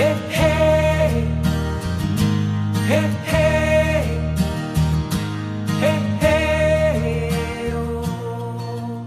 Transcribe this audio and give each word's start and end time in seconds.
Hey, 0.00 0.14
hey. 0.30 1.28
Hey, 2.88 3.06
hey. 6.16 7.70
Oh. 7.74 9.06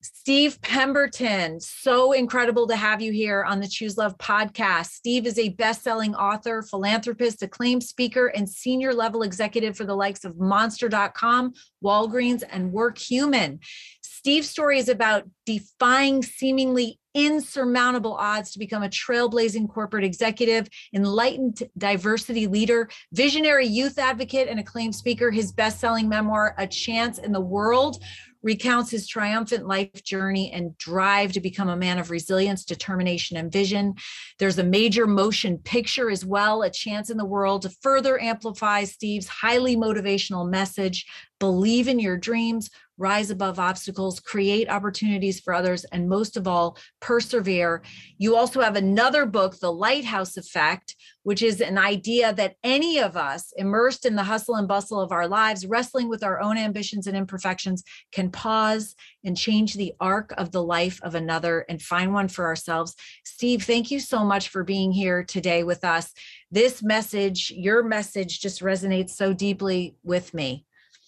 Steve 0.00 0.58
Pemberton, 0.62 1.60
so 1.60 2.12
incredible 2.12 2.66
to 2.68 2.74
have 2.74 3.02
you 3.02 3.12
here 3.12 3.44
on 3.44 3.60
the 3.60 3.68
Choose 3.68 3.98
Love 3.98 4.16
podcast. 4.16 4.92
Steve 4.92 5.26
is 5.26 5.38
a 5.38 5.50
best 5.50 5.82
selling 5.82 6.14
author, 6.14 6.62
philanthropist, 6.62 7.42
acclaimed 7.42 7.82
speaker, 7.82 8.28
and 8.28 8.48
senior 8.48 8.94
level 8.94 9.22
executive 9.22 9.76
for 9.76 9.84
the 9.84 9.94
likes 9.94 10.24
of 10.24 10.38
Monster.com, 10.38 11.52
Walgreens, 11.84 12.42
and 12.48 12.72
WorkHuman. 12.72 13.58
Steve's 14.00 14.48
story 14.48 14.78
is 14.78 14.88
about 14.88 15.24
defying 15.44 16.22
seemingly 16.22 16.98
insurmountable 17.16 18.12
odds 18.12 18.52
to 18.52 18.58
become 18.58 18.82
a 18.82 18.88
trailblazing 18.88 19.68
corporate 19.70 20.04
executive, 20.04 20.68
enlightened 20.92 21.62
diversity 21.78 22.46
leader, 22.46 22.90
visionary 23.12 23.66
youth 23.66 23.98
advocate, 23.98 24.48
and 24.48 24.60
acclaimed 24.60 24.94
speaker. 24.94 25.30
His 25.30 25.50
best 25.50 25.80
selling 25.80 26.10
memoir, 26.10 26.54
A 26.58 26.66
Chance 26.66 27.18
in 27.18 27.32
the 27.32 27.40
World, 27.40 28.02
recounts 28.42 28.90
his 28.90 29.08
triumphant 29.08 29.66
life 29.66 30.04
journey 30.04 30.52
and 30.52 30.76
drive 30.76 31.32
to 31.32 31.40
become 31.40 31.70
a 31.70 31.76
man 31.76 31.98
of 31.98 32.10
resilience, 32.10 32.64
determination, 32.64 33.38
and 33.38 33.50
vision. 33.50 33.94
There's 34.38 34.58
a 34.58 34.62
major 34.62 35.06
motion 35.06 35.58
picture 35.58 36.10
as 36.10 36.24
well, 36.24 36.62
A 36.62 36.70
Chance 36.70 37.08
in 37.08 37.16
the 37.16 37.24
World, 37.24 37.62
to 37.62 37.70
further 37.80 38.20
amplify 38.20 38.84
Steve's 38.84 39.26
highly 39.26 39.74
motivational 39.74 40.48
message 40.48 41.06
believe 41.38 41.88
in 41.88 41.98
your 41.98 42.16
dreams, 42.16 42.70
rise 42.98 43.30
above 43.30 43.58
obstacles, 43.58 44.20
create 44.20 44.68
opportunities 44.68 45.40
for 45.40 45.52
others, 45.52 45.84
and 45.86 46.08
most 46.08 46.36
of 46.36 46.48
all, 46.48 46.78
persevere. 47.00 47.82
You 48.18 48.36
also 48.36 48.60
have 48.60 48.76
another 48.76 49.26
book, 49.26 49.58
The 49.58 49.72
Lighthouse 49.72 50.36
Effect, 50.36 50.96
which 51.22 51.42
is 51.42 51.60
an 51.60 51.76
idea 51.76 52.32
that 52.34 52.54
any 52.62 52.98
of 52.98 53.16
us 53.16 53.52
immersed 53.56 54.06
in 54.06 54.16
the 54.16 54.22
hustle 54.22 54.54
and 54.54 54.68
bustle 54.68 55.00
of 55.00 55.12
our 55.12 55.26
lives, 55.26 55.66
wrestling 55.66 56.08
with 56.08 56.22
our 56.22 56.40
own 56.40 56.56
ambitions 56.56 57.06
and 57.06 57.16
imperfections, 57.16 57.82
can 58.12 58.30
pause 58.30 58.94
and 59.24 59.36
change 59.36 59.74
the 59.74 59.92
arc 60.00 60.32
of 60.38 60.52
the 60.52 60.62
life 60.62 61.00
of 61.02 61.14
another 61.14 61.66
and 61.68 61.82
find 61.82 62.14
one 62.14 62.28
for 62.28 62.46
ourselves. 62.46 62.94
Steve, 63.24 63.64
thank 63.64 63.90
you 63.90 64.00
so 64.00 64.24
much 64.24 64.48
for 64.48 64.62
being 64.62 64.92
here 64.92 65.24
today 65.24 65.64
with 65.64 65.84
us. 65.84 66.12
This 66.50 66.82
message, 66.82 67.50
your 67.50 67.82
message, 67.82 68.40
just 68.40 68.62
resonates 68.62 69.10
so 69.10 69.32
deeply 69.32 69.96
with 70.04 70.32
me. 70.32 70.64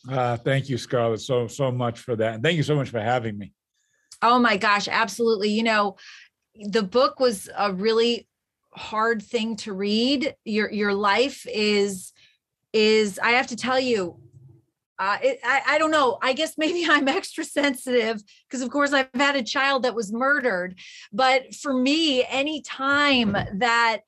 Uh, 0.08 0.36
thank 0.38 0.68
you, 0.68 0.78
Scarlett, 0.78 1.20
so 1.20 1.46
so 1.46 1.70
much 1.70 2.00
for 2.00 2.16
that, 2.16 2.34
and 2.34 2.42
thank 2.42 2.56
you 2.56 2.62
so 2.62 2.74
much 2.74 2.88
for 2.88 3.00
having 3.00 3.36
me. 3.36 3.52
Oh 4.22 4.38
my 4.38 4.56
gosh, 4.56 4.88
absolutely. 4.88 5.50
You 5.50 5.62
know, 5.62 5.96
the 6.54 6.82
book 6.82 7.20
was 7.20 7.48
a 7.56 7.72
really 7.72 8.26
hard 8.70 9.22
thing 9.22 9.56
to 9.56 9.72
read. 9.72 10.34
Your 10.44 10.70
your 10.72 10.94
life 10.94 11.46
is 11.52 12.12
is 12.72 13.18
I 13.18 13.32
have 13.32 13.48
to 13.48 13.56
tell 13.56 13.78
you, 13.78 14.18
uh, 14.98 15.18
it, 15.22 15.40
I 15.44 15.62
I 15.66 15.78
don't 15.78 15.90
know. 15.90 16.18
I 16.22 16.32
guess 16.32 16.54
maybe 16.56 16.86
I'm 16.88 17.06
extra 17.06 17.44
sensitive 17.44 18.22
because, 18.48 18.62
of 18.62 18.70
course, 18.70 18.92
I've 18.92 19.08
had 19.14 19.36
a 19.36 19.42
child 19.42 19.82
that 19.82 19.94
was 19.94 20.12
murdered. 20.12 20.78
But 21.12 21.54
for 21.54 21.74
me, 21.74 22.24
any 22.24 22.62
time 22.62 23.36
that 23.54 23.98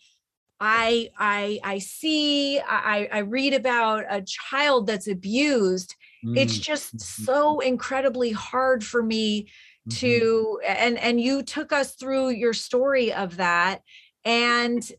I 0.60 1.10
I 1.18 1.58
I 1.64 1.78
see 1.78 2.60
I 2.60 3.08
I 3.10 3.18
read 3.20 3.54
about 3.54 4.04
a 4.08 4.22
child 4.22 4.86
that's 4.86 5.08
abused. 5.08 5.96
It's 6.36 6.58
Mm, 6.58 6.62
just 6.62 6.94
mhm, 6.94 7.02
so 7.26 7.60
incredibly 7.60 8.30
hard 8.32 8.84
for 8.84 9.02
me 9.02 9.48
mhm. 9.86 9.96
to 9.98 10.60
and 10.66 10.98
and 10.98 11.20
you 11.20 11.42
took 11.42 11.72
us 11.72 11.94
through 11.94 12.30
your 12.30 12.52
story 12.52 13.12
of 13.12 13.38
that 13.38 13.82
and 14.24 14.92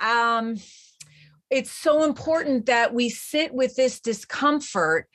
uh, 0.00 0.04
um 0.36 0.56
it's 1.50 1.70
so 1.70 2.04
important 2.04 2.66
that 2.66 2.94
we 2.94 3.08
sit 3.08 3.54
with 3.54 3.76
this 3.76 4.00
discomfort 4.00 5.08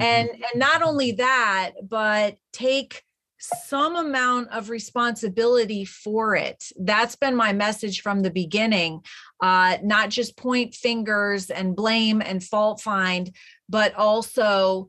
and 0.00 0.28
Mhm. 0.28 0.42
and 0.52 0.60
not 0.60 0.82
only 0.82 1.12
that 1.12 1.72
but 1.88 2.36
take 2.52 3.04
some 3.38 3.94
amount 3.96 4.48
of 4.50 4.70
responsibility 4.70 5.84
for 5.84 6.34
it 6.34 6.64
that's 6.80 7.14
been 7.16 7.36
my 7.36 7.52
message 7.52 8.00
from 8.00 8.20
the 8.20 8.30
beginning 8.30 9.02
uh 9.42 9.76
not 9.82 10.10
just 10.10 10.36
point 10.36 10.74
fingers 10.74 11.50
and 11.50 11.76
blame 11.76 12.20
and 12.20 12.42
fault 12.42 12.80
find 12.80 13.34
but 13.68 13.94
also 13.94 14.88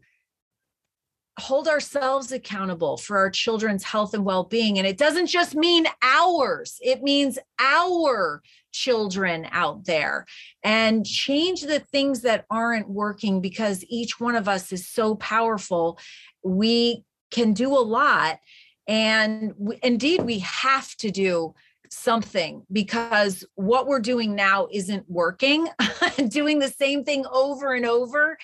hold 1.38 1.68
ourselves 1.68 2.32
accountable 2.32 2.96
for 2.96 3.18
our 3.18 3.30
children's 3.30 3.84
health 3.84 4.14
and 4.14 4.24
well-being. 4.24 4.78
And 4.78 4.88
it 4.88 4.98
doesn't 4.98 5.28
just 5.28 5.54
mean 5.54 5.86
ours 6.02 6.80
it 6.82 7.04
means 7.04 7.38
our 7.60 8.42
children 8.72 9.48
out 9.52 9.86
there. 9.86 10.26
And 10.64 11.06
change 11.06 11.62
the 11.62 11.80
things 11.80 12.22
that 12.22 12.46
aren't 12.50 12.90
working 12.90 13.42
because 13.42 13.86
each 13.88 14.20
one 14.20 14.36
of 14.36 14.48
us 14.48 14.72
is 14.72 14.88
so 14.88 15.16
powerful. 15.16 15.98
We 16.44 17.04
can 17.32 17.54
do 17.54 17.70
a 17.70 17.80
lot 17.80 18.40
and 18.88 19.54
we, 19.58 19.80
indeed 19.82 20.22
we 20.22 20.40
have 20.40 20.96
to 20.98 21.10
do 21.10 21.56
something 21.92 22.64
because 22.72 23.46
what 23.56 23.88
we're 23.88 24.00
doing 24.00 24.36
now 24.36 24.68
isn't 24.72 25.10
working 25.10 25.68
doing 26.28 26.60
the 26.60 26.70
same 26.70 27.04
thing 27.04 27.26
over 27.32 27.74
and 27.74 27.86
over 27.86 28.38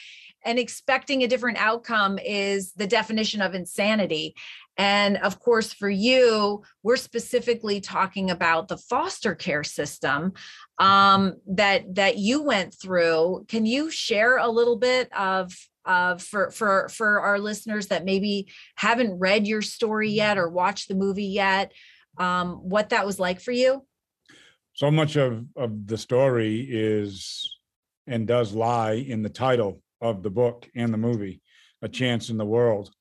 and 0.43 0.57
expecting 0.57 1.23
a 1.23 1.27
different 1.27 1.57
outcome 1.57 2.17
is 2.19 2.73
the 2.73 2.87
definition 2.87 3.41
of 3.41 3.53
insanity. 3.53 4.35
And 4.77 5.17
of 5.17 5.39
course, 5.39 5.73
for 5.73 5.89
you, 5.89 6.63
we're 6.81 6.97
specifically 6.97 7.81
talking 7.81 8.31
about 8.31 8.67
the 8.67 8.77
foster 8.77 9.35
care 9.35 9.63
system 9.63 10.33
um, 10.79 11.35
that 11.47 11.95
that 11.95 12.17
you 12.17 12.41
went 12.41 12.73
through. 12.73 13.45
Can 13.47 13.65
you 13.65 13.91
share 13.91 14.37
a 14.37 14.49
little 14.49 14.77
bit 14.77 15.11
of 15.13 15.53
of 15.85 16.21
for 16.21 16.51
for 16.51 16.89
for 16.89 17.19
our 17.19 17.39
listeners 17.39 17.87
that 17.87 18.05
maybe 18.05 18.47
haven't 18.75 19.19
read 19.19 19.47
your 19.47 19.61
story 19.61 20.09
yet 20.09 20.37
or 20.37 20.49
watched 20.49 20.87
the 20.87 20.95
movie 20.95 21.25
yet, 21.25 21.71
um, 22.17 22.69
what 22.69 22.89
that 22.89 23.05
was 23.05 23.19
like 23.19 23.39
for 23.39 23.51
you? 23.51 23.85
So 24.73 24.89
much 24.89 25.15
of 25.15 25.45
of 25.55 25.87
the 25.87 25.97
story 25.97 26.67
is 26.69 27.57
and 28.07 28.27
does 28.27 28.53
lie 28.53 28.93
in 28.93 29.21
the 29.21 29.29
title 29.29 29.81
of 29.99 30.23
the 30.23 30.29
book 30.29 30.67
and 30.75 30.93
the 30.93 30.97
movie, 30.97 31.41
"A 31.81 31.89
Chance 31.89 32.29
in 32.29 32.37
the 32.37 32.45
World." 32.45 32.91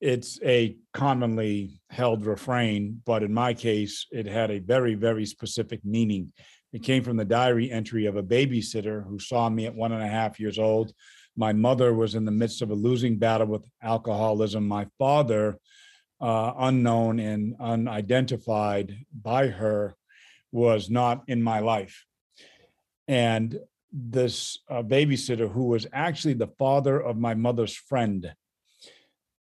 It's 0.00 0.38
a 0.42 0.76
commonly 0.92 1.80
held 1.88 2.26
refrain, 2.26 3.00
but 3.06 3.22
in 3.22 3.32
my 3.32 3.54
case, 3.54 4.06
it 4.12 4.26
had 4.26 4.50
a 4.50 4.58
very 4.58 4.94
very 4.94 5.26
specific 5.26 5.84
meaning. 5.84 6.32
It 6.72 6.82
came 6.82 7.04
from 7.04 7.16
the 7.16 7.24
diary 7.24 7.70
entry 7.70 8.06
of 8.06 8.16
a 8.16 8.22
babysitter 8.22 9.06
who 9.06 9.18
saw 9.18 9.48
me 9.48 9.66
at 9.66 9.74
one 9.74 9.92
and 9.92 10.02
a 10.02 10.08
half 10.08 10.40
years 10.40 10.58
old. 10.58 10.92
My 11.36 11.52
mother 11.52 11.94
was 11.94 12.14
in 12.14 12.24
the 12.24 12.30
midst 12.30 12.62
of 12.62 12.70
a 12.70 12.74
losing 12.74 13.16
battle 13.16 13.46
with 13.46 13.68
alcoholism. 13.82 14.66
My 14.68 14.86
father, 14.98 15.58
uh, 16.20 16.52
unknown 16.58 17.18
and 17.18 17.56
unidentified 17.60 18.96
by 19.12 19.48
her, 19.48 19.96
was 20.52 20.88
not 20.88 21.24
in 21.26 21.42
my 21.42 21.58
life. 21.58 22.04
And 23.08 23.58
this 23.92 24.58
uh, 24.70 24.82
babysitter, 24.82 25.50
who 25.50 25.64
was 25.64 25.86
actually 25.92 26.34
the 26.34 26.52
father 26.58 26.98
of 26.98 27.16
my 27.18 27.34
mother's 27.34 27.74
friend, 27.74 28.32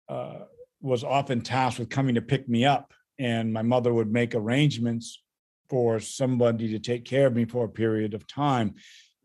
uh, 0.09 0.41
was 0.81 1.05
often 1.05 1.41
tasked 1.41 1.81
with 1.81 1.89
coming 1.89 2.15
to 2.15 2.23
pick 2.23 2.49
me 2.49 2.65
up. 2.65 2.93
And 3.19 3.53
my 3.53 3.63
mother 3.63 3.93
would 3.93 4.13
make 4.13 4.35
arrangements 4.35 5.23
for 5.69 5.99
somebody 5.99 6.69
to 6.71 6.79
take 6.79 7.05
care 7.05 7.27
of 7.27 7.35
me 7.35 7.45
for 7.45 7.65
a 7.65 7.69
period 7.69 8.15
of 8.15 8.27
time, 8.27 8.75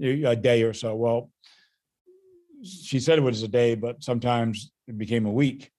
a 0.02 0.24
a 0.24 0.36
day 0.36 0.64
or 0.64 0.74
so. 0.74 0.96
Well, 0.96 1.30
she 2.64 3.00
said 3.00 3.20
it 3.20 3.22
was 3.22 3.44
a 3.44 3.48
day, 3.48 3.76
but 3.76 4.04
sometimes 4.04 4.72
it 4.88 4.98
became 4.98 5.26
a 5.26 5.32
week. 5.32 5.73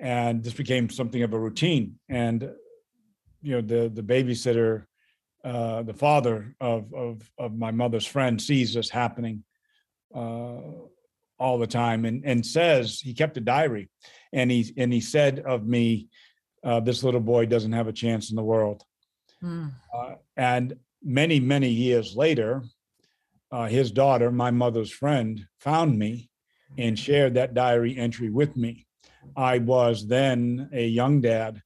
And 0.00 0.42
this 0.44 0.54
became 0.54 0.88
something 0.90 1.22
of 1.22 1.32
a 1.32 1.38
routine. 1.38 1.98
And 2.08 2.50
you 3.42 3.54
know, 3.54 3.60
the 3.60 3.88
the 3.88 4.02
babysitter, 4.02 4.84
uh, 5.44 5.82
the 5.82 5.94
father 5.94 6.54
of 6.60 6.92
of 6.94 7.30
of 7.38 7.56
my 7.56 7.70
mother's 7.70 8.06
friend 8.06 8.40
sees 8.40 8.74
this 8.74 8.90
happening 8.90 9.44
uh, 10.14 10.60
all 11.38 11.58
the 11.58 11.66
time 11.66 12.04
and 12.04 12.24
and 12.24 12.44
says 12.44 13.00
he 13.00 13.14
kept 13.14 13.36
a 13.36 13.40
diary, 13.40 13.88
and 14.32 14.50
he 14.50 14.72
and 14.76 14.92
he 14.92 15.00
said 15.00 15.40
of 15.40 15.66
me, 15.66 16.08
uh, 16.64 16.80
this 16.80 17.02
little 17.02 17.20
boy 17.20 17.46
doesn't 17.46 17.72
have 17.72 17.88
a 17.88 17.92
chance 17.92 18.30
in 18.30 18.36
the 18.36 18.42
world. 18.42 18.82
Mm, 19.42 19.70
Uh, 19.94 20.14
and 20.36 20.76
many, 21.02 21.38
many 21.38 21.68
years 21.70 22.16
later, 22.16 22.62
uh, 23.52 23.66
his 23.66 23.92
daughter, 23.92 24.32
my 24.32 24.50
mother's 24.50 24.90
friend, 24.90 25.46
found 25.60 25.96
me 25.96 26.28
and 26.76 26.98
shared 26.98 27.34
that 27.34 27.54
diary 27.54 27.96
entry 27.96 28.30
with 28.30 28.56
me. 28.56 28.87
I 29.36 29.58
was 29.58 30.06
then 30.06 30.70
a 30.72 30.86
young 30.86 31.20
dad. 31.20 31.62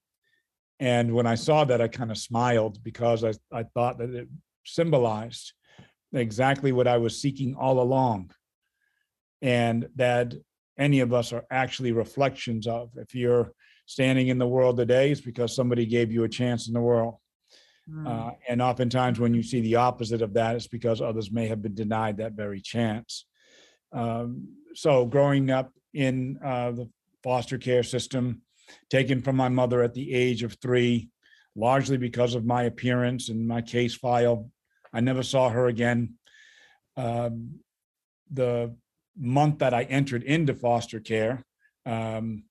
And 0.81 1.15
when 1.15 1.27
I 1.27 1.37
saw 1.37 1.65
that, 1.65 1.81
I 1.81 1.89
kind 1.89 2.11
of 2.11 2.19
smiled 2.19 2.83
because 2.83 3.25
I, 3.25 3.33
I 3.53 3.63
thought 3.63 3.99
that 3.99 4.11
it 4.11 4.29
symbolized 4.65 5.53
exactly 6.13 6.73
what 6.73 6.89
I 6.89 6.99
was 6.99 7.21
seeking 7.21 7.55
all 7.55 7.81
along. 7.81 8.33
And 9.41 9.89
that 9.97 10.35
any 10.79 11.01
of 11.01 11.13
us 11.13 11.33
are 11.33 11.45
actually 11.51 11.93
reflections 11.93 12.67
of. 12.67 12.91
If 12.97 13.15
you're 13.15 13.53
standing 13.87 14.29
in 14.29 14.39
the 14.39 14.47
world 14.47 14.77
today, 14.77 15.11
it's 15.11 15.21
because 15.21 15.55
somebody 15.55 15.87
gave 15.87 16.11
you 16.13 16.25
a 16.25 16.29
chance 16.29 16.69
in 16.69 16.75
the 16.75 16.81
world 16.81 17.17
Mm. 17.91 18.07
Uh, 18.07 18.35
and 18.49 18.63
oftentimes, 18.63 19.19
when 19.19 19.35
you 19.35 19.43
see 19.43 19.61
the 19.61 19.77
opposite 19.77 20.23
of 20.23 20.35
that, 20.35 20.57
it's 20.57 20.69
because 20.69 21.01
others 21.01 21.33
may 21.33 21.49
have 21.49 21.63
been 21.63 21.75
denied 21.75 22.19
that 22.19 22.33
very 22.33 22.61
chance. 22.61 23.27
Um, 23.93 24.49
so, 24.75 25.05
growing 25.05 25.51
up 25.51 25.73
in 25.93 26.39
uh, 26.45 26.73
the 26.73 26.89
foster 27.23 27.59
care 27.59 27.83
system, 27.83 28.43
taken 28.91 29.23
from 29.23 29.37
my 29.37 29.49
mother 29.49 29.83
at 29.83 29.95
the 29.95 30.13
age 30.15 30.43
of 30.43 30.57
three, 30.61 31.09
largely 31.55 31.97
because 31.97 32.35
of 32.35 32.45
my 32.45 32.65
appearance 32.65 33.29
and 33.29 33.47
my 33.47 33.61
case 33.61 33.95
file, 33.95 34.51
I 34.93 35.01
never 35.01 35.23
saw 35.23 35.49
her 35.49 35.67
again. 35.67 36.15
Um, 36.97 37.61
the 38.31 38.75
month 39.17 39.59
that 39.59 39.75
I 39.75 39.83
entered 39.85 40.23
into 40.23 40.55
foster 40.55 41.01
care, 41.01 41.45
um, 41.87 42.45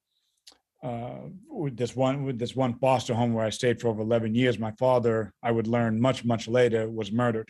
uh, 0.83 1.29
with 1.47 1.77
this 1.77 1.95
one 1.95 2.23
with 2.23 2.39
this 2.39 2.55
one 2.55 2.73
foster 2.79 3.13
home 3.13 3.33
where 3.33 3.45
I 3.45 3.51
stayed 3.51 3.79
for 3.79 3.89
over 3.89 4.01
11 4.01 4.33
years, 4.33 4.57
my 4.57 4.71
father, 4.79 5.31
I 5.43 5.51
would 5.51 5.67
learn 5.67 6.01
much 6.01 6.25
much 6.25 6.47
later, 6.47 6.89
was 6.89 7.11
murdered. 7.11 7.49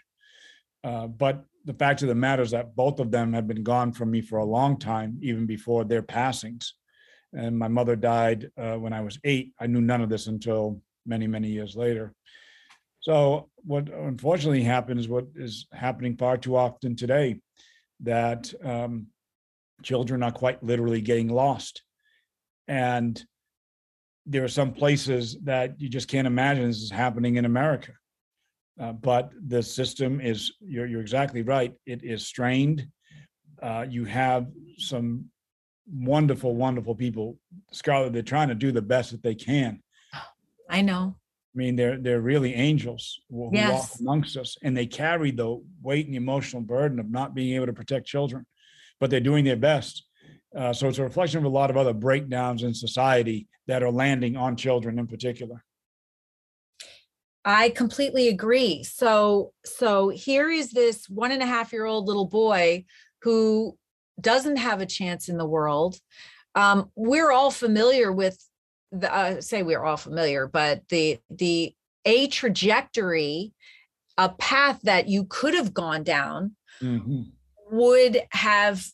Uh, 0.83 1.07
but 1.07 1.45
the 1.63 1.73
fact 1.73 2.01
of 2.01 2.07
the 2.07 2.15
matter 2.15 2.41
is 2.41 2.51
that 2.51 2.75
both 2.75 2.99
of 2.99 3.11
them 3.11 3.33
have 3.33 3.47
been 3.47 3.63
gone 3.63 3.93
from 3.93 4.11
me 4.11 4.21
for 4.21 4.39
a 4.39 4.45
long 4.45 4.77
time, 4.77 5.17
even 5.21 5.45
before 5.45 5.85
their 5.85 6.01
passings. 6.01 6.73
And 7.33 7.57
my 7.57 7.67
mother 7.67 7.95
died 7.95 8.51
uh, 8.57 8.75
when 8.75 8.93
I 8.93 9.01
was 9.01 9.19
eight. 9.23 9.53
I 9.59 9.67
knew 9.67 9.81
none 9.81 10.01
of 10.01 10.09
this 10.09 10.27
until 10.27 10.81
many 11.05 11.27
many 11.27 11.49
years 11.49 11.75
later. 11.75 12.13
So 12.99 13.49
what 13.63 13.89
unfortunately 13.89 14.63
happened 14.63 14.99
is 14.99 15.07
what 15.07 15.25
is 15.35 15.67
happening 15.71 16.17
far 16.17 16.37
too 16.37 16.55
often 16.55 16.95
today, 16.95 17.39
that 18.01 18.53
um, 18.63 19.07
children 19.81 20.21
are 20.21 20.31
quite 20.31 20.61
literally 20.61 21.01
getting 21.01 21.29
lost 21.29 21.81
and 22.67 23.23
there 24.25 24.43
are 24.43 24.47
some 24.47 24.71
places 24.71 25.37
that 25.43 25.79
you 25.79 25.89
just 25.89 26.07
can't 26.07 26.27
imagine 26.27 26.67
this 26.67 26.81
is 26.81 26.91
happening 26.91 27.35
in 27.35 27.45
America. 27.45 27.91
Uh, 28.79 28.93
but 28.93 29.31
the 29.47 29.61
system 29.61 30.21
is, 30.21 30.53
you're, 30.61 30.85
you're 30.85 31.01
exactly 31.01 31.41
right. 31.41 31.73
It 31.85 32.03
is 32.03 32.25
strained. 32.25 32.87
Uh, 33.61 33.85
you 33.89 34.05
have 34.05 34.47
some 34.77 35.25
wonderful, 35.87 36.55
wonderful 36.55 36.95
people. 36.95 37.37
Scarlett, 37.71 38.13
they're 38.13 38.21
trying 38.21 38.49
to 38.49 38.55
do 38.55 38.71
the 38.71 38.81
best 38.81 39.11
that 39.11 39.23
they 39.23 39.35
can. 39.35 39.81
I 40.69 40.81
know. 40.81 41.15
I 41.53 41.57
mean, 41.57 41.75
they're 41.75 41.97
they're 41.97 42.21
really 42.21 42.53
angels 42.53 43.19
who 43.29 43.49
who 43.49 43.49
walk 43.49 43.53
Yes. 43.53 43.99
amongst 43.99 44.37
us, 44.37 44.57
and 44.63 44.75
they 44.75 44.85
carry 44.85 45.31
the 45.31 45.61
weight 45.81 46.07
and 46.07 46.15
emotional 46.15 46.61
burden 46.61 46.99
of 46.99 47.09
not 47.09 47.35
being 47.35 47.55
able 47.55 47.65
to 47.65 47.73
protect 47.73 48.07
children, 48.07 48.45
but 48.99 49.09
they're 49.09 49.19
doing 49.19 49.43
their 49.43 49.57
best. 49.57 50.05
Uh, 50.55 50.71
so 50.71 50.87
it's 50.87 50.97
a 50.97 51.03
reflection 51.03 51.39
of 51.39 51.45
a 51.45 51.49
lot 51.49 51.69
of 51.69 51.77
other 51.77 51.93
breakdowns 51.93 52.63
in 52.63 52.73
society 52.73 53.47
that 53.67 53.83
are 53.83 53.91
landing 53.91 54.37
on 54.37 54.55
children 54.55 54.97
in 54.97 55.07
particular. 55.07 55.63
I 57.43 57.69
completely 57.69 58.27
agree. 58.27 58.83
So, 58.83 59.53
so 59.65 60.09
here 60.09 60.49
is 60.49 60.71
this 60.71 61.09
one 61.09 61.31
and 61.31 61.41
a 61.41 61.45
half 61.45 61.73
year 61.73 61.85
old 61.85 62.05
little 62.05 62.27
boy 62.27 62.85
who 63.23 63.77
doesn't 64.21 64.57
have 64.57 64.81
a 64.81 64.85
chance 64.85 65.29
in 65.29 65.37
the 65.37 65.45
world. 65.45 65.99
Um, 66.55 66.91
we're 66.95 67.31
all 67.31 67.51
familiar 67.51 68.11
with 68.11 68.37
the, 68.91 69.13
uh, 69.13 69.41
say 69.41 69.63
we're 69.63 69.83
all 69.83 69.97
familiar, 69.97 70.47
but 70.47 70.87
the, 70.89 71.19
the, 71.29 71.73
a 72.05 72.27
trajectory, 72.27 73.53
a 74.17 74.29
path 74.29 74.79
that 74.83 75.07
you 75.07 75.25
could 75.25 75.53
have 75.53 75.73
gone 75.73 76.03
down 76.03 76.55
Mhm. 76.81 77.31
would 77.71 78.23
have 78.31 78.85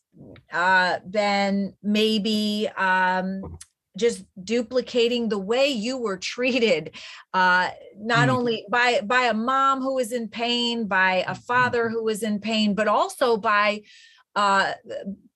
uh, 0.51 1.00
been 1.09 1.74
maybe 1.81 2.69
um, 2.77 3.57
just 3.97 4.24
duplicating 4.44 5.29
the 5.29 5.39
way 5.39 5.68
you 5.68 5.97
were 5.97 6.18
treated, 6.18 6.95
uh, 7.33 7.69
not 7.97 8.29
Mm. 8.29 8.33
only 8.33 8.65
by 8.69 9.01
by 9.01 9.24
a 9.24 9.33
mom 9.33 9.81
who 9.81 9.95
was 9.95 10.12
in 10.12 10.27
pain, 10.27 10.85
by 10.88 11.24
a 11.27 11.33
father 11.33 11.89
who 11.89 12.03
was 12.03 12.21
in 12.24 12.39
pain, 12.39 12.75
but 12.75 12.88
also 12.88 13.38
by 13.38 13.81
uh, 14.38 14.74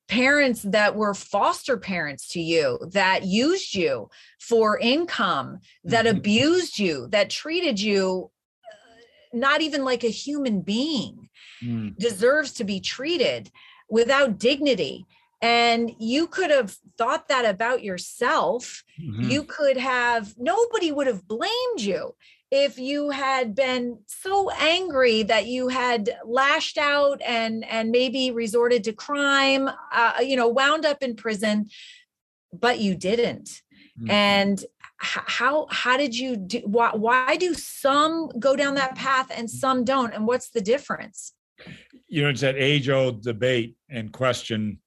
parents 0.07 0.62
that 0.62 0.95
were 0.95 1.13
foster 1.13 1.75
parents 1.77 2.27
to 2.27 2.39
you 2.39 2.77
that 2.92 3.24
used 3.24 3.74
you 3.74 4.09
for 4.39 4.77
income, 4.77 5.59
that 5.83 6.06
Mhm. 6.06 6.18
abused 6.18 6.77
you, 6.77 7.07
that 7.07 7.30
treated 7.30 7.80
you 7.80 8.30
uh, 8.71 9.38
not 9.38 9.62
even 9.62 9.83
like 9.83 10.03
a 10.03 10.09
human 10.09 10.62
being 10.62 11.30
Mm. 11.63 11.98
deserves 11.98 12.51
to 12.53 12.63
be 12.63 12.80
treated 12.80 13.51
without 13.89 14.38
dignity. 14.38 15.06
And 15.42 15.92
you 15.98 16.27
could 16.27 16.51
have 16.51 16.77
thought 16.98 17.27
that 17.30 17.45
about 17.45 17.83
yourself. 17.83 18.83
Mhm. 19.01 19.31
You 19.31 19.44
could 19.44 19.77
have, 19.77 20.36
nobody 20.38 20.92
would 20.92 21.07
have 21.07 21.27
blamed 21.27 21.81
you 21.81 22.15
if 22.51 22.77
you 22.77 23.09
had 23.09 23.56
been 23.56 24.00
so 24.06 24.51
angry 24.51 25.24
that 25.24 25.45
you 25.45 25.69
had 25.69 26.09
lashed 26.25 26.77
out 26.77 27.21
and 27.25 27.63
and 27.65 27.92
maybe 27.92 28.30
resorted 28.31 28.83
to 28.83 28.94
crime 28.94 29.69
uh, 29.94 30.13
you 30.21 30.36
know 30.36 30.48
wound 30.48 30.86
up 30.86 31.01
in 31.01 31.15
prison 31.15 31.69
but 32.53 32.80
you 32.80 32.95
didn't. 32.95 33.62
Mhm. 34.00 34.09
and 34.09 34.65
how 34.98 35.68
how 35.71 35.98
did 35.98 36.15
you 36.15 36.36
do 36.38 36.59
why, 36.65 36.92
why 36.94 37.36
do 37.36 37.53
some 37.53 38.30
go 38.38 38.56
down 38.56 38.75
that 38.75 38.95
path 38.95 39.31
and 39.36 39.50
some 39.50 39.83
don't? 39.83 40.13
And 40.13 40.27
what's 40.27 40.50
the 40.51 40.62
difference? 40.62 41.33
You 42.07 42.24
know, 42.24 42.30
it's 42.30 42.42
that 42.42 42.56
age 42.56 42.89
old 42.89 43.24
debate 43.24 43.75
and 43.89 44.12
question 44.12 44.80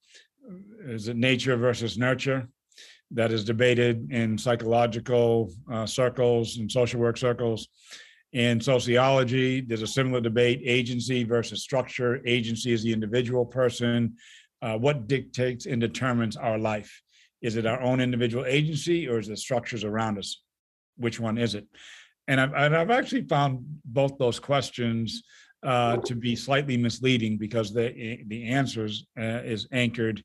is 0.85 1.07
it 1.07 1.17
nature 1.17 1.57
versus 1.57 1.97
nurture 1.97 2.47
that 3.11 3.31
is 3.31 3.43
debated 3.43 4.11
in 4.11 4.37
psychological 4.37 5.51
uh, 5.71 5.85
circles 5.85 6.57
and 6.57 6.71
social 6.71 6.99
work 6.99 7.17
circles. 7.17 7.67
In 8.33 8.59
sociology, 8.59 9.61
there's 9.61 9.81
a 9.81 9.87
similar 9.87 10.19
debate 10.19 10.61
agency 10.65 11.23
versus 11.23 11.61
structure. 11.61 12.21
Agency 12.25 12.73
is 12.73 12.83
the 12.83 12.91
individual 12.91 13.45
person. 13.45 14.15
Uh, 14.61 14.77
what 14.77 15.07
dictates 15.07 15.65
and 15.65 15.79
determines 15.79 16.35
our 16.35 16.57
life? 16.57 17.01
Is 17.41 17.55
it 17.55 17.65
our 17.65 17.79
own 17.81 18.01
individual 18.01 18.45
agency 18.45 19.07
or 19.07 19.19
is 19.19 19.29
it 19.29 19.37
structures 19.37 19.83
around 19.83 20.17
us? 20.17 20.41
Which 20.97 21.19
one 21.19 21.37
is 21.37 21.55
it? 21.55 21.67
And 22.27 22.41
I've, 22.41 22.53
and 22.53 22.75
I've 22.75 22.91
actually 22.91 23.23
found 23.23 23.59
both 23.85 24.17
those 24.17 24.39
questions 24.39 25.23
uh, 25.63 25.97
to 25.97 26.15
be 26.15 26.35
slightly 26.35 26.77
misleading 26.77 27.37
because 27.37 27.73
the 27.73 28.19
the 28.27 28.45
answers 28.45 29.07
uh, 29.17 29.41
is 29.43 29.67
anchored 29.71 30.23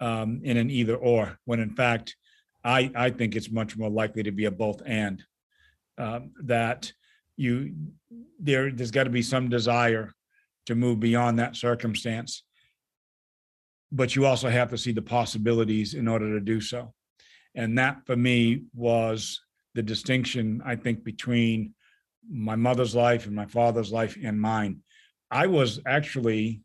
um, 0.00 0.40
in 0.42 0.56
an 0.56 0.70
either 0.70 0.96
or 0.96 1.38
when 1.44 1.60
in 1.60 1.70
fact 1.70 2.16
I 2.64 2.90
I 2.94 3.10
think 3.10 3.36
it's 3.36 3.50
much 3.50 3.76
more 3.76 3.90
likely 3.90 4.22
to 4.22 4.32
be 4.32 4.46
a 4.46 4.50
both 4.50 4.82
and 4.84 5.22
um, 5.98 6.32
that 6.44 6.92
you 7.36 7.74
there 8.38 8.70
there's 8.70 8.90
got 8.90 9.04
to 9.04 9.10
be 9.10 9.22
some 9.22 9.48
desire 9.48 10.12
to 10.66 10.74
move 10.74 11.00
beyond 11.00 11.38
that 11.38 11.56
circumstance 11.56 12.42
but 13.92 14.14
you 14.14 14.24
also 14.24 14.48
have 14.48 14.70
to 14.70 14.78
see 14.78 14.92
the 14.92 15.02
possibilities 15.02 15.94
in 15.94 16.06
order 16.06 16.38
to 16.38 16.40
do 16.44 16.60
so 16.60 16.92
and 17.54 17.78
that 17.78 18.06
for 18.06 18.16
me 18.16 18.64
was 18.74 19.40
the 19.74 19.82
distinction 19.82 20.62
I 20.64 20.76
think 20.76 21.04
between 21.04 21.74
my 22.28 22.56
mother's 22.56 22.94
life 22.94 23.26
and 23.26 23.34
my 23.34 23.46
father's 23.46 23.92
life 23.92 24.16
and 24.22 24.40
mine. 24.40 24.80
I 25.30 25.46
was 25.46 25.80
actually 25.86 26.62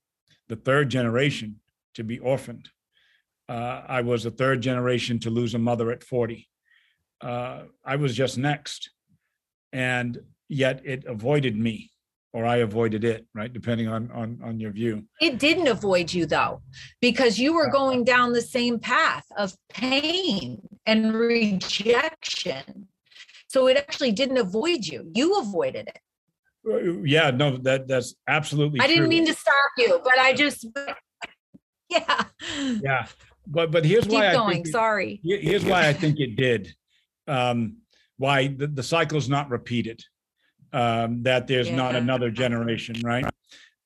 the 0.48 0.55
third 0.55 0.89
generation 0.89 1.60
to 1.95 2.03
be 2.03 2.19
orphaned. 2.19 2.69
Uh, 3.47 3.81
I 3.87 4.01
was 4.01 4.23
the 4.23 4.31
third 4.31 4.61
generation 4.61 5.19
to 5.19 5.29
lose 5.29 5.53
a 5.53 5.59
mother 5.59 5.91
at 5.91 6.03
40. 6.03 6.47
Uh, 7.21 7.63
I 7.83 7.95
was 7.95 8.15
just 8.15 8.37
next. 8.37 8.89
And 9.71 10.19
yet 10.49 10.81
it 10.85 11.05
avoided 11.05 11.57
me, 11.57 11.91
or 12.33 12.45
I 12.45 12.57
avoided 12.57 13.03
it, 13.03 13.25
right? 13.33 13.51
Depending 13.51 13.87
on 13.87 14.09
on, 14.11 14.39
on 14.43 14.59
your 14.59 14.71
view. 14.71 15.03
It 15.21 15.37
didn't 15.39 15.67
avoid 15.67 16.13
you 16.13 16.25
though, 16.25 16.61
because 17.01 17.39
you 17.39 17.53
were 17.53 17.69
going 17.69 18.03
down 18.03 18.33
the 18.33 18.41
same 18.41 18.79
path 18.79 19.25
of 19.37 19.55
pain 19.69 20.61
and 20.85 21.13
rejection. 21.13 22.87
So 23.47 23.67
it 23.67 23.77
actually 23.77 24.11
didn't 24.11 24.37
avoid 24.37 24.85
you. 24.85 25.11
You 25.13 25.39
avoided 25.39 25.87
it. 25.87 25.99
Uh, 26.67 27.01
Yeah, 27.03 27.31
no, 27.31 27.57
that 27.57 27.87
that's 27.87 28.15
absolutely 28.27 28.79
I 28.81 28.87
didn't 28.87 29.09
mean 29.09 29.25
to 29.25 29.33
stop 29.33 29.71
you, 29.77 29.99
but 30.03 30.17
I 30.19 30.33
just, 30.33 30.65
yeah. 31.89 32.23
Yeah, 32.81 33.05
but 33.47 33.71
but 33.71 33.85
here's 33.85 34.03
Keep 34.03 34.13
why 34.13 34.33
I 34.33 34.47
think 34.53 34.67
it- 34.67 34.71
Sorry. 34.71 35.19
Here's 35.23 35.65
why 35.65 35.87
I 35.87 35.93
think 35.93 36.19
it 36.19 36.35
did. 36.35 36.73
Um, 37.27 37.77
why 38.17 38.47
the, 38.47 38.67
the 38.67 38.83
cycle's 38.83 39.27
not 39.29 39.49
repeated. 39.49 40.03
Um, 40.73 41.23
that 41.23 41.47
there's 41.47 41.71
not 41.71 41.95
another 41.95 42.29
generation, 42.29 42.95
right? 43.03 43.25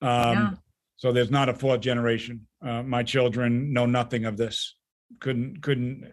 Yeah. 0.01 0.29
Um, 0.29 0.59
so 0.97 1.11
there's 1.11 1.31
not 1.31 1.47
a 1.47 1.53
fourth 1.53 1.81
generation. 1.81 2.47
Uh, 2.65 2.83
my 2.83 3.03
children 3.03 3.71
know 3.71 3.85
nothing 3.85 4.25
of 4.25 4.37
this. 4.37 4.75
Couldn't, 5.19 5.61
couldn't, 5.61 6.11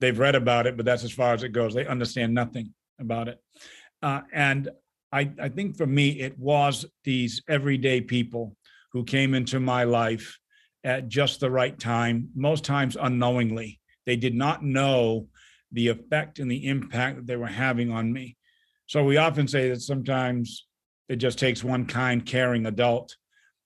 they've 0.00 0.18
read 0.18 0.34
about 0.34 0.66
it, 0.66 0.76
but 0.76 0.86
that's 0.86 1.04
as 1.04 1.12
far 1.12 1.34
as 1.34 1.42
it 1.42 1.50
goes. 1.50 1.74
They 1.74 1.86
understand 1.86 2.34
nothing 2.34 2.74
about 2.98 3.28
it. 3.28 3.38
Uh, 4.02 4.22
and 4.32 4.70
I, 5.12 5.30
I 5.40 5.48
think 5.50 5.76
for 5.76 5.86
me, 5.86 6.20
it 6.20 6.38
was 6.38 6.84
these 7.04 7.42
everyday 7.48 8.00
people 8.00 8.56
who 8.92 9.04
came 9.04 9.34
into 9.34 9.60
my 9.60 9.84
life 9.84 10.38
at 10.84 11.08
just 11.08 11.40
the 11.40 11.50
right 11.50 11.78
time, 11.78 12.28
most 12.34 12.64
times 12.64 12.96
unknowingly. 13.00 13.80
They 14.06 14.16
did 14.16 14.34
not 14.34 14.64
know 14.64 15.28
the 15.72 15.88
effect 15.88 16.38
and 16.38 16.50
the 16.50 16.66
impact 16.66 17.16
that 17.16 17.26
they 17.26 17.36
were 17.36 17.46
having 17.46 17.90
on 17.90 18.12
me. 18.12 18.36
So 18.86 19.04
we 19.04 19.18
often 19.18 19.48
say 19.48 19.68
that 19.68 19.82
sometimes 19.82 20.66
it 21.08 21.16
just 21.16 21.38
takes 21.38 21.62
one 21.62 21.86
kind, 21.86 22.24
caring 22.24 22.66
adult. 22.66 23.16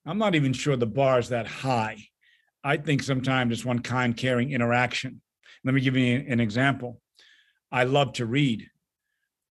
I'm 0.04 0.18
not 0.18 0.34
even 0.34 0.52
sure 0.52 0.76
the 0.76 0.86
bar 0.86 1.18
is 1.18 1.28
that 1.28 1.46
high. 1.46 1.98
I 2.64 2.76
think 2.76 3.02
sometimes 3.02 3.52
it's 3.52 3.64
one 3.64 3.80
kind, 3.80 4.16
caring 4.16 4.50
interaction. 4.50 5.20
Let 5.64 5.74
me 5.74 5.80
give 5.80 5.96
you 5.96 6.24
an 6.28 6.40
example. 6.40 7.00
I 7.70 7.84
love 7.84 8.14
to 8.14 8.26
read. 8.26 8.66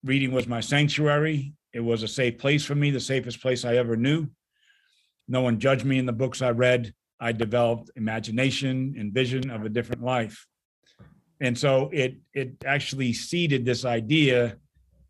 Reading 0.04 0.32
was 0.32 0.49
my 0.49 0.61
sanctuary. 0.61 1.54
It 1.73 1.80
was 1.80 2.02
a 2.02 2.09
safe 2.09 2.38
place 2.38 2.64
for 2.64 2.75
me, 2.75 2.90
the 2.90 3.00
safest 3.00 3.40
place 3.40 3.64
I 3.64 3.76
ever 3.76 3.97
knew. 3.97 4.28
No 5.28 5.42
one 5.42 5.61
judged 5.61 5.85
me 5.85 5.99
in 5.99 6.06
the 6.06 6.12
books 6.12 6.42
I 6.42 6.50
read. 6.50 6.92
I 7.23 7.31
developed 7.31 7.91
imagination 7.95 8.97
and 8.99 9.14
vision 9.14 9.49
of 9.49 9.64
a 9.64 9.69
different 9.69 10.02
life. 10.02 10.45
And 11.41 11.57
so 11.57 11.88
it 11.93 12.17
it 12.35 12.57
actually 12.67 13.12
seeded 13.12 13.64
this 13.64 13.85
idea 13.85 14.57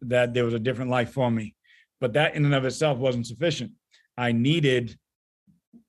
that 0.02 0.34
there 0.34 0.44
was 0.44 0.54
a 0.54 0.58
different 0.58 0.90
life 0.90 1.10
for 1.12 1.30
me. 1.30 1.54
But 2.00 2.12
that 2.12 2.34
in 2.34 2.44
and 2.44 2.54
of 2.54 2.66
itself 2.66 2.98
wasn't 2.98 3.26
sufficient. 3.26 3.72
I 4.18 4.32
needed 4.32 4.98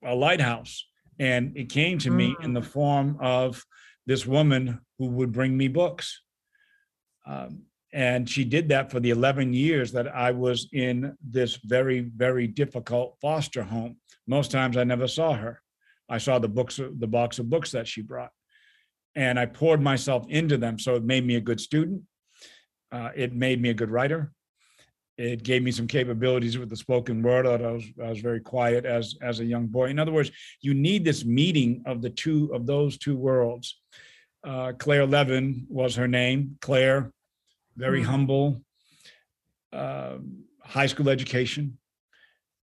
a 0.02 0.14
lighthouse. 0.14 0.86
And 1.18 1.56
it 1.56 1.68
came 1.68 1.98
to 1.98 2.10
me 2.10 2.34
in 2.42 2.54
the 2.54 2.62
form 2.62 3.18
of 3.20 3.62
this 4.06 4.26
woman 4.26 4.80
who 4.98 5.06
would 5.08 5.32
bring 5.32 5.56
me 5.56 5.68
books. 5.68 6.22
Um, 7.26 7.64
and 7.92 8.28
she 8.28 8.44
did 8.44 8.68
that 8.70 8.90
for 8.90 8.98
the 8.98 9.10
11 9.10 9.52
years 9.52 9.92
that 9.92 10.08
I 10.08 10.32
was 10.32 10.68
in 10.72 11.16
this 11.22 11.56
very, 11.64 12.00
very 12.00 12.48
difficult 12.48 13.16
foster 13.20 13.62
home. 13.62 13.96
Most 14.26 14.50
times 14.50 14.76
I 14.76 14.84
never 14.84 15.06
saw 15.06 15.34
her. 15.34 15.62
I 16.08 16.18
saw 16.18 16.38
the 16.38 16.48
books, 16.48 16.76
the 16.76 17.06
box 17.06 17.38
of 17.38 17.48
books 17.48 17.70
that 17.72 17.88
she 17.88 18.02
brought. 18.02 18.30
And 19.16 19.38
I 19.38 19.46
poured 19.46 19.80
myself 19.80 20.26
into 20.28 20.56
them. 20.56 20.78
So 20.78 20.96
it 20.96 21.04
made 21.04 21.24
me 21.26 21.36
a 21.36 21.40
good 21.40 21.60
student. 21.60 22.02
Uh, 22.90 23.10
it 23.14 23.32
made 23.32 23.60
me 23.60 23.70
a 23.70 23.74
good 23.74 23.90
writer. 23.90 24.32
It 25.16 25.44
gave 25.44 25.62
me 25.62 25.70
some 25.70 25.86
capabilities 25.86 26.58
with 26.58 26.68
the 26.68 26.76
spoken 26.76 27.22
word. 27.22 27.46
I 27.46 27.70
was, 27.70 27.84
I 28.02 28.08
was 28.10 28.20
very 28.20 28.40
quiet 28.40 28.84
as, 28.84 29.14
as 29.22 29.38
a 29.38 29.44
young 29.44 29.68
boy. 29.68 29.86
In 29.88 29.98
other 30.00 30.10
words, 30.12 30.32
you 30.60 30.74
need 30.74 31.04
this 31.04 31.24
meeting 31.24 31.82
of 31.86 32.02
the 32.02 32.10
two 32.10 32.52
of 32.52 32.66
those 32.66 32.98
two 32.98 33.16
worlds. 33.16 33.80
Uh, 34.42 34.72
Claire 34.76 35.06
Levin 35.06 35.66
was 35.68 35.94
her 35.94 36.08
name. 36.08 36.58
Claire, 36.60 37.12
very 37.76 38.02
Mhm. 38.02 38.06
humble, 38.06 38.62
uh, 39.72 40.18
high 40.62 40.86
school 40.86 41.08
education, 41.08 41.78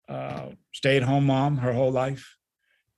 uh, 0.09 0.51
stay-at-home 0.73 1.25
mom 1.25 1.57
her 1.59 1.73
whole 1.73 1.91
life, 1.91 2.37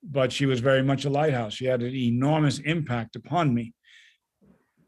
but 0.03 0.33
she 0.33 0.47
was 0.47 0.61
very 0.61 0.83
much 0.83 1.05
a 1.05 1.11
lighthouse. 1.11 1.55
She 1.55 1.67
had 1.67 1.83
an 1.83 1.95
enormous 1.95 2.59
impact 2.59 3.17
upon 3.17 3.55
me, 3.55 3.75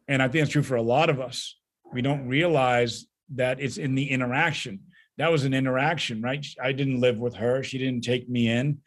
and 0.08 0.22
I 0.22 0.28
think 0.28 0.42
it's 0.42 0.52
true 0.52 0.62
for 0.62 0.76
a 0.76 0.82
lot 0.82 1.10
of 1.10 1.20
us. 1.20 1.56
We 1.92 2.02
don't 2.02 2.28
realize 2.28 3.06
that 3.34 3.60
it's 3.60 3.78
in 3.78 3.94
the 3.94 4.10
interaction. 4.10 4.80
That 5.18 5.30
was 5.30 5.44
an 5.44 5.54
interaction, 5.54 6.22
right? 6.22 6.44
I 6.62 6.72
didn't 6.72 7.00
live 7.00 7.18
with 7.18 7.34
her. 7.34 7.62
She 7.62 7.78
didn't 7.78 8.04
take 8.04 8.28
me 8.28 8.48
in, 8.48 8.78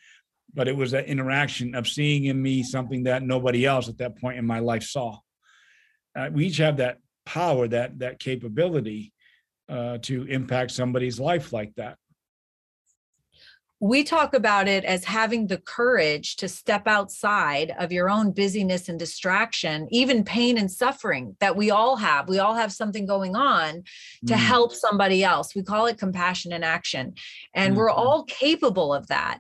but 0.54 0.68
it 0.68 0.76
was 0.76 0.92
that 0.92 1.06
interaction 1.06 1.76
of 1.76 1.88
seeing 1.88 2.26
in 2.26 2.42
me 2.42 2.64
something 2.64 3.04
that 3.04 3.24
nobody 3.24 3.66
else 3.66 3.90
at 3.90 3.98
that 4.00 4.20
point 4.20 4.38
in 4.38 4.46
my 4.46 4.60
life 4.60 4.84
saw. 4.84 5.18
Uh, 6.16 6.30
we 6.32 6.48
each 6.48 6.58
have 6.58 6.78
that 6.78 6.98
power, 7.26 7.68
that 7.68 8.00
that 8.00 8.20
capability 8.20 9.14
uh, 9.70 9.98
to 10.00 10.24
impact 10.24 10.72
somebody's 10.72 11.20
life 11.20 11.54
like 11.54 11.74
that. 11.76 11.98
We 13.80 14.04
talk 14.04 14.34
about 14.34 14.68
it 14.70 14.86
as 14.86 15.04
having 15.04 15.48
the 15.48 15.58
courage 15.58 16.38
to 16.38 16.48
step 16.48 16.88
outside 16.88 17.74
of 17.78 17.92
your 17.92 18.10
own 18.10 18.32
busyness 18.32 18.88
and 18.88 18.98
distraction, 18.98 19.88
even 19.92 20.24
pain 20.24 20.58
and 20.58 20.72
suffering 20.72 21.36
that 21.42 21.58
we 21.58 21.70
all 21.70 21.98
have. 21.98 22.30
We 22.30 22.40
all 22.40 22.54
have 22.54 22.72
something 22.72 23.06
going 23.06 23.36
on 23.36 23.84
to 24.28 24.34
Mm. 24.36 24.38
help 24.38 24.74
somebody 24.74 25.22
else. 25.24 25.54
We 25.54 25.64
call 25.64 25.88
it 25.88 25.98
compassion 25.98 26.54
in 26.54 26.64
action, 26.64 27.16
and 27.54 27.76
we're 27.76 27.90
Mhm. 27.90 27.98
all 27.98 28.24
capable 28.24 28.94
of 28.94 29.08
that. 29.08 29.40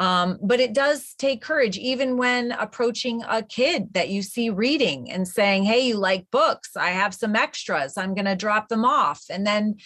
Um, 0.00 0.40
but 0.42 0.58
it 0.58 0.72
does 0.72 1.14
take 1.18 1.40
courage, 1.40 1.78
even 1.78 2.16
when 2.16 2.50
approaching 2.50 3.22
a 3.28 3.44
kid 3.44 3.94
that 3.94 4.08
you 4.08 4.22
see 4.22 4.50
reading 4.50 5.08
and 5.08 5.28
saying, 5.28 5.62
Hey, 5.62 5.86
you 5.86 5.98
like 5.98 6.28
books? 6.32 6.76
I 6.76 6.88
have 6.90 7.14
some 7.14 7.36
extras. 7.36 7.96
I'm 7.96 8.12
going 8.12 8.24
to 8.24 8.34
drop 8.34 8.68
them 8.68 8.84
off. 8.84 9.22
And 9.30 9.46
then, 9.46 9.76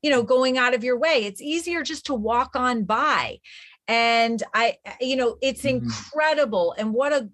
you 0.00 0.08
know, 0.10 0.22
going 0.22 0.56
out 0.56 0.72
of 0.72 0.84
your 0.84 0.98
way. 0.98 1.24
It's 1.26 1.42
easier 1.42 1.82
just 1.82 2.06
to 2.06 2.14
walk 2.14 2.56
on 2.56 2.84
by. 2.84 3.40
And 3.88 4.42
I, 4.54 4.76
you 5.00 5.16
know, 5.16 5.36
it's 5.42 5.64
Mhm. 5.64 5.64
incredible. 5.64 6.74
And 6.78 6.92
what 6.94 7.12
a 7.12 7.30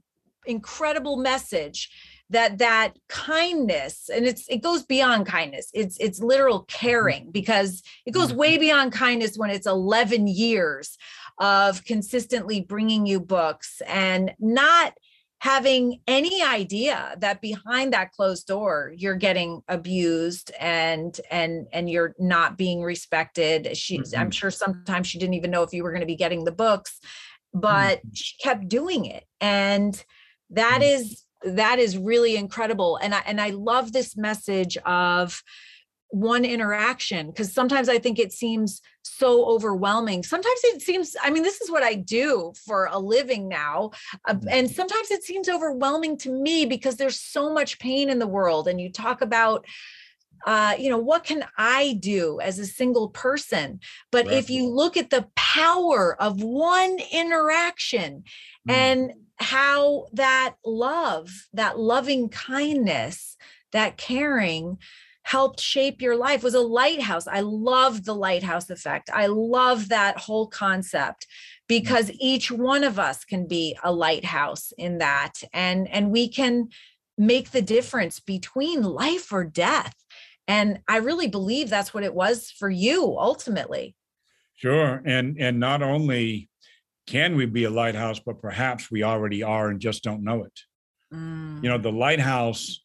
incredible 0.46 1.16
message 1.16 1.90
that 2.30 2.58
that 2.58 2.94
kindness 3.08 4.08
and 4.08 4.26
it's 4.26 4.46
it 4.49 4.58
goes 4.62 4.82
beyond 4.82 5.26
kindness 5.26 5.70
it's 5.75 5.96
it's 6.00 6.20
literal 6.20 6.64
caring 6.64 7.30
because 7.30 7.82
it 8.06 8.12
goes 8.12 8.32
Mhm. 8.32 8.37
way 8.37 8.58
beyond 8.58 8.92
kindness 8.92 9.37
when 9.37 9.50
it's 9.50 9.66
11 9.66 10.26
years 10.26 10.96
of 11.38 11.84
consistently 11.84 12.61
bringing 12.62 13.06
you 13.06 13.20
books 13.20 13.82
and 13.87 14.32
not 14.38 14.94
having 15.45 16.01
any 16.07 16.43
idea 16.43 17.15
that 17.19 17.43
behind 17.43 17.93
that 17.93 18.11
closed 18.13 18.47
door 18.47 18.91
you're 18.97 19.15
getting 19.15 19.61
abused 19.69 20.51
and 20.59 21.21
and 21.31 21.67
and 21.71 21.91
you're 21.91 22.15
not 22.19 22.57
being 22.57 22.81
respected 22.83 23.77
she's 23.77 24.15
i'm 24.15 24.31
Mhm. 24.31 24.33
sure 24.33 24.51
sometimes 24.51 25.07
she 25.07 25.19
didn't 25.19 25.35
even 25.35 25.51
know 25.51 25.63
if 25.63 25.75
you 25.75 25.83
were 25.83 25.91
going 25.91 26.01
to 26.01 26.07
be 26.07 26.17
getting 26.17 26.45
the 26.45 26.51
books 26.67 26.99
but 27.53 28.01
she 28.15 28.33
kept 28.43 28.69
doing 28.69 29.05
it 29.05 29.25
and 29.39 30.03
that 30.49 30.81
Mm. 30.81 30.95
is 30.95 31.25
that 31.45 31.79
is 31.79 31.99
really 31.99 32.37
incredible 32.37 32.97
and 32.97 33.15
i 33.15 33.23
and 33.27 33.39
i 33.39 33.51
love 33.51 33.93
this 33.93 34.17
message 34.17 34.79
of 34.87 35.43
one 36.11 36.44
interaction 36.44 37.26
because 37.28 37.52
sometimes 37.52 37.88
i 37.88 37.99
think 37.99 38.18
it 38.18 38.32
seems 38.32 38.80
so 39.02 39.44
overwhelming 39.46 40.23
sometimes 40.23 40.61
it 40.64 40.80
seems 40.80 41.16
i 41.23 41.30
mean 41.30 41.42
this 41.42 41.61
is 41.61 41.70
what 41.70 41.82
i 41.82 41.94
do 41.94 42.52
for 42.66 42.87
a 42.90 42.99
living 42.99 43.49
now 43.49 43.90
uh, 44.26 44.34
and 44.49 44.70
sometimes 44.70 45.11
it 45.11 45.23
seems 45.25 45.49
overwhelming 45.49 46.16
to 46.16 46.30
me 46.30 46.66
because 46.66 46.96
there's 46.96 47.20
so 47.20 47.52
much 47.52 47.78
pain 47.78 48.08
in 48.08 48.18
the 48.18 48.26
world 48.26 48.68
and 48.68 48.80
you 48.80 48.90
talk 48.90 49.20
about 49.23 49.66
uh, 50.46 50.75
you 50.78 50.90
know, 50.90 50.99
what 50.99 51.25
can 51.25 51.44
I 51.56 51.96
do 52.00 52.38
as 52.40 52.58
a 52.58 52.66
single 52.66 53.08
person? 53.08 53.80
But 54.12 54.26
Right. 54.26 54.34
if 54.34 54.50
you 54.50 54.68
look 54.68 54.96
at 54.96 55.11
the 55.11 55.26
power 55.34 56.20
of 56.20 56.42
one 56.42 56.99
interaction 57.12 58.25
Mm. 58.68 58.73
and 58.73 59.12
how 59.37 60.06
that 60.12 60.56
love, 60.64 61.30
that 61.54 61.78
loving 61.78 62.28
kindness, 62.28 63.37
that 63.73 63.96
caring 63.96 64.78
helped 65.25 65.59
shape 65.59 66.00
your 66.00 66.16
life 66.16 66.43
was 66.43 66.54
a 66.54 66.61
lighthouse. 66.61 67.26
I 67.26 67.40
love 67.40 68.04
the 68.04 68.14
lighthouse 68.14 68.71
effect. 68.71 69.11
I 69.12 69.26
love 69.26 69.88
that 69.88 70.19
whole 70.19 70.47
concept 70.47 71.26
because 71.66 72.07
mm-hmm. 72.07 72.19
each 72.21 72.50
one 72.50 72.85
of 72.85 72.99
us 72.99 73.25
can 73.25 73.49
be 73.49 73.76
a 73.83 73.90
lighthouse 73.90 74.73
in 74.78 74.99
that 74.99 75.33
and 75.52 75.88
and 75.88 76.11
we 76.11 76.28
can 76.28 76.69
make 77.16 77.50
the 77.50 77.62
difference 77.62 78.21
between 78.21 78.83
life 78.83 79.33
or 79.33 79.45
death. 79.45 79.95
And 80.47 80.81
I 80.88 80.99
really 80.99 81.28
believe 81.28 81.71
that's 81.71 81.95
what 81.95 82.04
it 82.04 82.14
was 82.14 82.50
for 82.50 82.69
you 82.69 83.16
ultimately. 83.19 83.97
Sure, 84.57 85.02
and 85.04 85.37
and 85.38 85.59
not 85.59 85.83
only 85.83 86.50
can 87.07 87.35
we 87.37 87.47
be 87.47 87.64
a 87.64 87.71
lighthouse, 87.71 88.21
but 88.21 88.40
perhaps 88.40 88.90
we 88.90 89.02
already 89.02 89.43
are 89.43 89.69
and 89.69 89.81
just 89.81 90.02
don't 90.02 90.23
know 90.23 90.45
it. 90.45 90.61
You 91.11 91.69
know, 91.69 91.78
mm. 91.78 91.83
the 91.83 91.93
lighthouse, 91.93 92.84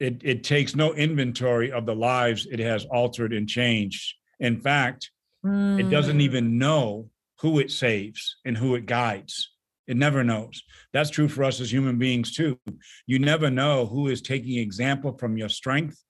it 0.00 0.22
it 0.24 0.44
takes 0.44 0.74
no 0.74 0.92
inventory 0.94 1.70
of 1.72 1.86
the 1.86 1.94
lives 1.94 2.46
it 2.50 2.58
has 2.58 2.84
altered 2.86 3.32
and 3.32 3.48
changed. 3.48 4.14
In 4.40 4.60
fact, 4.60 5.10
it 5.44 5.90
doesn't 5.90 6.18
Mm. 6.18 6.22
even 6.22 6.58
know 6.58 7.10
who 7.40 7.58
it 7.58 7.70
saves 7.70 8.36
and 8.44 8.56
who 8.56 8.74
it 8.74 8.86
guides. 8.86 9.50
It 9.86 9.96
never 9.98 10.24
knows. 10.24 10.62
That's 10.92 11.10
true 11.10 11.28
for 11.28 11.44
us 11.44 11.60
as 11.60 11.70
human 11.70 11.98
beings 11.98 12.34
too. 12.34 12.58
You 13.06 13.18
never 13.18 13.50
know 13.50 13.86
who 13.86 14.08
is 14.08 14.22
taking 14.22 14.58
example 14.58 15.16
from 15.18 15.36
your 15.36 15.50
strength, 15.50 16.02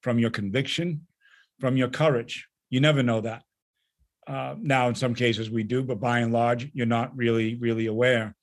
from 0.00 0.18
your 0.18 0.30
conviction, 0.30 1.06
from 1.60 1.76
your 1.76 1.88
courage. 1.90 2.48
You 2.70 2.80
never 2.80 3.02
know 3.02 3.20
that. 3.20 3.42
Uh, 4.26 4.54
now, 4.58 4.88
in 4.88 4.94
some 4.94 5.14
cases, 5.14 5.50
we 5.50 5.62
do, 5.62 5.82
but 5.82 6.00
by 6.00 6.20
and 6.20 6.32
large, 6.32 6.70
you're 6.72 6.86
not 6.86 7.14
really, 7.14 7.56
really 7.56 7.86
aware. 7.86 8.34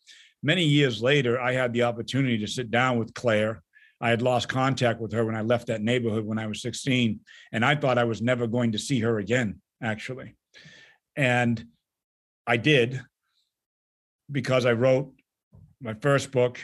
Many 0.44 0.66
years 0.66 1.02
later, 1.02 1.40
I 1.42 1.54
had 1.54 1.74
the 1.74 1.84
opportunity 1.84 2.38
to 2.40 2.48
sit 2.48 2.70
down 2.70 3.00
with 3.00 3.14
Claire. 3.16 3.64
I 4.00 4.10
had 4.10 4.22
lost 4.22 4.48
contact 4.48 5.02
with 5.02 5.12
her 5.14 5.26
when 5.26 5.36
I 5.36 5.42
left 5.42 5.68
that 5.68 5.82
neighborhood 5.82 6.26
when 6.26 6.38
I 6.38 6.48
was 6.48 6.62
16, 6.62 7.20
and 7.52 7.66
I 7.66 7.76
thought 7.76 7.98
I 7.98 8.04
was 8.04 8.22
never 8.22 8.48
going 8.48 8.74
to 8.74 8.80
see 8.80 9.00
her 9.00 9.18
again, 9.18 9.62
actually. 9.82 10.36
And 11.16 11.66
I 12.46 12.58
did 12.58 13.02
because 14.32 14.66
I 14.66 14.74
wrote 14.74 15.14
my 15.82 15.94
first 15.96 16.32
book, 16.32 16.60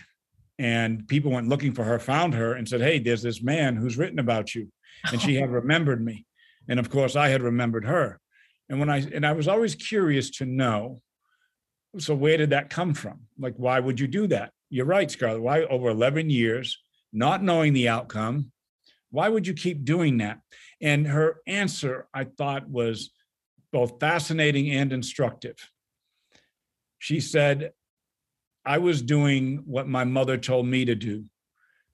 and 0.60 1.08
people 1.08 1.32
went 1.32 1.50
looking 1.50 1.74
for 1.74 1.84
her, 1.84 1.98
found 1.98 2.36
her, 2.36 2.54
and 2.54 2.68
said, 2.68 2.82
Hey, 2.82 3.00
there's 3.00 3.24
this 3.24 3.42
man 3.42 3.76
who's 3.76 3.98
written 3.98 4.20
about 4.20 4.54
you. 4.54 4.68
And 5.12 5.20
she 5.20 5.36
had 5.36 5.50
remembered 5.52 6.04
me. 6.04 6.26
And 6.70 6.80
of 6.80 6.90
course, 6.90 7.16
I 7.16 7.30
had 7.30 7.42
remembered 7.42 7.86
her. 7.86 8.20
And 8.70 8.80
when 8.80 8.90
I 8.90 9.00
and 9.00 9.26
I 9.26 9.34
was 9.34 9.48
always 9.48 9.76
curious 9.76 10.30
to 10.38 10.46
know, 10.46 11.02
so 11.98 12.16
where 12.16 12.38
did 12.38 12.52
that 12.52 12.70
come 12.70 12.94
from? 12.94 13.22
Like, 13.38 13.56
why 13.58 13.80
would 13.80 14.00
you 14.00 14.08
do 14.08 14.28
that? 14.28 14.52
You're 14.70 14.86
right, 14.86 15.10
Scarlett. 15.12 15.42
Why 15.42 15.64
over 15.64 15.90
11 15.90 16.30
years, 16.30 16.82
not 17.14 17.44
knowing 17.44 17.74
the 17.74 17.90
outcome, 17.90 18.52
why 19.12 19.30
would 19.30 19.46
you 19.46 19.54
keep 19.54 19.86
doing 19.86 20.18
that? 20.18 20.40
And 20.82 21.08
her 21.08 21.38
answer, 21.46 22.08
I 22.14 22.24
thought, 22.26 22.68
was 22.68 23.12
both 23.72 24.00
fascinating 24.00 24.72
and 24.72 24.92
instructive. 24.92 25.56
She 26.98 27.20
said, 27.20 27.72
I 28.66 28.80
was 28.80 29.02
doing 29.02 29.64
what 29.66 29.88
my 29.88 30.04
mother 30.04 30.38
told 30.38 30.66
me 30.66 30.86
to 30.86 30.96
do, 30.96 31.26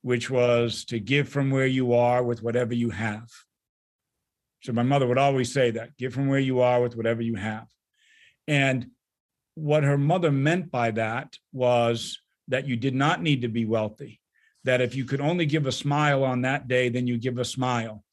which 0.01 0.29
was 0.29 0.85
to 0.85 0.99
give 0.99 1.27
from 1.27 1.51
where 1.51 1.67
you 1.67 1.93
are 1.93 2.23
with 2.23 2.41
whatever 2.41 2.73
you 2.73 2.91
have. 2.91 3.27
So 4.61 4.71
my 4.73 4.83
mother 4.83 5.07
would 5.07 5.17
always 5.17 5.53
say 5.53 5.71
that 5.71 5.97
give 5.97 6.13
from 6.13 6.27
where 6.27 6.39
you 6.39 6.61
are 6.61 6.81
with 6.81 6.95
whatever 6.95 7.21
you 7.21 7.35
have. 7.35 7.67
And 8.47 8.87
what 9.55 9.83
her 9.83 9.97
mother 9.97 10.31
meant 10.31 10.71
by 10.71 10.91
that 10.91 11.37
was 11.51 12.19
that 12.47 12.67
you 12.67 12.75
did 12.75 12.95
not 12.95 13.21
need 13.21 13.41
to 13.41 13.47
be 13.47 13.65
wealthy, 13.65 14.18
that 14.63 14.81
if 14.81 14.95
you 14.95 15.05
could 15.05 15.21
only 15.21 15.45
give 15.45 15.67
a 15.67 15.71
smile 15.71 16.23
on 16.23 16.41
that 16.41 16.67
day, 16.67 16.89
then 16.89 17.07
you 17.07 17.17
give 17.17 17.37
a 17.37 17.45
smile. 17.45 18.03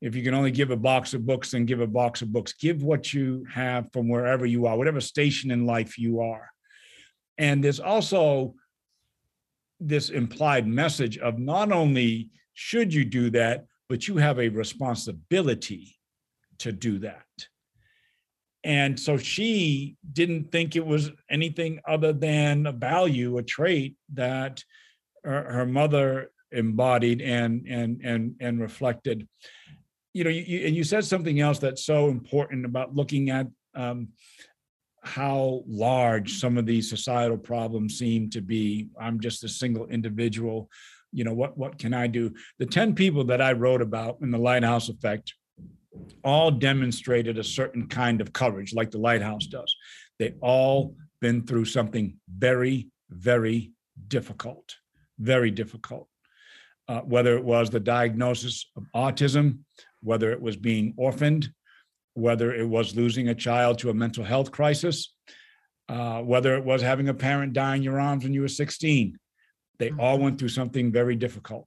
If 0.00 0.14
you 0.14 0.22
can 0.22 0.34
only 0.34 0.52
give 0.52 0.70
a 0.70 0.76
box 0.76 1.12
of 1.14 1.26
books, 1.26 1.50
then 1.50 1.64
give 1.64 1.80
a 1.80 1.86
box 1.86 2.22
of 2.22 2.32
books. 2.32 2.52
Give 2.52 2.82
what 2.82 3.12
you 3.12 3.44
have 3.52 3.92
from 3.92 4.08
wherever 4.08 4.46
you 4.46 4.66
are, 4.66 4.76
whatever 4.76 5.00
station 5.00 5.50
in 5.50 5.66
life 5.66 5.98
you 5.98 6.20
are. 6.20 6.50
And 7.36 7.62
there's 7.62 7.80
also 7.80 8.54
this 9.80 10.10
implied 10.10 10.66
message 10.66 11.18
of 11.18 11.38
not 11.38 11.72
only 11.72 12.30
should 12.54 12.92
you 12.94 13.04
do 13.04 13.30
that, 13.30 13.66
but 13.88 14.06
you 14.06 14.16
have 14.16 14.38
a 14.38 14.48
responsibility 14.48 15.96
to 16.58 16.72
do 16.72 16.98
that. 16.98 17.24
And 18.64 18.98
so 18.98 19.16
she 19.16 19.96
didn't 20.12 20.50
think 20.50 20.74
it 20.74 20.84
was 20.84 21.10
anything 21.30 21.80
other 21.88 22.12
than 22.12 22.66
a 22.66 22.72
value, 22.72 23.38
a 23.38 23.42
trait 23.42 23.96
that 24.14 24.62
her, 25.24 25.52
her 25.52 25.66
mother 25.66 26.30
embodied 26.50 27.20
and 27.20 27.66
and 27.68 28.00
and 28.02 28.34
and 28.40 28.60
reflected. 28.60 29.26
You 30.14 30.24
know, 30.24 30.30
you, 30.30 30.66
and 30.66 30.74
you 30.74 30.84
said 30.84 31.04
something 31.04 31.40
else 31.40 31.58
that's 31.58 31.84
so 31.84 32.08
important 32.08 32.64
about 32.64 32.94
looking 32.94 33.30
at 33.30 33.46
um, 33.74 34.08
how 35.02 35.62
large 35.66 36.38
some 36.38 36.58
of 36.58 36.66
these 36.66 36.88
societal 36.88 37.38
problems 37.38 37.98
seem 37.98 38.30
to 38.30 38.40
be. 38.40 38.88
I'm 39.00 39.20
just 39.20 39.44
a 39.44 39.48
single 39.48 39.86
individual. 39.86 40.68
You 41.12 41.24
know, 41.24 41.34
what 41.34 41.56
what 41.56 41.78
can 41.78 41.94
I 41.94 42.06
do? 42.06 42.34
The 42.58 42.66
10 42.66 42.94
people 42.94 43.24
that 43.24 43.40
I 43.40 43.52
wrote 43.52 43.82
about 43.82 44.18
in 44.20 44.30
the 44.30 44.38
lighthouse 44.38 44.88
effect 44.88 45.34
all 46.24 46.50
demonstrated 46.50 47.38
a 47.38 47.44
certain 47.44 47.88
kind 47.88 48.20
of 48.20 48.32
courage, 48.32 48.74
like 48.74 48.90
the 48.90 48.98
lighthouse 48.98 49.46
does. 49.46 49.74
They 50.18 50.34
all 50.40 50.94
been 51.20 51.46
through 51.46 51.64
something 51.64 52.16
very, 52.28 52.88
very 53.10 53.72
difficult, 54.06 54.76
very 55.18 55.50
difficult. 55.50 56.08
Uh, 56.88 57.00
whether 57.00 57.36
it 57.36 57.44
was 57.44 57.68
the 57.68 57.80
diagnosis 57.80 58.70
of 58.76 58.84
autism, 58.96 59.58
whether 60.02 60.32
it 60.32 60.40
was 60.40 60.56
being 60.56 60.94
orphaned, 60.96 61.50
whether 62.14 62.52
it 62.54 62.66
was 62.66 62.96
losing 62.96 63.28
a 63.28 63.34
child 63.34 63.78
to 63.78 63.90
a 63.90 63.94
mental 63.94 64.24
health 64.24 64.50
crisis, 64.50 65.14
uh, 65.88 66.20
whether 66.22 66.56
it 66.56 66.64
was 66.64 66.80
having 66.80 67.08
a 67.08 67.14
parent 67.14 67.52
die 67.52 67.76
in 67.76 67.82
your 67.82 68.00
arms 68.00 68.24
when 68.24 68.32
you 68.32 68.40
were 68.40 68.48
16. 68.48 69.18
They 69.78 69.92
all 69.98 70.18
went 70.18 70.38
through 70.38 70.48
something 70.48 70.90
very 70.90 71.14
difficult. 71.14 71.66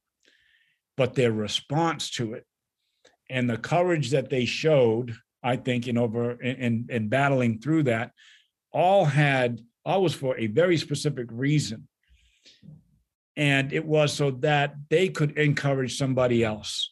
But 0.98 1.13
their 1.13 1.31
response 1.31 2.10
to 2.12 2.34
it 2.34 2.46
and 3.31 3.50
the 3.50 3.58
courage 3.58 4.12
that 4.12 4.29
they 4.29 4.46
showed, 4.46 5.15
I 5.41 5.55
think, 5.55 5.88
in 5.88 5.98
over 5.98 6.31
in, 6.31 6.88
in 6.89 7.08
battling 7.08 7.60
through 7.60 7.84
that, 7.84 8.12
all 8.74 9.05
had 9.05 9.62
all 9.86 10.03
was 10.03 10.13
for 10.13 10.38
a 10.38 10.48
very 10.48 10.77
specific 10.77 11.27
reason. 11.31 11.88
And 13.41 13.74
it 13.74 13.86
was 13.86 14.13
so 14.13 14.29
that 14.50 14.75
they 14.89 15.10
could 15.10 15.36
encourage 15.36 15.98
somebody 15.98 16.43
else. 16.43 16.91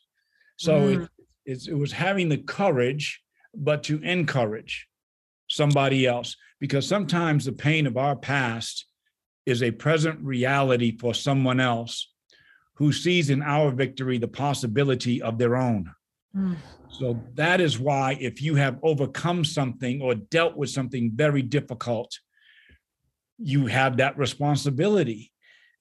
So 0.58 0.74
mm. 0.74 1.10
it, 1.46 1.68
it 1.68 1.78
was 1.78 1.92
having 1.92 2.28
the 2.30 2.40
courage, 2.40 3.22
but 3.54 3.84
to 3.84 4.02
encourage 4.02 4.88
somebody 5.48 6.08
else. 6.08 6.36
Because 6.60 6.88
sometimes 6.88 7.46
the 7.46 7.52
pain 7.52 7.86
of 7.86 7.98
our 7.98 8.16
past 8.16 8.86
is 9.46 9.62
a 9.62 9.70
present 9.70 10.20
reality 10.22 10.98
for 10.98 11.14
someone 11.14 11.60
else 11.60 12.12
who 12.78 12.92
sees 12.92 13.30
in 13.30 13.44
our 13.44 13.70
victory 13.70 14.18
the 14.18 14.28
possibility 14.28 15.22
of 15.22 15.38
their 15.38 15.56
own. 15.56 15.92
Mm. 16.36 16.56
So 16.90 17.22
that 17.36 17.62
is 17.62 17.78
why, 17.78 18.18
if 18.20 18.42
you 18.42 18.56
have 18.56 18.80
overcome 18.82 19.46
something 19.46 20.02
or 20.02 20.16
dealt 20.16 20.58
with 20.58 20.72
something 20.72 21.12
very 21.14 21.44
difficult, 21.44 22.12
you 23.38 23.68
have 23.68 23.98
that 23.98 24.18
responsibility. 24.18 25.32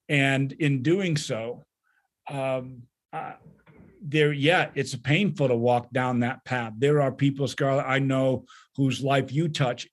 And 0.09 0.51
in 0.53 0.81
doing 0.81 1.15
so, 1.15 1.63
um, 2.29 2.83
uh, 3.13 3.33
there, 4.01 4.33
yeah, 4.33 4.69
it's 4.75 4.95
painful 4.95 5.47
to 5.47 5.55
walk 5.55 5.91
down 5.91 6.19
that 6.21 6.43
path. 6.45 6.73
There 6.77 7.01
are 7.01 7.11
people, 7.11 7.47
Scarlett, 7.47 7.85
I 7.87 7.99
know 7.99 8.45
whose 8.75 9.03
life 9.03 9.31
you 9.31 9.47
touch, 9.47 9.87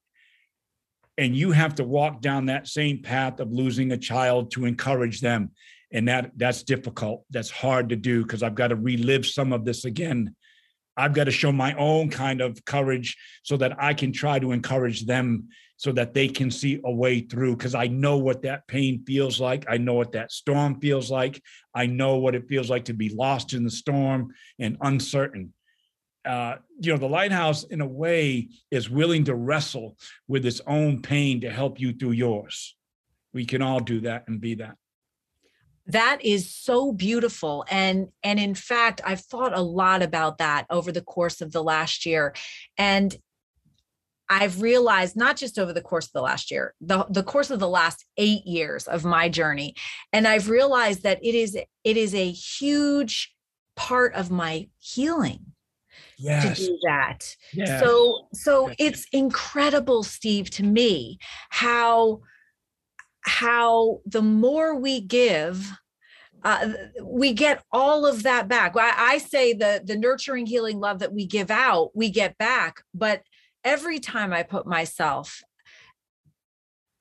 and 1.19 1.37
you 1.37 1.53
have 1.53 1.75
to 1.77 1.85
walk 1.85 2.21
down 2.21 2.47
that 2.47 2.69
same 2.69 3.03
path 3.03 3.41
of 3.41 3.53
losing 3.53 3.93
a 3.93 3.97
child 3.97 4.51
to 4.53 4.65
encourage 4.65 5.21
them. 5.21 5.51
And 5.93 6.09
that 6.09 6.33
that's 6.37 6.63
difficult. 6.63 7.25
That's 7.31 7.51
hard 7.51 7.89
to 7.91 7.97
do 7.97 8.23
because 8.23 8.43
I've 8.43 8.55
got 8.55 8.69
to 8.69 8.77
relive 8.77 9.25
some 9.25 9.53
of 9.53 9.65
this 9.65 9.85
again 9.85 10.35
I've 10.97 11.13
got 11.13 11.25
to 11.25 11.31
show 11.31 11.53
my 11.53 11.75
own 11.75 12.09
kind 12.09 12.41
of 12.41 12.65
courage 12.65 13.17
so 13.43 13.57
that 13.59 13.77
I 13.83 13.95
can 13.95 14.13
try 14.13 14.39
to 14.39 14.53
encourage 14.53 15.05
them 15.05 15.49
so 15.77 15.93
that 15.93 16.15
they 16.15 16.29
can 16.29 16.51
see 16.51 16.81
a 16.85 16.91
way 16.91 17.21
through 17.21 17.57
because 17.57 17.75
I 17.75 17.87
know 17.87 18.17
what 18.17 18.43
that 18.43 18.67
pain 18.67 19.05
feels 19.05 19.41
like. 19.41 19.67
I 19.69 19.77
know 19.77 19.95
what 19.95 20.13
that 20.13 20.33
storm 20.33 20.81
feels 20.81 21.11
like. 21.11 21.43
I 21.75 21.87
know 21.87 22.17
what 22.17 22.35
it 22.35 22.49
feels 22.49 22.71
like 22.71 22.87
to 22.87 22.95
be 22.95 23.11
lost 23.11 23.53
in 23.53 23.63
the 23.63 23.71
storm 23.71 24.33
and 24.59 24.79
uncertain. 24.81 25.53
Uh, 26.25 26.57
you 26.81 26.93
know, 26.93 26.99
the 26.99 27.07
lighthouse, 27.07 27.65
in 27.65 27.81
a 27.81 27.87
way, 27.87 28.49
is 28.71 28.91
willing 28.91 29.25
to 29.25 29.35
wrestle 29.35 29.97
with 30.27 30.45
its 30.45 30.61
own 30.67 31.03
pain 31.03 31.43
to 31.43 31.51
help 31.51 31.79
you 31.79 31.93
through 31.93 32.13
yours. 32.13 32.75
We 33.33 33.45
can 33.45 33.63
all 33.63 33.81
do 33.81 34.01
that 34.01 34.25
and 34.27 34.41
be 34.41 34.55
that 34.57 34.77
that 35.89 36.19
is 36.25 36.53
so 36.53 36.93
beautiful 36.93 37.65
and 37.71 38.09
and 38.23 38.41
in 38.41 38.55
fact 38.55 39.01
i've 39.05 39.21
thought 39.21 39.57
a 39.57 39.63
lot 39.63 40.03
about 40.03 40.39
that 40.39 40.67
over 40.69 40.91
the 40.91 41.03
course 41.03 41.41
of 41.41 41.53
the 41.53 41.63
last 41.63 42.07
year 42.07 42.35
and 42.77 43.17
i've 44.29 44.61
realized 44.61 45.17
not 45.17 45.37
just 45.37 45.59
over 45.59 45.73
the 45.73 45.83
course 45.83 46.07
of 46.07 46.13
the 46.13 46.23
last 46.23 46.51
year 46.51 46.75
the, 46.81 47.07
the 47.11 47.23
course 47.23 47.51
of 47.51 47.59
the 47.59 47.69
last 47.69 48.05
eight 48.17 48.47
years 48.47 48.87
of 48.87 49.05
my 49.05 49.29
journey 49.29 49.75
and 50.13 50.27
i've 50.27 50.49
realized 50.49 51.03
that 51.03 51.19
it 51.23 51.35
is 51.35 51.57
it 51.85 51.97
is 51.97 52.15
a 52.15 52.31
huge 52.31 53.35
part 53.77 54.15
of 54.15 54.31
my 54.31 54.69
healing 54.79 55.45
yes. 56.19 56.59
to 56.59 56.67
do 56.67 56.79
that 56.87 57.37
yes. 57.53 57.83
so 57.83 58.27
so 58.33 58.71
it's 58.79 59.07
incredible 59.13 60.03
steve 60.03 60.51
to 60.51 60.63
me 60.63 61.19
how 61.51 62.21
how 63.23 64.01
the 64.07 64.23
more 64.23 64.77
we 64.77 65.01
give 65.01 65.71
uh, 66.45 66.75
we 67.03 67.33
get 67.33 67.65
all 67.73 68.07
of 68.07 68.23
that 68.23 68.47
back 68.47 68.77
I, 68.77 69.15
I 69.15 69.19
say 69.19 69.53
the 69.53 69.83
the 69.85 69.97
nurturing 69.97 70.47
healing 70.47 70.79
love 70.79 71.01
that 71.01 71.13
we 71.13 71.27
give 71.27 71.51
out 71.51 71.91
we 71.95 72.09
get 72.09 72.39
back 72.39 72.83
but 72.95 73.23
every 73.67 73.99
time 73.99 74.33
i 74.33 74.43
put 74.43 74.67
myself 74.67 75.43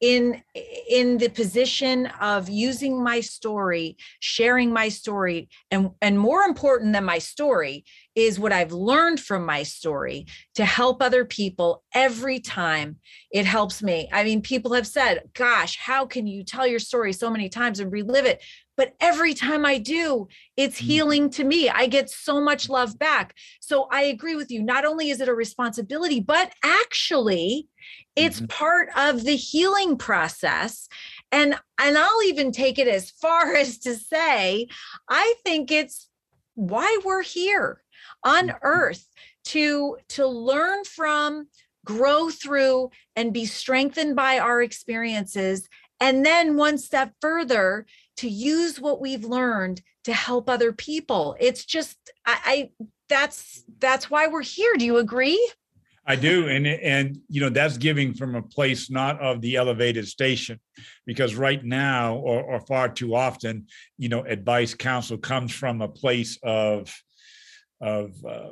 in 0.01 0.41
in 0.89 1.17
the 1.17 1.29
position 1.29 2.07
of 2.19 2.49
using 2.49 3.01
my 3.01 3.21
story 3.21 3.95
sharing 4.19 4.73
my 4.73 4.89
story 4.89 5.47
and 5.71 5.91
and 6.01 6.19
more 6.19 6.41
important 6.41 6.91
than 6.91 7.05
my 7.05 7.17
story 7.17 7.85
is 8.13 8.37
what 8.37 8.51
i've 8.51 8.73
learned 8.73 9.21
from 9.21 9.45
my 9.45 9.63
story 9.63 10.25
to 10.53 10.65
help 10.65 11.01
other 11.01 11.23
people 11.23 11.83
every 11.93 12.39
time 12.39 12.97
it 13.31 13.45
helps 13.45 13.81
me. 13.81 14.09
I 14.11 14.23
mean 14.23 14.41
people 14.41 14.73
have 14.73 14.87
said 14.87 15.23
gosh 15.33 15.77
how 15.77 16.05
can 16.05 16.27
you 16.27 16.43
tell 16.43 16.67
your 16.67 16.79
story 16.79 17.13
so 17.13 17.29
many 17.29 17.47
times 17.47 17.79
and 17.79 17.91
relive 17.91 18.25
it 18.25 18.43
but 18.77 18.93
every 18.99 19.33
time 19.33 19.65
I 19.65 19.77
do, 19.77 20.27
it's 20.57 20.77
mm. 20.77 20.85
healing 20.85 21.29
to 21.31 21.43
me. 21.43 21.69
I 21.69 21.87
get 21.87 22.09
so 22.09 22.41
much 22.41 22.69
love 22.69 22.97
back. 22.99 23.35
So 23.59 23.87
I 23.91 24.03
agree 24.03 24.35
with 24.35 24.51
you. 24.51 24.61
Not 24.61 24.85
only 24.85 25.09
is 25.09 25.21
it 25.21 25.29
a 25.29 25.33
responsibility, 25.33 26.19
but 26.19 26.51
actually, 26.63 27.67
it's 28.15 28.37
mm-hmm. 28.37 28.47
part 28.47 28.89
of 28.95 29.23
the 29.23 29.35
healing 29.35 29.97
process 29.97 30.87
and 31.31 31.55
and 31.79 31.97
I'll 31.97 32.23
even 32.23 32.51
take 32.51 32.79
it 32.79 32.87
as 32.87 33.11
far 33.11 33.53
as 33.55 33.77
to 33.79 33.95
say 33.95 34.67
I 35.09 35.35
think 35.43 35.71
it's 35.71 36.09
why 36.55 36.99
we're 37.03 37.23
here 37.23 37.81
on 38.23 38.47
mm-hmm. 38.47 38.57
earth 38.61 39.07
to 39.45 39.97
to 40.09 40.25
learn 40.25 40.83
from 40.85 41.47
grow 41.83 42.29
through 42.29 42.89
and 43.15 43.33
be 43.33 43.45
strengthened 43.45 44.15
by 44.15 44.39
our 44.39 44.61
experiences 44.61 45.69
and 45.99 46.25
then 46.25 46.57
one 46.57 46.77
step 46.77 47.13
further 47.21 47.85
to 48.17 48.29
use 48.29 48.79
what 48.79 49.01
we've 49.01 49.25
learned 49.25 49.81
to 50.05 50.13
help 50.13 50.49
other 50.49 50.71
people. 50.71 51.35
It's 51.39 51.65
just 51.65 51.97
I, 52.25 52.37
I 52.45 52.69
that's 53.09 53.63
that's 53.79 54.09
why 54.09 54.27
we're 54.27 54.41
here. 54.41 54.73
Do 54.77 54.85
you 54.85 54.97
agree? 54.97 55.51
I 56.07 56.15
do, 56.15 56.47
and 56.47 56.67
and 56.67 57.19
you 57.29 57.41
know 57.41 57.49
that's 57.49 57.77
giving 57.77 58.13
from 58.13 58.35
a 58.35 58.41
place 58.41 58.91
not 58.91 59.19
of 59.19 59.41
the 59.41 59.55
elevated 59.55 60.07
station, 60.07 60.59
because 61.05 61.33
right 61.33 61.63
now, 61.63 62.17
or, 62.17 62.43
or 62.43 62.59
far 62.59 62.89
too 62.89 63.15
often, 63.15 63.65
you 63.97 64.09
know, 64.09 64.21
advice 64.21 64.75
counsel 64.75 65.17
comes 65.17 65.51
from 65.51 65.81
a 65.81 65.87
place 65.87 66.37
of 66.43 66.93
of 67.81 68.23
uh, 68.23 68.51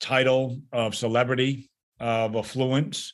title 0.00 0.60
of 0.72 0.94
celebrity, 0.94 1.70
of 2.00 2.34
affluence, 2.34 3.12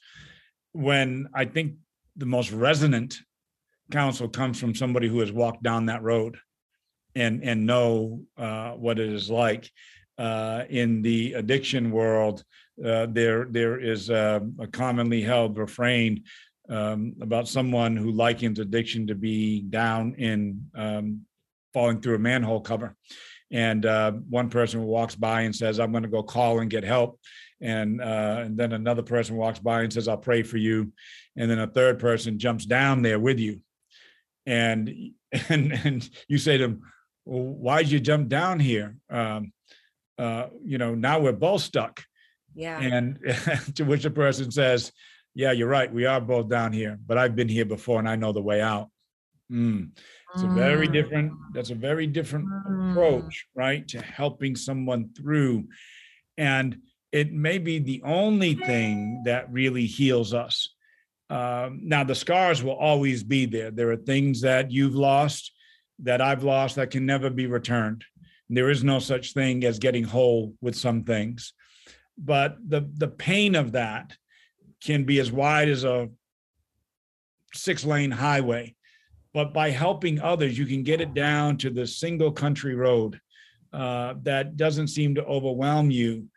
when 0.73 1.29
I 1.35 1.45
think 1.45 1.75
the 2.17 2.27
most 2.27 2.53
resonant 2.53 3.19
counsel 3.93 4.29
comes 4.29 4.59
from 4.59 4.75
somebody 4.75 5.09
who 5.09 5.21
has 5.21 5.31
walked 5.31 5.63
down 5.63 5.87
that 5.87 6.03
road 6.03 6.39
and 7.15 7.43
and 7.45 7.67
know 7.67 8.23
uh, 8.37 8.73
what 8.73 8.99
it 8.99 9.09
is 9.13 9.31
like 9.31 9.71
uh, 10.19 10.65
in 10.69 11.03
the 11.03 11.35
addiction 11.35 11.91
world. 11.91 12.45
Uh, 12.85 13.07
there 13.11 13.47
there 13.51 13.79
is 13.79 14.11
a, 14.11 14.43
a 14.59 14.67
commonly 14.67 15.23
held 15.23 15.59
refrain 15.59 16.25
um, 16.69 17.15
about 17.21 17.49
someone 17.49 17.97
who 17.97 18.11
likens 18.13 18.59
addiction 18.59 19.07
to 19.07 19.15
be 19.15 19.61
down 19.63 20.15
in 20.15 20.65
um, 20.75 21.21
falling 21.75 22.01
through 22.01 22.17
a 22.17 22.19
manhole 22.19 22.61
cover. 22.61 22.97
And 23.51 23.85
uh, 23.85 24.13
one 24.13 24.49
person 24.49 24.83
walks 24.83 25.15
by 25.15 25.43
and 25.43 25.55
says, 25.55 25.79
"I'm 25.79 25.93
going 25.93 26.05
to 26.05 26.09
go 26.09 26.23
call 26.23 26.61
and 26.61 26.71
get 26.71 26.85
help." 26.85 27.21
And, 27.61 28.01
uh, 28.01 28.43
and 28.45 28.57
then 28.57 28.73
another 28.73 29.03
person 29.03 29.37
walks 29.37 29.59
by 29.59 29.83
and 29.83 29.93
says, 29.93 30.09
"I'll 30.09 30.17
pray 30.17 30.43
for 30.43 30.57
you." 30.57 30.93
And 31.37 31.51
then 31.51 31.59
a 31.59 31.67
third 31.67 31.99
person 31.99 32.39
jumps 32.39 32.65
down 32.65 33.03
there 33.03 33.19
with 33.19 33.39
you, 33.39 33.61
and 34.47 34.91
and 35.49 35.73
and 35.73 36.11
you 36.29 36.39
say 36.39 36.59
to 36.59 36.65
them, 36.69 36.83
well, 37.25 37.43
"Why'd 37.43 37.89
you 37.89 38.01
jump 38.01 38.29
down 38.29 38.61
here?" 38.61 38.97
Um, 39.11 39.53
uh, 40.19 40.49
you 40.65 40.79
know, 40.79 40.95
now 40.95 41.21
we're 41.21 41.33
both 41.33 41.63
stuck. 41.63 42.05
Yeah. 42.55 42.79
And 42.81 43.19
to 43.77 43.85
which 43.85 44.03
the 44.03 44.11
person 44.11 44.51
says, 44.51 44.93
"Yeah, 45.35 45.53
you're 45.53 45.69
right. 45.69 45.93
We 45.93 46.05
are 46.07 46.21
both 46.21 46.49
down 46.49 46.73
here, 46.73 46.99
but 47.07 47.19
I've 47.19 47.35
been 47.37 47.49
here 47.49 47.65
before 47.65 47.99
and 47.99 48.09
I 48.09 48.17
know 48.17 48.33
the 48.33 48.43
way 48.43 48.61
out." 48.61 48.89
Mm. 49.51 49.91
It's 50.35 50.45
a 50.45 50.49
very 50.49 50.89
Mm. 50.89 50.93
different. 50.93 51.33
That's 51.53 51.71
a 51.71 51.75
very 51.75 52.07
different 52.07 52.47
Mm. 52.49 52.91
approach, 52.93 53.47
right, 53.55 53.87
to 53.89 54.01
helping 54.01 54.57
someone 54.57 55.13
through, 55.15 55.69
and 56.39 56.79
it 57.11 57.33
may 57.33 57.59
be 57.59 57.79
the 57.79 58.03
only 58.05 58.55
thing 58.55 59.23
that 59.25 59.51
really 59.53 59.85
heals 59.85 60.33
us. 60.33 60.72
Um, 61.33 61.81
now, 61.83 62.05
the 62.05 62.15
scars 62.15 62.63
will 62.63 62.77
always 62.77 63.25
be 63.25 63.47
there. 63.47 63.71
There 63.71 63.91
are 63.91 63.97
things 63.97 64.43
that 64.43 64.71
you've 64.71 64.95
lost, 64.95 65.53
that 66.01 66.21
I've 66.21 66.45
lost, 66.45 66.77
that 66.77 66.91
can 66.91 67.07
never 67.07 67.31
be 67.31 67.47
returned. 67.47 68.05
There 68.51 68.69
is 68.69 68.85
no 68.85 68.99
such 68.99 69.33
thing 69.33 69.65
as 69.65 69.79
getting 69.79 70.05
whole 70.05 70.53
with 70.61 70.77
some 70.77 71.05
things, 71.05 71.55
but 72.19 72.59
the 72.69 72.87
the 72.99 73.09
pain 73.09 73.55
of 73.55 73.73
that 73.73 74.15
can 74.85 75.05
be 75.05 75.21
as 75.21 75.33
wide 75.33 75.71
as 75.71 75.85
a 75.85 76.11
six 77.55 77.83
lane 77.83 78.11
highway. 78.11 78.75
But 79.33 79.55
by 79.55 79.71
helping 79.71 80.21
others, 80.21 80.59
you 80.59 80.67
can 80.67 80.83
get 80.83 81.01
it 81.01 81.15
down 81.15 81.57
to 81.59 81.71
the 81.71 81.87
single 81.87 82.33
country 82.33 82.75
road 82.75 83.19
uh, 83.73 84.15
that 84.25 84.59
doesn't 84.59 84.89
seem 84.89 85.15
to 85.15 85.25
overwhelm 85.25 85.91
you. 85.91 86.29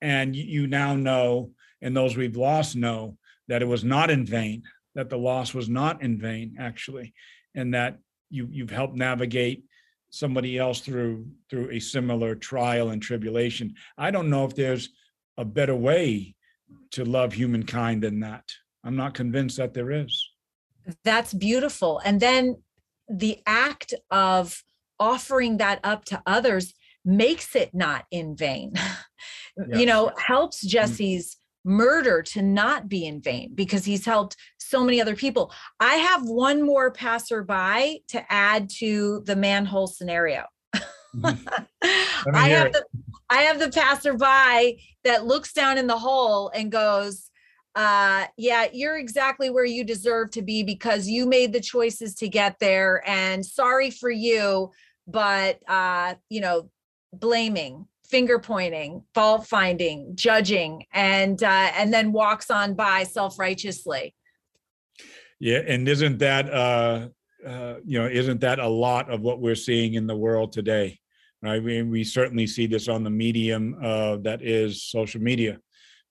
And 0.00 0.34
you, 0.34 0.42
you 0.62 0.66
now 0.66 0.96
know, 0.96 1.52
and 1.80 1.96
those 1.96 2.16
we've 2.16 2.36
lost 2.36 2.74
know, 2.74 3.16
that 3.50 3.62
it 3.62 3.66
was 3.66 3.82
not 3.82 4.10
in 4.10 4.24
vain, 4.24 4.62
that 4.94 5.10
the 5.10 5.18
loss 5.18 5.52
was 5.52 5.68
not 5.68 6.02
in 6.02 6.16
vain, 6.16 6.56
actually, 6.58 7.12
and 7.56 7.74
that 7.74 7.98
you, 8.30 8.46
you've 8.48 8.70
helped 8.70 8.94
navigate 8.94 9.64
somebody 10.10 10.56
else 10.56 10.80
through 10.80 11.26
through 11.50 11.68
a 11.70 11.80
similar 11.80 12.36
trial 12.36 12.90
and 12.90 13.02
tribulation. 13.02 13.74
I 13.98 14.12
don't 14.12 14.30
know 14.30 14.44
if 14.44 14.54
there's 14.54 14.90
a 15.36 15.44
better 15.44 15.74
way 15.74 16.36
to 16.92 17.04
love 17.04 17.32
humankind 17.32 18.04
than 18.04 18.20
that. 18.20 18.44
I'm 18.84 18.94
not 18.94 19.14
convinced 19.14 19.56
that 19.56 19.74
there 19.74 19.90
is. 19.90 20.24
That's 21.04 21.34
beautiful. 21.34 22.00
And 22.04 22.20
then 22.20 22.62
the 23.08 23.40
act 23.46 23.94
of 24.12 24.62
offering 25.00 25.56
that 25.56 25.80
up 25.82 26.04
to 26.06 26.22
others 26.24 26.72
makes 27.04 27.56
it 27.56 27.74
not 27.74 28.04
in 28.12 28.36
vain. 28.36 28.74
You 29.74 29.84
know, 29.84 30.12
helps 30.16 30.64
mm. 30.64 30.68
Jesse's 30.68 31.36
murder 31.64 32.22
to 32.22 32.42
not 32.42 32.88
be 32.88 33.06
in 33.06 33.20
vain 33.20 33.52
because 33.54 33.84
he's 33.84 34.04
helped 34.04 34.36
so 34.58 34.82
many 34.84 35.00
other 35.00 35.16
people. 35.16 35.52
I 35.80 35.94
have 35.96 36.22
one 36.28 36.62
more 36.62 36.90
passerby 36.90 38.04
to 38.08 38.24
add 38.32 38.70
to 38.78 39.22
the 39.26 39.36
manhole 39.36 39.86
scenario. 39.86 40.44
Mhm. 41.16 41.66
I 42.34 42.48
have 42.50 42.66
it. 42.68 42.72
the 42.72 42.84
I 43.30 43.42
have 43.42 43.58
the 43.58 43.68
passerby 43.70 44.80
that 45.02 45.26
looks 45.26 45.52
down 45.52 45.76
in 45.76 45.88
the 45.88 45.98
hole 45.98 46.50
and 46.54 46.70
goes, 46.70 47.30
uh 47.76 48.26
yeah 48.36 48.66
you're 48.72 48.96
exactly 48.98 49.48
where 49.48 49.64
you 49.64 49.84
deserve 49.84 50.30
to 50.32 50.42
be 50.42 50.62
because 50.64 51.06
you 51.08 51.24
made 51.24 51.52
the 51.52 51.60
choices 51.60 52.16
to 52.16 52.28
get 52.28 52.58
there 52.58 53.00
and 53.08 53.46
sorry 53.46 53.90
for 53.92 54.10
you 54.10 54.70
but 55.06 55.60
uh 55.68 56.14
you 56.28 56.40
know 56.40 56.68
blaming 57.12 57.86
finger 58.10 58.38
pointing 58.38 59.02
fault 59.14 59.46
finding 59.46 60.14
judging 60.16 60.84
and 60.92 61.42
uh 61.42 61.70
and 61.76 61.92
then 61.92 62.12
walks 62.12 62.50
on 62.50 62.74
by 62.74 63.04
self-righteously 63.04 64.14
Yeah, 65.38 65.62
and 65.66 65.88
isn't 65.88 66.18
that 66.18 66.52
uh, 66.52 67.08
uh, 67.46 67.74
you 67.84 67.98
know 67.98 68.06
isn't 68.06 68.40
that 68.40 68.58
a 68.58 68.68
lot 68.68 69.10
of 69.10 69.20
what 69.22 69.40
we're 69.40 69.54
seeing 69.54 69.94
in 69.94 70.06
the 70.06 70.16
world 70.16 70.52
today? 70.52 70.98
Right, 71.42 71.62
we 71.62 71.82
we 71.82 72.04
certainly 72.04 72.46
see 72.46 72.66
this 72.66 72.86
on 72.88 73.02
the 73.02 73.10
medium 73.10 73.74
uh, 73.82 74.16
that 74.28 74.42
is 74.42 74.84
social 74.84 75.22
media, 75.22 75.58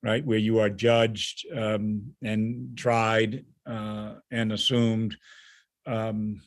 right, 0.01 0.25
where 0.25 0.39
you 0.39 0.57
are 0.57 0.71
judged 0.71 1.45
um, 1.55 2.15
and 2.23 2.75
tried 2.75 3.45
uh, 3.67 4.15
and 4.31 4.51
assumed. 4.51 5.15
Um, 5.85 6.41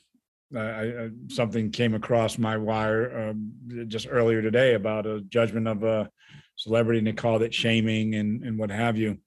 I, 0.57 0.61
I, 0.61 1.09
something 1.29 1.71
came 1.71 1.95
across 1.95 2.39
my 2.39 2.57
wire 2.57 3.31
um, 3.31 3.53
just 3.89 4.07
earlier 4.11 4.43
today 4.43 4.75
about 4.75 5.07
a 5.07 5.21
judgment 5.23 5.69
of 5.69 5.83
a 5.83 6.11
celebrity, 6.57 6.99
and 6.99 7.07
they 7.07 7.13
called 7.13 7.43
it 7.43 7.55
shaming 7.55 8.15
and 8.15 8.43
and 8.45 8.59
what 8.59 8.71
have 8.71 8.97
you. 8.97 9.19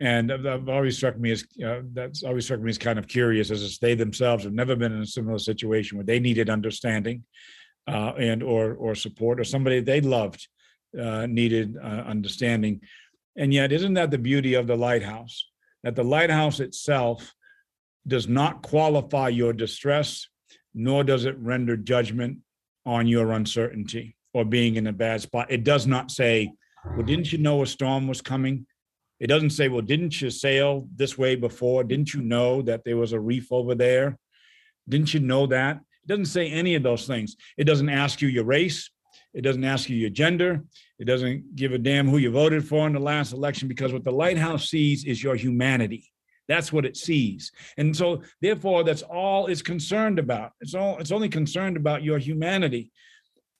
And 0.00 0.28
that- 0.30 0.68
always 0.68 0.96
struck 0.96 1.18
me 1.18 1.30
as 1.30 1.44
uh, 1.64 1.80
that's 1.92 2.22
always 2.22 2.44
struck 2.44 2.60
me 2.60 2.70
as 2.70 2.78
kind 2.78 2.98
of 2.98 3.06
curious, 3.06 3.50
as 3.50 3.78
they 3.78 3.94
themselves 3.94 4.44
have 4.44 4.52
never 4.52 4.76
been 4.76 4.92
in 4.92 5.02
a 5.02 5.06
similar 5.06 5.38
situation 5.38 5.96
where 5.96 6.04
they 6.06 6.20
needed 6.20 6.50
understanding 6.50 7.24
uh, 7.86 8.12
and 8.18 8.42
or 8.42 8.74
or 8.74 8.94
support, 8.94 9.40
or 9.40 9.44
somebody 9.44 9.80
they 9.80 10.00
loved 10.00 10.48
uh, 11.00 11.26
needed 11.26 11.76
uh, 11.76 12.04
understanding. 12.06 12.80
And 13.36 13.52
yet, 13.52 13.72
isn't 13.72 13.94
that 13.94 14.10
the 14.10 14.18
beauty 14.18 14.54
of 14.54 14.66
the 14.66 14.76
lighthouse? 14.76 15.48
That 15.82 15.96
the 15.96 16.04
lighthouse 16.04 16.60
itself 16.60 17.34
does 18.06 18.28
not 18.28 18.62
qualify 18.62 19.28
your 19.28 19.52
distress, 19.52 20.28
nor 20.74 21.04
does 21.04 21.24
it 21.24 21.38
render 21.38 21.76
judgment 21.76 22.38
on 22.84 23.06
your 23.06 23.32
uncertainty 23.32 24.16
or 24.32 24.44
being 24.44 24.76
in 24.76 24.86
a 24.86 24.92
bad 24.92 25.20
spot. 25.20 25.50
It 25.50 25.64
does 25.64 25.86
not 25.86 26.10
say, 26.10 26.52
"Well, 26.96 27.06
didn't 27.06 27.32
you 27.32 27.38
know 27.38 27.62
a 27.62 27.66
storm 27.66 28.08
was 28.08 28.20
coming?" 28.20 28.66
It 29.20 29.28
doesn't 29.28 29.50
say, 29.50 29.68
well, 29.68 29.80
didn't 29.80 30.20
you 30.20 30.30
sail 30.30 30.88
this 30.94 31.16
way 31.16 31.36
before? 31.36 31.84
Didn't 31.84 32.12
you 32.12 32.20
know 32.20 32.62
that 32.62 32.84
there 32.84 32.96
was 32.96 33.12
a 33.12 33.20
reef 33.20 33.52
over 33.52 33.74
there? 33.74 34.18
Didn't 34.88 35.14
you 35.14 35.20
know 35.20 35.46
that? 35.46 35.76
It 35.76 36.08
doesn't 36.08 36.26
say 36.26 36.50
any 36.50 36.74
of 36.74 36.82
those 36.82 37.06
things. 37.06 37.36
It 37.56 37.64
doesn't 37.64 37.88
ask 37.88 38.20
you 38.20 38.28
your 38.28 38.44
race. 38.44 38.90
It 39.32 39.42
doesn't 39.42 39.64
ask 39.64 39.88
you 39.88 39.96
your 39.96 40.10
gender. 40.10 40.64
It 40.98 41.06
doesn't 41.06 41.56
give 41.56 41.72
a 41.72 41.78
damn 41.78 42.08
who 42.08 42.18
you 42.18 42.30
voted 42.30 42.66
for 42.66 42.86
in 42.86 42.92
the 42.92 43.00
last 43.00 43.32
election 43.32 43.68
because 43.68 43.92
what 43.92 44.04
the 44.04 44.12
lighthouse 44.12 44.68
sees 44.68 45.04
is 45.04 45.22
your 45.22 45.36
humanity. 45.36 46.12
That's 46.48 46.72
what 46.72 46.84
it 46.84 46.96
sees. 46.96 47.52
And 47.76 47.96
so 47.96 48.22
therefore 48.40 48.84
that's 48.84 49.02
all 49.02 49.46
it's 49.46 49.62
concerned 49.62 50.18
about. 50.18 50.52
It's 50.60 50.74
all 50.74 50.98
it's 50.98 51.12
only 51.12 51.28
concerned 51.28 51.76
about 51.76 52.02
your 52.02 52.18
humanity. 52.18 52.90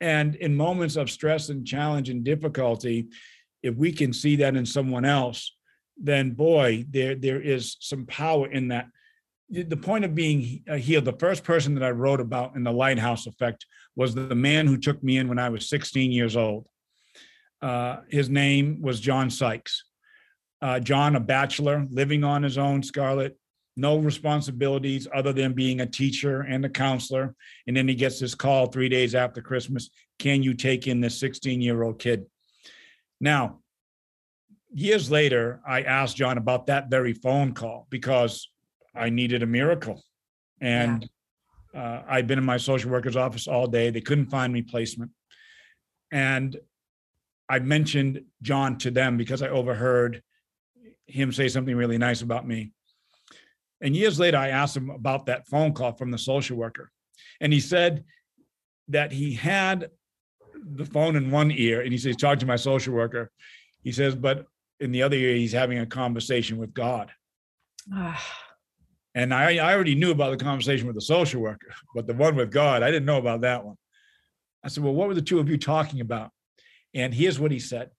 And 0.01 0.35
in 0.37 0.55
moments 0.55 0.97
of 0.97 1.11
stress 1.11 1.49
and 1.49 1.66
challenge 1.66 2.11
and 2.11 2.25
difficulty, 2.25 3.09
if 3.62 3.75
we 3.75 3.92
can 3.92 4.12
see 4.12 4.37
that 4.37 4.57
in 4.57 4.66
someone 4.66 5.05
else, 5.05 5.57
then 5.97 6.33
boy, 6.33 6.85
there 6.90 7.14
there 7.14 7.40
is 7.40 7.77
some 7.81 8.07
power 8.07 8.51
in 8.51 8.68
that. 8.68 8.87
The 9.51 9.77
point 9.77 10.05
of 10.05 10.14
being 10.14 10.62
uh, 10.68 10.77
healed, 10.77 11.05
the 11.05 11.12
first 11.12 11.44
person 11.44 11.75
that 11.75 11.85
I 11.85 11.90
wrote 11.90 12.20
about 12.20 12.57
in 12.57 12.64
the 12.64 12.73
lighthouse 12.73 13.27
effect 13.27 13.66
was 13.94 14.14
the 14.14 14.35
man 14.35 14.66
who 14.66 14.79
took 14.79 15.03
me 15.03 15.18
in 15.18 15.29
when 15.29 15.38
I 15.38 15.51
was 15.51 15.68
16 15.68 16.11
years 16.11 16.35
old. 16.35 16.66
Uh, 17.62 17.99
his 18.09 18.29
name 18.29 18.81
was 18.81 19.01
John 19.01 19.31
Sykes. 19.31 19.85
Uh, 20.64 20.81
John, 20.81 21.14
a 21.14 21.20
bachelor, 21.20 21.87
living 21.90 22.24
on 22.24 22.42
his 22.42 22.57
own, 22.57 22.83
Scarlett, 22.83 23.37
no 23.77 23.98
responsibilities 23.98 25.07
other 25.14 25.31
than 25.31 25.53
being 25.53 25.81
a 25.81 25.87
teacher 25.87 26.40
and 26.40 26.64
a 26.64 26.70
counselor. 26.70 27.35
And 27.66 27.77
then 27.77 27.87
he 27.87 27.94
gets 27.94 28.18
this 28.18 28.35
call 28.35 28.68
three 28.68 28.88
days 28.88 29.14
after 29.14 29.42
Christmas 29.42 29.90
Can 30.18 30.42
you 30.42 30.55
take 30.55 30.87
in 30.87 31.03
this 31.03 31.20
16 31.20 31.61
year 31.61 31.83
old 31.83 31.98
kid? 31.98 32.24
Now, 33.20 33.59
years 34.72 35.11
later, 35.11 35.61
I 35.68 35.83
asked 35.83 36.16
John 36.16 36.38
about 36.38 36.68
that 36.68 36.88
very 36.88 37.12
phone 37.12 37.53
call 37.53 37.87
because 37.90 38.48
I 38.94 39.11
needed 39.11 39.42
a 39.42 39.46
miracle. 39.46 40.03
And 40.62 41.07
uh, 41.77 42.05
I'd 42.09 42.27
been 42.27 42.38
in 42.38 42.44
my 42.44 42.57
social 42.57 42.90
worker's 42.90 43.16
office 43.16 43.46
all 43.48 43.66
day. 43.66 43.90
They 43.90 44.00
couldn't 44.00 44.31
find 44.31 44.50
me 44.50 44.62
placement. 44.62 45.11
And 46.11 46.57
I 47.50 47.59
mentioned 47.59 48.22
John 48.40 48.79
to 48.79 48.90
them 48.90 49.18
because 49.18 49.42
I 49.42 49.48
overheard 49.48 50.22
him 51.07 51.33
say 51.33 51.49
something 51.49 51.77
really 51.77 51.99
nice 51.99 52.23
about 52.23 52.47
me. 52.47 52.73
And 53.81 53.95
years 53.95 54.19
later, 54.19 54.38
I 54.38 54.49
asked 54.49 54.77
him 54.77 54.90
about 54.90 55.27
that 55.27 55.47
phone 55.47 55.73
call 55.73 55.93
from 55.93 56.11
the 56.11 56.19
social 56.19 56.57
worker. 56.57 56.90
And 57.40 57.53
he 57.53 57.61
said 57.61 58.05
that 58.88 59.12
he 59.12 59.35
had 59.35 59.90
the 60.55 60.87
phone 60.87 61.17
in 61.17 61.31
one 61.31 61.51
ear 61.51 61.83
and 61.83 61.93
he 61.93 61.99
says, 61.99 62.17
talk 62.17 62.38
to 62.38 62.47
my 62.47 62.57
social 62.57 62.95
worker. 62.95 63.31
He 63.83 63.93
says, 63.93 64.14
but 64.14 64.47
in 64.81 64.93
the 64.93 65.03
other 65.03 65.17
ear, 65.17 65.37
he's 65.37 65.53
having 65.53 65.79
a 65.79 65.87
conversation 65.87 66.57
with 66.57 66.73
God. 66.73 67.11
Ah, 67.93 68.27
And 69.14 69.35
I, 69.35 69.57
I 69.57 69.75
already 69.75 69.95
knew 69.95 70.11
about 70.11 70.37
the 70.37 70.43
conversation 70.43 70.87
with 70.87 70.97
the 70.97 71.03
social 71.03 71.43
worker, 71.43 71.75
but 71.95 72.07
the 72.07 72.14
one 72.14 72.37
with 72.37 72.51
God, 72.51 72.83
I 72.83 72.90
didn't 72.90 73.07
know 73.07 73.19
about 73.19 73.43
that 73.43 73.64
one. 73.64 73.77
I 74.64 74.69
said, 74.69 74.83
Well, 74.83 74.95
what 74.95 75.09
were 75.09 75.14
the 75.14 75.23
two 75.23 75.38
of 75.38 75.49
you 75.49 75.59
talking 75.59 76.01
about? 76.01 76.31
And 76.95 77.12
here's 77.12 77.38
what 77.38 77.51
he 77.51 77.59
said 77.59 77.90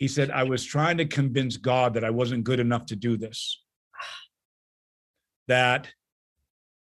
He 0.00 0.08
said, 0.08 0.30
I 0.30 0.44
was 0.44 0.64
trying 0.64 0.96
to 0.96 1.04
convince 1.04 1.58
God 1.58 1.92
that 1.92 2.04
I 2.04 2.10
wasn't 2.10 2.44
good 2.44 2.58
enough 2.58 2.86
to 2.86 2.96
do 2.96 3.18
this, 3.18 3.62
that 5.46 5.88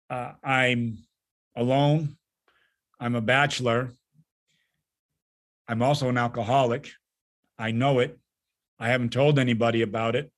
uh, 0.09 0.31
I'm 0.41 0.99
alone, 1.53 2.15
I'm 2.97 3.15
a 3.15 3.21
bachelor, 3.21 3.91
I'm 5.67 5.81
also 5.81 6.07
an 6.07 6.17
alcoholic. 6.17 6.89
I 7.59 7.71
know 7.71 7.99
it. 7.99 8.17
I 8.79 8.87
haven't 8.87 9.11
told 9.11 9.37
anybody 9.37 9.81
about 9.81 10.15
it. 10.15 10.31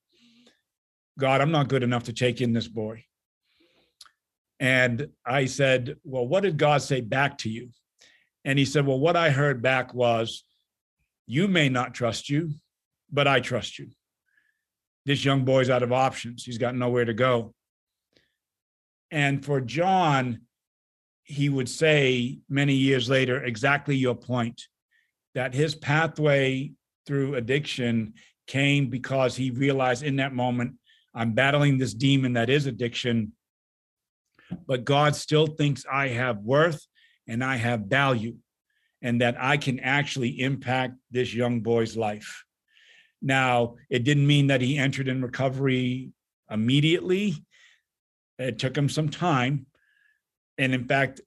God, 1.20 1.40
I'm 1.40 1.52
not 1.52 1.70
good 1.70 1.84
enough 1.84 2.06
to 2.06 2.14
take 2.14 2.42
in 2.42 2.52
this 2.52 2.68
boy. 2.68 3.06
And 4.60 5.10
I 5.24 5.46
said, 5.46 5.98
Well, 6.04 6.28
what 6.28 6.42
did 6.42 6.58
God 6.58 6.82
say 6.82 7.02
back 7.02 7.38
to 7.40 7.50
you? 7.50 7.70
And 8.44 8.58
he 8.58 8.66
said, 8.66 8.88
Well, 8.88 9.00
what 9.00 9.16
I 9.16 9.30
heard 9.30 9.62
back 9.62 9.94
was, 9.94 10.44
You 11.28 11.48
may 11.48 11.70
not 11.70 11.94
trust 11.94 12.28
you, 12.28 12.54
but 13.12 13.28
I 13.28 13.40
trust 13.40 13.80
you. 13.80 13.90
This 15.06 15.26
young 15.26 15.46
boy's 15.46 15.70
out 15.70 15.84
of 15.84 15.92
options. 15.92 16.44
He's 16.44 16.58
got 16.58 16.76
nowhere 16.76 17.06
to 17.06 17.14
go. 17.14 17.54
And 19.10 19.44
for 19.44 19.60
John, 19.60 20.42
he 21.24 21.50
would 21.50 21.70
say 21.70 22.40
many 22.50 22.74
years 22.74 23.10
later, 23.10 23.44
exactly 23.44 23.96
your 23.96 24.16
point 24.16 24.62
that 25.34 25.54
his 25.54 25.76
pathway 25.76 26.72
through 27.06 27.36
addiction 27.36 28.14
came 28.48 28.90
because 28.90 29.36
he 29.36 29.52
realized 29.52 30.04
in 30.04 30.18
that 30.18 30.34
moment, 30.34 30.76
I'm 31.14 31.34
battling 31.34 31.78
this 31.78 31.94
demon 31.94 32.34
that 32.34 32.50
is 32.50 32.66
addiction, 32.66 33.34
but 34.68 34.86
God 34.86 35.16
still 35.16 35.48
thinks 35.48 35.86
I 35.92 36.10
have 36.10 36.40
worth 36.40 36.86
and 37.28 37.44
I 37.44 37.56
have 37.56 37.82
value 37.82 38.36
and 39.02 39.22
that 39.22 39.36
I 39.40 39.58
can 39.58 39.80
actually 39.80 40.42
impact 40.42 40.96
this 41.10 41.34
young 41.34 41.62
boy's 41.62 41.98
life. 41.98 42.46
Now, 43.22 43.76
it 43.90 44.04
didn't 44.04 44.26
mean 44.26 44.48
that 44.48 44.62
he 44.62 44.78
entered 44.78 45.08
in 45.08 45.22
recovery 45.22 46.12
immediately. 46.50 47.46
It 48.40 48.58
took 48.58 48.76
him 48.76 48.90
some 48.90 49.10
time. 49.10 49.68
And 50.58 50.74
in 50.74 50.86
fact, 50.86 51.22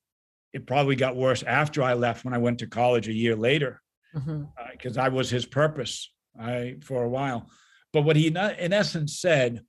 it 0.53 0.67
probably 0.67 0.97
got 0.97 1.17
worse 1.17 1.43
after 1.43 1.83
I 1.83 1.95
left 1.95 2.25
when 2.25 2.35
I 2.35 2.39
went 2.39 2.59
to 2.61 2.67
college 2.67 3.09
a 3.09 3.13
year 3.13 3.37
later 3.37 3.81
mm-hmm. 4.15 4.45
uh, 4.59 4.67
because 4.73 4.97
I 4.97 5.09
was 5.09 5.31
his 5.31 5.47
purpose 5.47 6.11
I, 6.39 6.77
for 6.83 7.05
a 7.05 7.09
while. 7.09 7.49
But 7.93 8.03
what 8.03 8.17
he 8.17 8.27
in 8.27 8.37
in 8.37 8.73
essence 8.73 9.21
said 9.21 9.63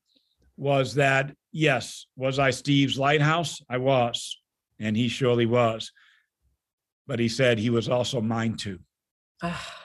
was 0.58 0.96
that, 0.96 1.36
yes, 1.52 2.08
was 2.16 2.40
I 2.40 2.52
Steve's 2.52 2.98
lighthouse? 2.98 3.62
I 3.70 3.78
was, 3.78 4.40
and 4.80 4.96
he 4.96 5.10
surely 5.10 5.46
was. 5.46 5.92
But 7.08 7.20
he 7.20 7.30
said 7.30 7.60
he 7.60 7.70
was 7.70 7.88
also 7.88 8.22
mine 8.22 8.56
too. 8.56 8.80
Ah. 9.44 9.85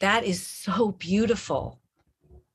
That 0.00 0.24
is 0.24 0.46
so 0.46 0.92
beautiful. 0.92 1.80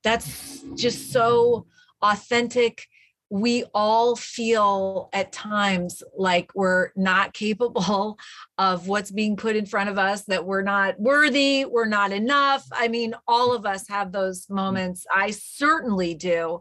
That's 0.02 0.62
just 0.76 1.12
so 1.12 1.66
authentic. 2.02 2.86
We 3.28 3.64
all 3.74 4.16
feel 4.16 5.08
at 5.12 5.30
times 5.30 6.02
like 6.16 6.50
we're 6.54 6.90
not 6.96 7.32
capable 7.32 8.18
of 8.58 8.88
what's 8.88 9.10
being 9.10 9.36
put 9.36 9.56
in 9.56 9.66
front 9.66 9.88
of 9.90 9.98
us, 9.98 10.24
that 10.24 10.44
we're 10.44 10.62
not 10.62 10.98
worthy, 10.98 11.64
we're 11.64 11.86
not 11.86 12.12
enough. 12.12 12.66
I 12.72 12.88
mean, 12.88 13.14
all 13.28 13.52
of 13.52 13.66
us 13.66 13.88
have 13.88 14.12
those 14.12 14.48
moments. 14.50 15.06
I 15.14 15.30
certainly 15.30 16.14
do. 16.14 16.60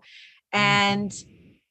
Mm-hmm. 0.54 0.60
And 0.60 1.24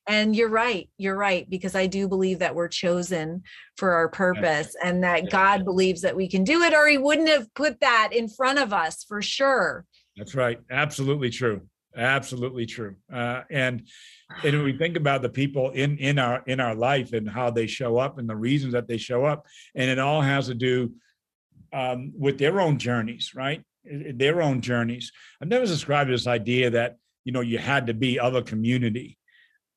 and 0.09 0.35
you're 0.35 0.49
right. 0.49 0.89
You're 0.97 1.17
right 1.17 1.49
because 1.49 1.75
I 1.75 1.87
do 1.87 2.09
believe 2.09 2.39
that 2.39 2.55
we're 2.55 2.69
chosen 2.69 3.43
for 3.77 3.93
our 3.93 4.09
purpose 4.09 4.75
and 4.83 5.05
that 5.05 5.25
Yeah. 5.25 5.31
God 5.31 5.65
believes 5.65 6.01
that 6.01 6.17
we 6.17 6.29
can 6.29 6.45
do 6.45 6.63
it 6.63 6.73
or 6.75 6.89
he 6.89 6.99
wouldn't 6.99 7.29
have 7.29 7.53
put 7.55 7.81
that 7.81 8.11
in 8.13 8.29
front 8.29 8.59
of 8.59 8.73
us 8.73 9.05
for 9.05 9.21
sure. 9.21 9.85
That's 10.17 10.35
right. 10.35 10.59
Absolutely 10.71 11.31
true. 11.31 11.61
Absolutely 11.97 12.67
true. 12.67 12.97
Uh, 13.13 13.43
and 13.51 13.87
and 14.45 14.57
when 14.57 14.65
we 14.65 14.77
think 14.77 14.97
about 14.97 15.23
the 15.23 15.29
people 15.29 15.71
in 15.71 15.99
in 15.99 16.19
our 16.19 16.43
in 16.47 16.61
our 16.61 16.75
life 16.75 17.13
and 17.13 17.29
how 17.29 17.51
they 17.51 17.67
show 17.67 17.99
up 17.99 18.19
and 18.19 18.29
the 18.29 18.37
reasons 18.37 18.73
that 18.73 18.87
they 18.87 18.99
show 18.99 19.25
up, 19.25 19.47
and 19.75 19.91
it 19.91 19.99
all 19.99 20.21
has 20.21 20.47
to 20.47 20.55
do 20.55 20.93
um, 21.73 22.13
with 22.17 22.39
their 22.39 22.61
own 22.61 22.79
journeys, 22.79 23.33
right? 23.35 23.63
Their 23.85 24.43
own 24.43 24.61
journeys. 24.61 25.13
I've 25.41 25.49
never 25.49 25.67
subscribed 25.67 26.09
to 26.09 26.15
this 26.15 26.27
idea 26.27 26.71
that 26.71 26.97
you 27.25 27.33
know 27.33 27.41
you 27.41 27.59
had 27.59 27.87
to 27.89 27.95
be 27.95 28.19
of 28.19 28.35
a 28.35 28.43
community. 28.43 29.18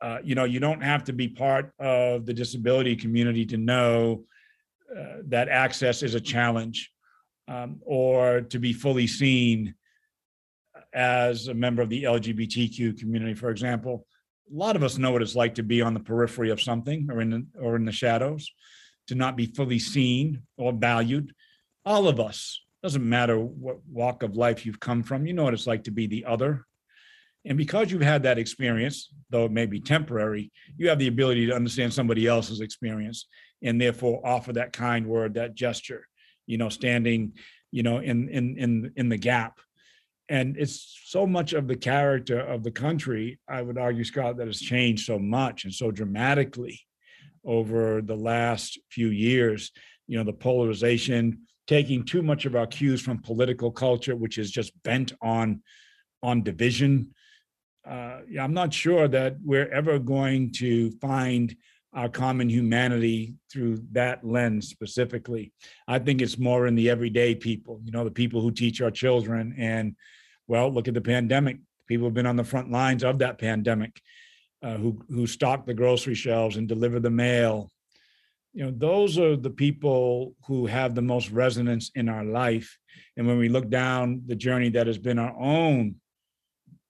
Uh, 0.02 0.18
you 0.24 0.34
know, 0.36 0.46
you 0.46 0.60
don't 0.60 0.82
have 0.82 1.04
to 1.04 1.14
be 1.14 1.28
part 1.28 1.72
of 1.80 2.26
the 2.26 2.34
disability 2.34 2.96
community 2.96 3.46
to 3.46 3.58
know 3.58 4.24
uh, 4.98 5.18
that 5.26 5.48
access 5.48 6.02
is 6.02 6.16
a 6.16 6.20
challenge 6.20 6.92
um, 7.48 7.80
or 7.86 8.42
to 8.42 8.60
be 8.60 8.74
fully 8.74 9.08
seen 9.08 9.76
as 10.94 11.48
a 11.48 11.54
member 11.54 11.82
of 11.82 11.90
the 11.90 12.04
LGBTQ 12.04 13.00
community, 13.00 13.34
for 13.34 13.50
example, 13.50 14.06
a 14.52 14.58
lot 14.58 14.76
of 14.76 14.84
us 14.84 14.98
know 14.98 15.12
what 15.12 15.22
it's 15.22 15.36
like 15.36 15.56
to 15.56 15.64
be 15.64 15.82
on 15.82 15.94
the 15.94 16.00
periphery 16.00 16.50
of 16.50 16.62
something 16.62 17.08
or 17.10 17.22
in 17.22 17.30
the, 17.30 17.46
or 17.60 17.76
in 17.76 17.86
the 17.86 17.92
shadows, 17.92 18.52
to 19.08 19.16
not 19.16 19.38
be 19.38 19.46
fully 19.46 19.80
seen 19.80 20.42
or 20.58 20.74
valued. 20.74 21.34
All 21.86 22.08
of 22.08 22.20
us, 22.20 22.62
doesn't 22.84 23.08
matter 23.08 23.38
what 23.38 23.78
walk 23.90 24.24
of 24.24 24.36
life 24.36 24.66
you've 24.66 24.80
come 24.80 25.04
from, 25.04 25.26
you 25.26 25.34
know 25.34 25.44
what 25.44 25.54
it's 25.54 25.68
like 25.68 25.84
to 25.84 25.92
be 25.92 26.08
the 26.08 26.26
other. 26.26 26.66
And 27.46 27.58
because 27.58 27.92
you've 27.92 28.02
had 28.02 28.24
that 28.24 28.38
experience, 28.38 29.12
though 29.30 29.46
it 29.46 29.52
may 29.52 29.66
be 29.66 29.80
temporary, 29.80 30.52
you 30.78 30.90
have 30.90 31.00
the 31.00 31.08
ability 31.08 31.48
to 31.48 31.56
understand 31.56 31.94
somebody 31.94 32.28
else's 32.28 32.62
experience 32.62 33.28
and 33.64 33.82
therefore 33.82 34.26
offer 34.26 34.54
that 34.54 34.74
kind 34.74 35.08
word, 35.08 35.34
that 35.36 35.56
gesture, 35.56 36.08
you 36.46 36.58
know, 36.58 36.70
standing, 36.70 37.34
you 37.72 37.84
know, 37.84 37.98
in 37.98 38.30
in 38.30 38.58
in 38.58 38.94
in 38.96 39.10
the 39.10 39.18
gap. 39.18 39.60
And 40.30 40.56
it's 40.56 41.00
so 41.06 41.26
much 41.26 41.54
of 41.54 41.68
the 41.68 41.76
character 41.76 42.40
of 42.40 42.64
the 42.64 42.72
country 42.72 43.40
i 43.50 43.62
would 43.62 43.78
argue 43.78 44.04
Scarlett 44.04 44.38
that 44.38 44.48
has 44.48 44.62
changed 44.62 45.06
so 45.06 45.20
much 45.20 45.66
and 45.66 45.74
so 45.74 45.92
dramatically 45.92 46.80
over 47.44 48.02
the 48.02 48.16
last 48.16 48.80
few 48.90 49.08
years. 49.08 49.72
You 50.08 50.18
know 50.18 50.24
the 50.24 50.34
polarization 50.34 51.48
taking 51.68 52.04
too 52.06 52.22
much 52.22 52.46
of 52.46 52.56
our 52.56 52.68
cues 52.68 53.02
from 53.02 53.20
political 53.20 53.72
culture 53.72 54.16
which 54.16 54.38
is 54.38 54.52
just 54.52 54.72
bent 54.84 55.14
on 55.22 55.64
on 56.22 56.44
division 56.44 57.14
uh, 57.88 58.20
i'm 58.40 58.54
not 58.54 58.74
sure 58.74 59.08
that 59.08 59.36
we're 59.44 59.70
ever 59.70 60.00
going 60.00 60.52
to 60.52 60.92
find 61.00 61.56
our 61.94 62.08
common 62.08 62.50
humanity 62.50 63.36
through 63.52 63.82
that 63.92 64.24
lens 64.26 64.70
specifically 64.70 65.52
i 65.88 66.00
think 66.00 66.22
it's 66.22 66.38
more 66.38 66.68
in 66.68 66.76
the 66.76 66.90
everyday 66.90 67.36
people 67.36 67.82
you 67.84 67.92
know 67.92 68.04
the 68.04 68.12
people 68.12 68.42
who 68.42 68.52
teach 68.52 68.82
our 68.82 68.92
children 68.92 69.54
and 69.58 69.96
well, 70.52 70.70
look 70.70 70.90
at 70.90 70.94
the 70.94 71.00
pandemic. 71.02 71.60
People 71.88 72.08
have 72.08 72.14
been 72.14 72.26
on 72.26 72.36
the 72.36 72.44
front 72.44 72.70
lines 72.70 73.06
of 73.06 73.20
that 73.20 73.38
pandemic, 73.38 74.02
uh, 74.62 74.76
who 74.76 75.02
who 75.08 75.26
stock 75.26 75.66
the 75.66 75.74
grocery 75.74 76.14
shelves 76.14 76.58
and 76.58 76.68
deliver 76.68 77.00
the 77.00 77.10
mail. 77.10 77.72
You 78.54 78.66
know, 78.66 78.72
those 78.72 79.18
are 79.18 79.38
the 79.38 79.50
people 79.50 80.36
who 80.46 80.66
have 80.66 80.94
the 80.94 81.02
most 81.02 81.32
resonance 81.32 81.90
in 81.96 82.10
our 82.10 82.26
life. 82.26 82.78
And 83.16 83.26
when 83.26 83.38
we 83.38 83.48
look 83.48 83.70
down 83.70 84.24
the 84.26 84.36
journey 84.36 84.68
that 84.72 84.88
has 84.88 84.98
been 84.98 85.18
our 85.18 85.34
own 85.40 85.96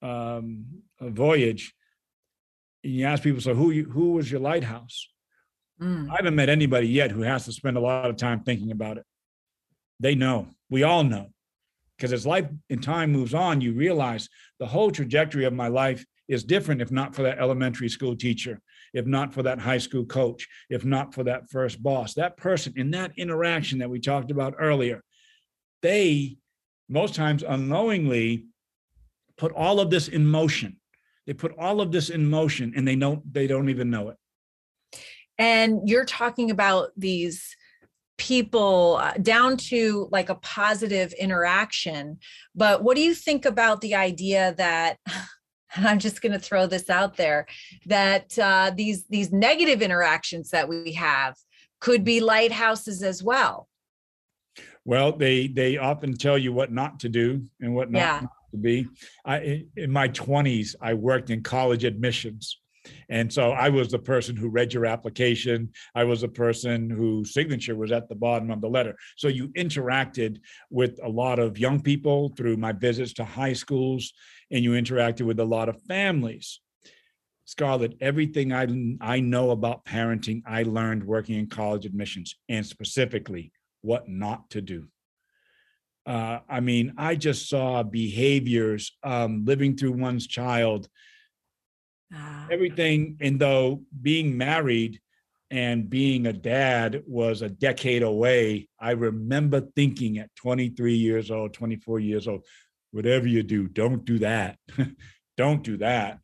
um, 0.01 0.65
voyage, 0.99 1.73
and 2.83 2.93
you 2.93 3.05
ask 3.05 3.23
people, 3.23 3.41
so 3.41 3.53
who 3.53 3.71
you, 3.71 3.85
who 3.85 4.13
was 4.13 4.31
your 4.31 4.39
lighthouse? 4.39 5.07
Mm, 5.81 6.09
I 6.09 6.15
haven't 6.17 6.35
met 6.35 6.49
anybody 6.49 6.87
yet 6.87 7.11
who 7.11 7.21
has 7.21 7.45
to 7.45 7.51
spend 7.51 7.77
a 7.77 7.81
lot 7.81 8.09
of 8.09 8.15
time 8.15 8.43
thinking 8.43 8.71
about 8.71 8.97
it. 8.97 9.05
They 9.99 10.15
know. 10.15 10.47
We 10.69 10.83
all 10.83 11.03
know. 11.03 11.27
Because 11.97 12.13
as 12.13 12.25
life 12.25 12.47
and 12.69 12.81
time 12.81 13.11
moves 13.11 13.33
on, 13.35 13.61
you 13.61 13.73
realize 13.73 14.27
the 14.59 14.65
whole 14.65 14.89
trajectory 14.89 15.45
of 15.45 15.53
my 15.53 15.67
life 15.67 16.03
is 16.27 16.43
different 16.43 16.81
if 16.81 16.91
not 16.91 17.13
for 17.13 17.23
that 17.23 17.37
elementary 17.37 17.89
school 17.89 18.15
teacher, 18.15 18.59
if 18.93 19.05
not 19.05 19.33
for 19.33 19.43
that 19.43 19.59
high 19.59 19.77
school 19.77 20.05
coach, 20.05 20.47
if 20.69 20.83
not 20.83 21.13
for 21.13 21.23
that 21.23 21.49
first 21.49 21.83
boss. 21.83 22.15
That 22.15 22.37
person 22.37 22.73
in 22.75 22.89
that 22.91 23.11
interaction 23.17 23.79
that 23.79 23.89
we 23.89 23.99
talked 23.99 24.31
about 24.31 24.55
earlier, 24.57 25.03
they 25.83 26.37
most 26.89 27.13
times 27.13 27.43
unknowingly 27.43 28.45
put 29.41 29.51
all 29.53 29.79
of 29.79 29.89
this 29.89 30.07
in 30.07 30.23
motion. 30.23 30.77
They 31.25 31.33
put 31.33 31.55
all 31.57 31.81
of 31.81 31.91
this 31.91 32.11
in 32.11 32.29
motion 32.29 32.73
and 32.75 32.87
they 32.87 32.95
don't 32.95 33.21
they 33.33 33.47
don't 33.47 33.69
even 33.69 33.89
know 33.89 34.09
it. 34.09 34.17
And 35.39 35.89
you're 35.89 36.05
talking 36.05 36.51
about 36.51 36.89
these 36.95 37.55
people 38.19 38.99
uh, 39.01 39.13
down 39.13 39.57
to 39.57 40.07
like 40.11 40.29
a 40.29 40.35
positive 40.35 41.11
interaction. 41.13 42.19
But 42.53 42.83
what 42.83 42.95
do 42.95 43.01
you 43.01 43.15
think 43.15 43.45
about 43.45 43.81
the 43.81 43.95
idea 43.95 44.53
that 44.59 44.97
and 45.75 45.87
I'm 45.87 45.97
just 45.97 46.21
going 46.21 46.33
to 46.33 46.39
throw 46.39 46.67
this 46.67 46.89
out 46.89 47.17
there 47.17 47.47
that 47.87 48.37
uh, 48.37 48.71
these 48.75 49.05
these 49.07 49.31
negative 49.31 49.81
interactions 49.81 50.51
that 50.51 50.69
we 50.69 50.91
have 50.91 51.35
could 51.79 52.03
be 52.03 52.19
lighthouses 52.19 53.01
as 53.01 53.23
well. 53.23 53.67
Well, 54.85 55.13
they 55.13 55.47
they 55.47 55.77
often 55.77 56.15
tell 56.15 56.37
you 56.37 56.53
what 56.53 56.71
not 56.71 56.99
to 56.99 57.09
do 57.09 57.45
and 57.59 57.73
what 57.73 57.89
not, 57.89 57.99
Yeah. 57.99 58.19
not 58.21 58.31
to 58.51 58.57
be. 58.57 58.87
I 59.25 59.65
in- 59.75 59.91
my 59.91 60.07
20s, 60.09 60.75
I 60.81 60.93
worked 60.93 61.29
in 61.29 61.43
college 61.43 61.83
admissions. 61.83 62.57
And 63.09 63.31
so 63.31 63.51
I 63.51 63.69
was 63.69 63.89
the 63.89 63.99
person 63.99 64.35
who 64.35 64.49
read 64.49 64.73
your 64.73 64.85
application. 64.85 65.71
I 65.93 66.03
was 66.03 66.21
the 66.21 66.27
person 66.27 66.89
whose 66.89 67.33
signature 67.33 67.75
was 67.75 67.91
at 67.91 68.09
the 68.09 68.15
bottom 68.15 68.49
of 68.49 68.61
the 68.61 68.69
letter. 68.69 68.95
So 69.17 69.27
you 69.27 69.49
interacted 69.49 70.39
with 70.69 70.99
a 71.03 71.09
lot 71.09 71.37
of 71.39 71.59
young 71.59 71.81
people 71.81 72.33
through 72.35 72.57
my 72.57 72.71
visits 72.71 73.13
to 73.13 73.23
high 73.23 73.53
schools, 73.53 74.13
and 74.49 74.63
you 74.63 74.71
interacted 74.71 75.25
with 75.27 75.39
a 75.39 75.45
lot 75.45 75.69
of 75.69 75.81
families. 75.83 76.59
Scarlett, 77.45 77.97
everything 77.99 78.53
I 78.53 78.67
I 79.01 79.19
know 79.19 79.51
about 79.51 79.85
parenting, 79.85 80.41
I 80.45 80.63
learned 80.63 81.03
working 81.03 81.37
in 81.37 81.47
college 81.47 81.85
admissions, 81.85 82.35
and 82.49 82.65
specifically 82.65 83.51
what 83.81 84.07
not 84.07 84.49
to 84.51 84.61
do. 84.61 84.87
Uh, 86.11 86.39
I 86.49 86.59
mean, 86.59 86.93
I 86.97 87.15
just 87.15 87.47
saw 87.47 87.83
behaviors 87.83 88.91
um, 89.01 89.45
living 89.45 89.77
through 89.77 89.93
one's 89.93 90.27
child, 90.27 90.89
Ah, 92.13 92.47
everything. 92.51 93.17
And 93.21 93.39
though 93.39 93.83
being 94.01 94.37
married 94.37 94.99
and 95.49 95.89
being 95.89 96.27
a 96.27 96.33
dad 96.33 97.03
was 97.07 97.41
a 97.41 97.47
decade 97.47 98.03
away, 98.03 98.67
I 98.77 98.91
remember 98.91 99.61
thinking 99.73 100.17
at 100.17 100.35
23 100.35 100.95
years 100.95 101.31
old, 101.31 101.53
24 101.53 102.01
years 102.01 102.27
old, 102.27 102.43
whatever 102.91 103.27
you 103.27 103.41
do, 103.41 103.69
don't 103.69 104.03
do 104.03 104.19
that. 104.19 104.57
don't 105.37 105.63
do 105.63 105.77
that. 105.77 106.19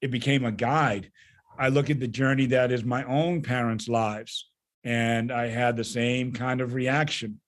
It 0.00 0.10
became 0.10 0.44
a 0.44 0.50
guide. 0.50 1.12
I 1.56 1.68
look 1.68 1.90
at 1.90 2.00
the 2.00 2.08
journey 2.08 2.46
that 2.46 2.72
is 2.72 2.82
my 2.82 3.04
own 3.04 3.42
parents' 3.42 3.88
lives, 3.88 4.50
and 4.82 5.30
I 5.30 5.46
had 5.46 5.76
the 5.76 5.84
same 5.84 6.32
kind 6.32 6.60
of 6.60 6.74
reaction. 6.74 7.40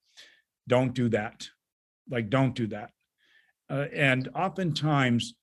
Don't 0.69 0.95
do 0.95 1.09
that. 1.09 1.49
Like, 2.11 2.29
don't 2.29 2.55
do 2.55 2.67
that. 2.69 2.91
Uh, 3.71 3.87
and 3.95 4.29
oftentimes, 4.35 5.35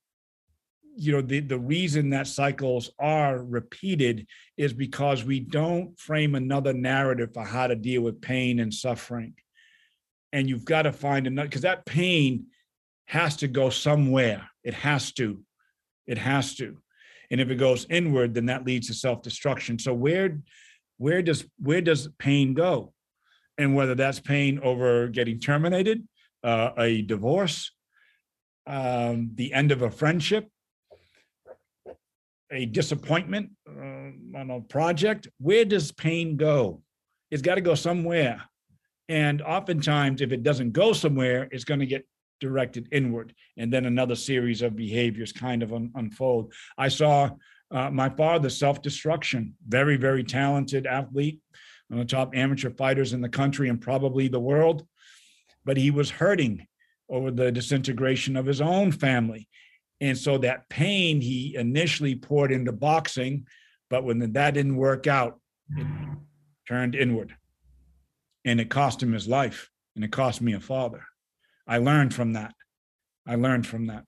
you 0.97 1.11
know, 1.11 1.21
the, 1.21 1.39
the 1.39 1.59
reason 1.59 2.09
that 2.09 2.27
cycles 2.27 2.91
are 2.99 3.43
repeated 3.43 4.27
is 4.57 4.73
because 4.73 5.23
we 5.23 5.39
don't 5.39 5.97
frame 5.99 6.35
another 6.35 6.73
narrative 6.73 7.29
for 7.33 7.45
how 7.45 7.67
to 7.67 7.75
deal 7.75 8.01
with 8.01 8.19
pain 8.19 8.59
and 8.59 8.73
suffering. 8.73 9.33
And 10.33 10.49
you've 10.49 10.65
got 10.65 10.81
to 10.81 10.91
find 10.91 11.25
another, 11.27 11.47
because 11.47 11.61
that 11.61 11.85
pain 11.85 12.47
has 13.05 13.37
to 13.37 13.47
go 13.47 13.69
somewhere. 13.69 14.49
It 14.63 14.73
has 14.73 15.13
to. 15.13 15.41
It 16.05 16.17
has 16.17 16.55
to. 16.55 16.77
And 17.29 17.39
if 17.39 17.49
it 17.49 17.55
goes 17.55 17.85
inward, 17.89 18.33
then 18.33 18.47
that 18.47 18.65
leads 18.65 18.87
to 18.87 18.93
self-destruction. 18.93 19.79
So 19.79 19.93
where 19.93 20.39
where 20.97 21.21
does 21.21 21.45
where 21.59 21.81
does 21.81 22.09
pain 22.17 22.53
go? 22.53 22.93
And 23.57 23.75
whether 23.75 23.95
that's 23.95 24.19
pain 24.19 24.59
over 24.63 25.07
getting 25.07 25.39
terminated, 25.39 26.07
uh, 26.47 26.71
a 26.77 27.01
divorce, 27.01 27.71
um, 28.67 29.31
the 29.35 29.53
end 29.53 29.73
of 29.73 29.81
a 29.81 29.91
friendship, 29.91 30.47
a 32.49 32.65
disappointment 32.65 33.51
uh, 33.69 34.39
on 34.39 34.49
a 34.49 34.61
project, 34.61 35.27
where 35.39 35.65
does 35.65 35.91
pain 35.91 36.37
go? 36.37 36.81
It's 37.31 37.41
got 37.41 37.55
to 37.55 37.61
go 37.61 37.75
somewhere. 37.75 38.41
And 39.09 39.41
oftentimes, 39.41 40.21
if 40.21 40.31
it 40.31 40.43
doesn't 40.43 40.71
go 40.71 40.93
somewhere, 40.93 41.49
it's 41.51 41.65
going 41.65 41.81
to 41.81 41.85
get 41.85 42.05
directed 42.39 42.87
inward. 42.93 43.33
And 43.57 43.71
then 43.71 43.85
another 43.85 44.15
series 44.15 44.61
of 44.61 44.77
behaviors 44.77 45.33
kind 45.33 45.61
of 45.61 45.73
un- 45.73 45.91
unfold. 45.95 46.53
I 46.77 46.87
saw 46.87 47.31
uh, 47.71 47.89
my 47.89 48.07
father 48.07 48.49
self 48.49 48.81
destruction, 48.81 49.53
very, 49.67 49.97
very 49.97 50.23
talented 50.23 50.87
athlete, 50.87 51.41
one 51.89 51.99
of 51.99 52.07
the 52.07 52.15
top 52.15 52.37
amateur 52.37 52.69
fighters 52.69 53.11
in 53.11 53.19
the 53.19 53.27
country 53.27 53.67
and 53.67 53.81
probably 53.81 54.29
the 54.29 54.39
world. 54.39 54.87
But 55.67 55.77
he 55.77 55.91
was 55.91 56.09
hurting 56.09 56.65
over 57.07 57.29
the 57.29 57.51
disintegration 57.51 58.35
of 58.35 58.47
his 58.47 58.61
own 58.61 58.91
family. 58.91 59.47
And 60.01 60.17
so 60.17 60.37
that 60.39 60.69
pain 60.69 61.21
he 61.21 61.55
initially 61.55 62.15
poured 62.15 62.51
into 62.51 62.71
boxing, 62.71 63.45
but 63.89 64.03
when 64.03 64.19
that 64.33 64.53
didn't 64.53 64.77
work 64.77 65.07
out, 65.07 65.39
it 65.75 65.85
turned 66.67 66.95
inward. 66.95 67.35
And 68.45 68.61
it 68.61 68.69
cost 68.69 69.03
him 69.03 69.11
his 69.11 69.27
life, 69.27 69.69
and 69.95 70.05
it 70.05 70.11
cost 70.11 70.41
me 70.41 70.53
a 70.53 70.59
father. 70.59 71.03
I 71.67 71.79
learned 71.79 72.13
from 72.13 72.33
that. 72.33 72.53
I 73.27 73.35
learned 73.35 73.67
from 73.67 73.87
that. 73.87 74.05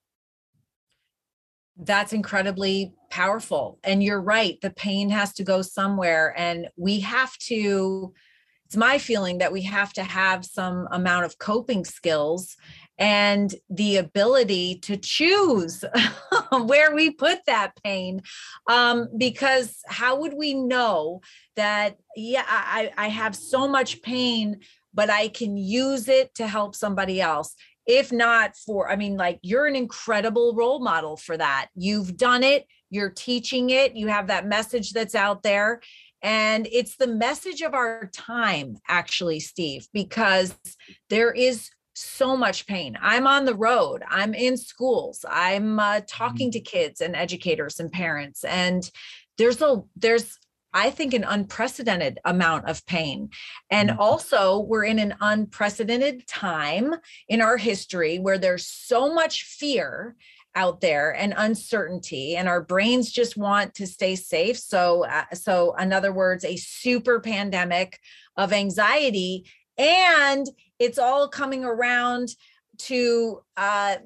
that's 1.81 2.13
incredibly 2.13 2.93
powerful. 3.09 3.79
And 3.83 4.03
you're 4.03 4.21
right, 4.21 4.59
the 4.61 4.69
pain 4.69 5.09
has 5.09 5.33
to 5.33 5.43
go 5.43 5.61
somewhere. 5.61 6.33
And 6.37 6.67
we 6.77 6.99
have 7.01 7.37
to, 7.47 8.13
it's 8.69 8.77
my 8.77 8.99
feeling 8.99 9.39
that 9.39 9.51
we 9.51 9.63
have 9.63 9.93
to 9.93 10.03
have 10.03 10.45
some 10.45 10.87
amount 10.91 11.25
of 11.25 11.39
coping 11.39 11.83
skills 11.83 12.55
and 12.99 13.55
the 13.67 13.97
ability 13.97 14.75
to 14.75 14.95
choose 14.95 15.83
where 16.51 16.93
we 16.93 17.09
put 17.09 17.39
that 17.47 17.71
pain. 17.83 18.21
Um, 18.67 19.07
because 19.17 19.79
how 19.87 20.19
would 20.19 20.35
we 20.35 20.53
know 20.53 21.21
that, 21.55 21.97
yeah, 22.15 22.43
I, 22.47 22.91
I 22.95 23.07
have 23.07 23.35
so 23.35 23.67
much 23.67 24.03
pain, 24.03 24.59
but 24.93 25.09
I 25.09 25.29
can 25.29 25.57
use 25.57 26.07
it 26.07 26.35
to 26.35 26.45
help 26.45 26.75
somebody 26.75 27.19
else? 27.19 27.55
if 27.87 28.11
not 28.11 28.55
for 28.55 28.91
i 28.91 28.95
mean 28.95 29.17
like 29.17 29.39
you're 29.41 29.65
an 29.65 29.75
incredible 29.75 30.53
role 30.53 30.79
model 30.79 31.17
for 31.17 31.35
that 31.35 31.69
you've 31.75 32.15
done 32.17 32.43
it 32.43 32.67
you're 32.91 33.09
teaching 33.09 33.71
it 33.71 33.95
you 33.95 34.07
have 34.07 34.27
that 34.27 34.45
message 34.45 34.91
that's 34.91 35.15
out 35.15 35.41
there 35.41 35.81
and 36.21 36.67
it's 36.71 36.95
the 36.97 37.07
message 37.07 37.61
of 37.61 37.73
our 37.73 38.09
time 38.13 38.75
actually 38.87 39.39
steve 39.39 39.87
because 39.93 40.55
there 41.09 41.31
is 41.31 41.69
so 41.95 42.37
much 42.37 42.65
pain 42.67 42.97
i'm 43.01 43.27
on 43.27 43.45
the 43.45 43.55
road 43.55 44.03
i'm 44.09 44.33
in 44.33 44.55
schools 44.57 45.25
i'm 45.29 45.79
uh, 45.79 45.99
talking 46.07 46.51
to 46.51 46.59
kids 46.59 47.01
and 47.01 47.15
educators 47.15 47.79
and 47.79 47.91
parents 47.91 48.43
and 48.43 48.91
there's 49.37 49.61
a 49.61 49.81
there's 49.95 50.37
I 50.73 50.91
think 50.91 51.13
an 51.13 51.23
unprecedented 51.23 52.19
amount 52.25 52.69
of 52.69 52.85
pain. 52.85 53.29
And 53.71 53.89
Mhm. 53.89 53.97
also, 53.99 54.59
we're 54.59 54.83
in 54.85 54.99
an 54.99 55.15
unprecedented 55.19 56.27
time 56.27 56.95
in 57.27 57.41
our 57.41 57.57
history 57.57 58.19
where 58.19 58.37
there's 58.37 58.67
so 58.67 59.13
much 59.13 59.43
fear 59.43 60.15
out 60.55 60.81
there 60.81 61.15
and 61.15 61.33
uncertainty 61.37 62.35
and 62.35 62.47
our 62.47 62.61
brains 62.61 63.11
just 63.11 63.37
want 63.37 63.73
to 63.75 63.87
stay 63.87 64.15
safe. 64.15 64.57
So 64.57 65.05
uh, 65.05 65.25
so 65.33 65.75
in 65.75 65.93
other 65.93 66.11
words 66.11 66.43
a 66.43 66.55
super 66.55 67.19
pandemic 67.19 67.99
of 68.35 68.53
anxiety 68.53 69.45
and 69.77 70.47
it's 70.79 70.97
all 70.99 71.27
coming 71.27 71.63
around 71.63 72.29
to 72.79 73.41
uh 73.57 73.97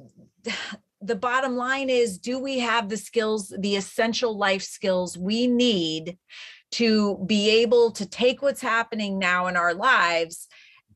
the 1.01 1.15
bottom 1.15 1.57
line 1.57 1.89
is 1.89 2.17
do 2.17 2.39
we 2.39 2.59
have 2.59 2.87
the 2.87 2.95
skills 2.95 3.53
the 3.59 3.75
essential 3.75 4.37
life 4.37 4.61
skills 4.61 5.17
we 5.17 5.47
need 5.47 6.17
to 6.71 7.21
be 7.25 7.49
able 7.49 7.91
to 7.91 8.05
take 8.05 8.41
what's 8.41 8.61
happening 8.61 9.19
now 9.19 9.47
in 9.47 9.57
our 9.57 9.73
lives 9.73 10.47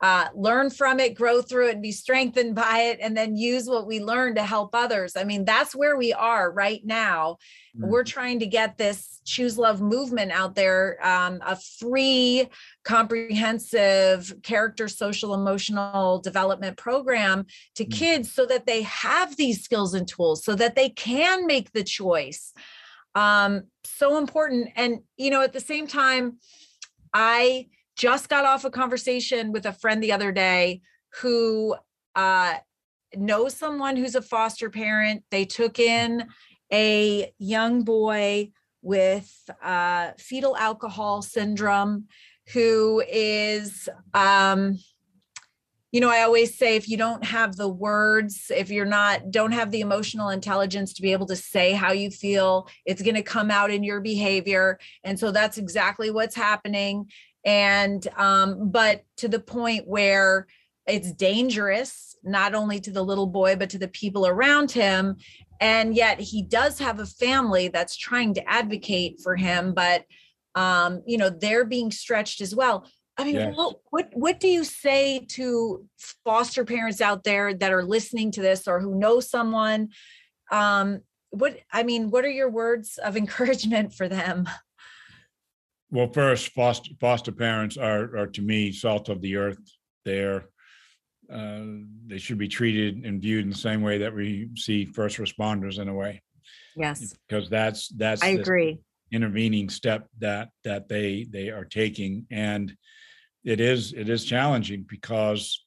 uh, 0.01 0.27
learn 0.35 0.69
from 0.69 0.99
it 0.99 1.15
grow 1.15 1.41
through 1.41 1.69
it 1.69 1.73
and 1.73 1.81
be 1.81 1.91
strengthened 1.91 2.55
by 2.55 2.79
it 2.79 2.99
and 3.01 3.17
then 3.17 3.35
use 3.35 3.67
what 3.67 3.87
we 3.87 3.99
learn 3.99 4.35
to 4.35 4.43
help 4.43 4.71
others. 4.73 5.15
I 5.15 5.23
mean 5.23 5.45
that's 5.45 5.75
where 5.75 5.97
we 5.97 6.13
are 6.13 6.51
right 6.51 6.81
now. 6.85 7.37
We're 7.79 8.03
trying 8.03 8.39
to 8.39 8.47
get 8.47 8.77
this 8.77 9.21
choose 9.23 9.55
love 9.57 9.81
movement 9.81 10.31
out 10.31 10.55
there 10.55 10.97
um, 11.05 11.39
a 11.45 11.55
free 11.55 12.47
comprehensive 12.83 14.33
character 14.41 14.87
social 14.87 15.33
emotional 15.33 16.19
development 16.19 16.77
program 16.77 17.45
to 17.75 17.85
Mm. 17.85 17.91
kids 17.91 18.31
so 18.33 18.45
that 18.45 18.65
they 18.65 18.81
have 18.83 19.35
these 19.35 19.63
skills 19.63 19.93
and 19.93 20.07
tools 20.07 20.43
so 20.43 20.55
that 20.55 20.75
they 20.75 20.89
can 20.89 21.45
make 21.45 21.71
the 21.71 21.83
choice. 21.83 22.53
Um, 23.15 23.63
so 23.83 24.17
important. 24.17 24.69
And 24.75 24.99
you 25.17 25.29
know 25.29 25.41
at 25.41 25.53
the 25.53 25.59
same 25.59 25.87
time 25.87 26.37
i 27.13 27.67
just 27.97 28.29
got 28.29 28.45
off 28.45 28.63
a 28.63 28.69
conversation 28.69 29.51
with 29.51 29.65
a 29.65 29.73
friend 29.73 30.01
the 30.01 30.11
other 30.11 30.31
day 30.31 30.81
who 31.21 31.75
uh, 32.15 32.55
knows 33.15 33.55
someone 33.55 33.97
who's 33.97 34.15
a 34.15 34.21
foster 34.21 34.69
parent. 34.69 35.23
They 35.31 35.45
took 35.45 35.79
in 35.79 36.27
a 36.71 37.33
young 37.39 37.83
boy 37.83 38.51
with 38.81 39.31
uh, 39.63 40.11
fetal 40.17 40.55
alcohol 40.55 41.21
syndrome 41.21 42.05
who 42.53 43.03
is 43.09 43.89
um, 44.13 44.77
you 45.91 46.01
know 46.01 46.09
i 46.09 46.21
always 46.21 46.57
say 46.57 46.75
if 46.75 46.89
you 46.89 46.97
don't 46.97 47.23
have 47.23 47.55
the 47.55 47.67
words 47.67 48.51
if 48.55 48.69
you're 48.69 48.85
not 48.85 49.31
don't 49.31 49.53
have 49.53 49.71
the 49.71 49.79
emotional 49.79 50.29
intelligence 50.29 50.93
to 50.93 51.01
be 51.01 51.11
able 51.13 51.25
to 51.25 51.35
say 51.35 51.71
how 51.71 51.91
you 51.91 52.11
feel 52.11 52.67
it's 52.85 53.01
going 53.01 53.15
to 53.15 53.23
come 53.23 53.49
out 53.49 53.71
in 53.71 53.83
your 53.83 54.01
behavior. 54.01 54.79
And 55.03 55.17
so 55.19 55.31
that's 55.31 55.57
exactly 55.57 56.11
what's 56.11 56.35
happening 56.35 57.09
and 57.47 58.05
um, 58.17 58.69
but 58.69 59.05
to 59.15 59.27
the 59.29 59.39
point 59.39 59.87
where 59.87 60.45
it's 60.85 61.11
dangerous 61.13 62.15
not 62.23 62.53
only 62.53 62.79
to 62.79 62.91
the 62.91 63.01
little 63.01 63.25
boy 63.25 63.55
but 63.55 63.69
to 63.69 63.79
the 63.79 63.87
people 63.87 64.27
around 64.27 64.69
him 64.69 65.15
and 65.61 65.95
yet 65.95 66.19
he 66.19 66.43
does 66.43 66.77
have 66.77 66.99
a 66.99 67.05
family 67.05 67.69
that's 67.69 67.95
trying 67.95 68.33
to 68.33 68.47
advocate 68.47 69.19
for 69.23 69.35
him 69.35 69.73
but 69.73 70.03
um, 70.55 71.01
you 71.07 71.17
know 71.17 71.29
they're 71.29 71.65
being 71.65 71.89
stretched 71.89 72.41
as 72.41 72.53
well 72.53 72.85
I 73.19 73.23
mean, 73.23 73.35
Yes. 73.35 73.55
what, 73.55 73.79
what 73.89 74.09
what 74.13 74.39
do 74.39 74.47
you 74.47 74.63
say 74.63 75.25
to 75.29 75.83
foster 76.23 76.63
parents 76.63 77.01
out 77.01 77.23
there 77.23 77.51
that 77.51 77.73
are 77.73 77.83
listening 77.83 78.29
to 78.33 78.41
this 78.43 78.67
or 78.67 78.79
who 78.79 78.93
know 78.93 79.19
someone? 79.21 79.89
Um, 80.51 80.99
what 81.31 81.57
I 81.73 81.81
mean, 81.81 82.11
what 82.11 82.25
are 82.25 82.29
your 82.29 82.51
words 82.51 82.99
of 82.99 83.17
encouragement 83.23 83.95
for 83.95 84.07
them? 84.07 84.47
Well, 85.89 86.11
first, 86.11 86.49
foster 86.49 86.91
foster 86.99 87.31
parents 87.31 87.77
are 87.77 88.17
are 88.17 88.27
to 88.27 88.41
me 88.41 88.71
salt 88.71 89.09
of 89.09 89.21
the 89.21 89.37
earth. 89.37 89.59
They're 90.03 90.49
uh, 91.31 91.63
they 92.07 92.17
should 92.17 92.37
be 92.37 92.47
treated 92.47 93.05
and 93.05 93.21
viewed 93.21 93.43
in 93.43 93.49
the 93.49 93.57
same 93.57 93.81
way 93.81 93.97
that 93.99 94.13
we 94.13 94.49
see 94.55 94.85
first 94.85 95.17
responders 95.17 95.79
in 95.79 95.87
a 95.87 95.93
way, 95.93 96.21
Yes, 96.75 97.15
because 97.27 97.49
that's 97.49 97.87
that's 97.89 98.23
I 98.23 98.29
agree. 98.29 98.79
intervening 99.11 99.69
step 99.69 100.07
that 100.19 100.49
that 100.65 100.89
they 100.89 101.25
they 101.29 101.49
are 101.49 101.65
taking, 101.65 102.27
and 102.31 102.75
it 103.45 103.61
is 103.61 103.93
it 103.93 104.09
is 104.09 104.25
challenging 104.25 104.85
because 104.89 105.65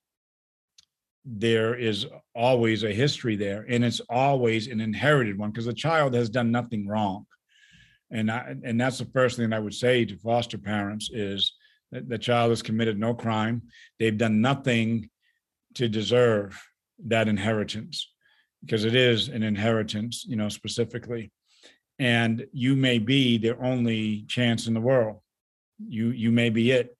there 1.25 1.75
is 1.75 2.07
always 2.35 2.85
a 2.85 2.93
history 2.93 3.37
there, 3.37 3.65
and 3.69 3.85
it's 3.85 4.01
always 4.11 4.67
an 4.67 4.81
inherited 4.81 5.39
one 5.39 5.51
because 5.51 5.67
the 5.67 5.73
child 5.73 6.13
has 6.13 6.29
done 6.29 6.51
nothing 6.51 6.87
wrong. 6.87 7.27
And 8.11 8.31
I, 8.31 8.57
and 8.65 8.81
that's 8.81 8.99
the 8.99 9.05
first 9.07 9.37
thing 9.37 9.53
I 9.53 9.59
would 9.59 9.75
say 9.75 10.05
to 10.05 10.17
foster 10.17 10.59
parents 10.59 11.11
is 11.13 11.55
that 11.93 12.09
the 12.09 12.19
child 12.19 12.51
has 12.51 12.63
committed 12.63 12.99
no 12.99 13.15
crime. 13.15 13.63
They've 13.99 14.17
done 14.17 14.41
nothing 14.41 15.11
to 15.75 15.89
deserve 15.89 16.61
that 17.07 17.29
inheritance 17.29 18.11
because 18.63 18.85
it 18.85 18.95
is 18.95 19.29
an 19.29 19.43
inheritance, 19.43 20.25
you 20.27 20.37
know, 20.37 20.49
specifically. 20.49 21.33
And 21.99 22.47
you 22.53 22.77
may 22.77 22.99
be 22.99 23.39
their 23.39 23.63
only 23.63 24.25
chance 24.29 24.67
in 24.67 24.75
the 24.75 24.81
world. 24.81 25.21
You 25.79 26.11
you 26.11 26.31
may 26.31 26.51
be 26.51 26.71
it. 26.73 26.97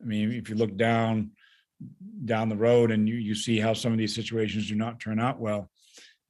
I 0.00 0.04
mean, 0.04 0.32
if 0.32 0.48
you 0.48 0.56
look 0.56 0.76
down 0.76 1.32
down 2.24 2.48
the 2.48 2.56
road 2.56 2.90
and 2.90 3.08
you 3.08 3.16
you 3.16 3.34
see 3.34 3.58
how 3.58 3.72
some 3.72 3.92
of 3.92 3.98
these 3.98 4.14
situations 4.14 4.68
do 4.68 4.74
not 4.74 5.00
turn 5.00 5.18
out 5.18 5.40
well, 5.40 5.70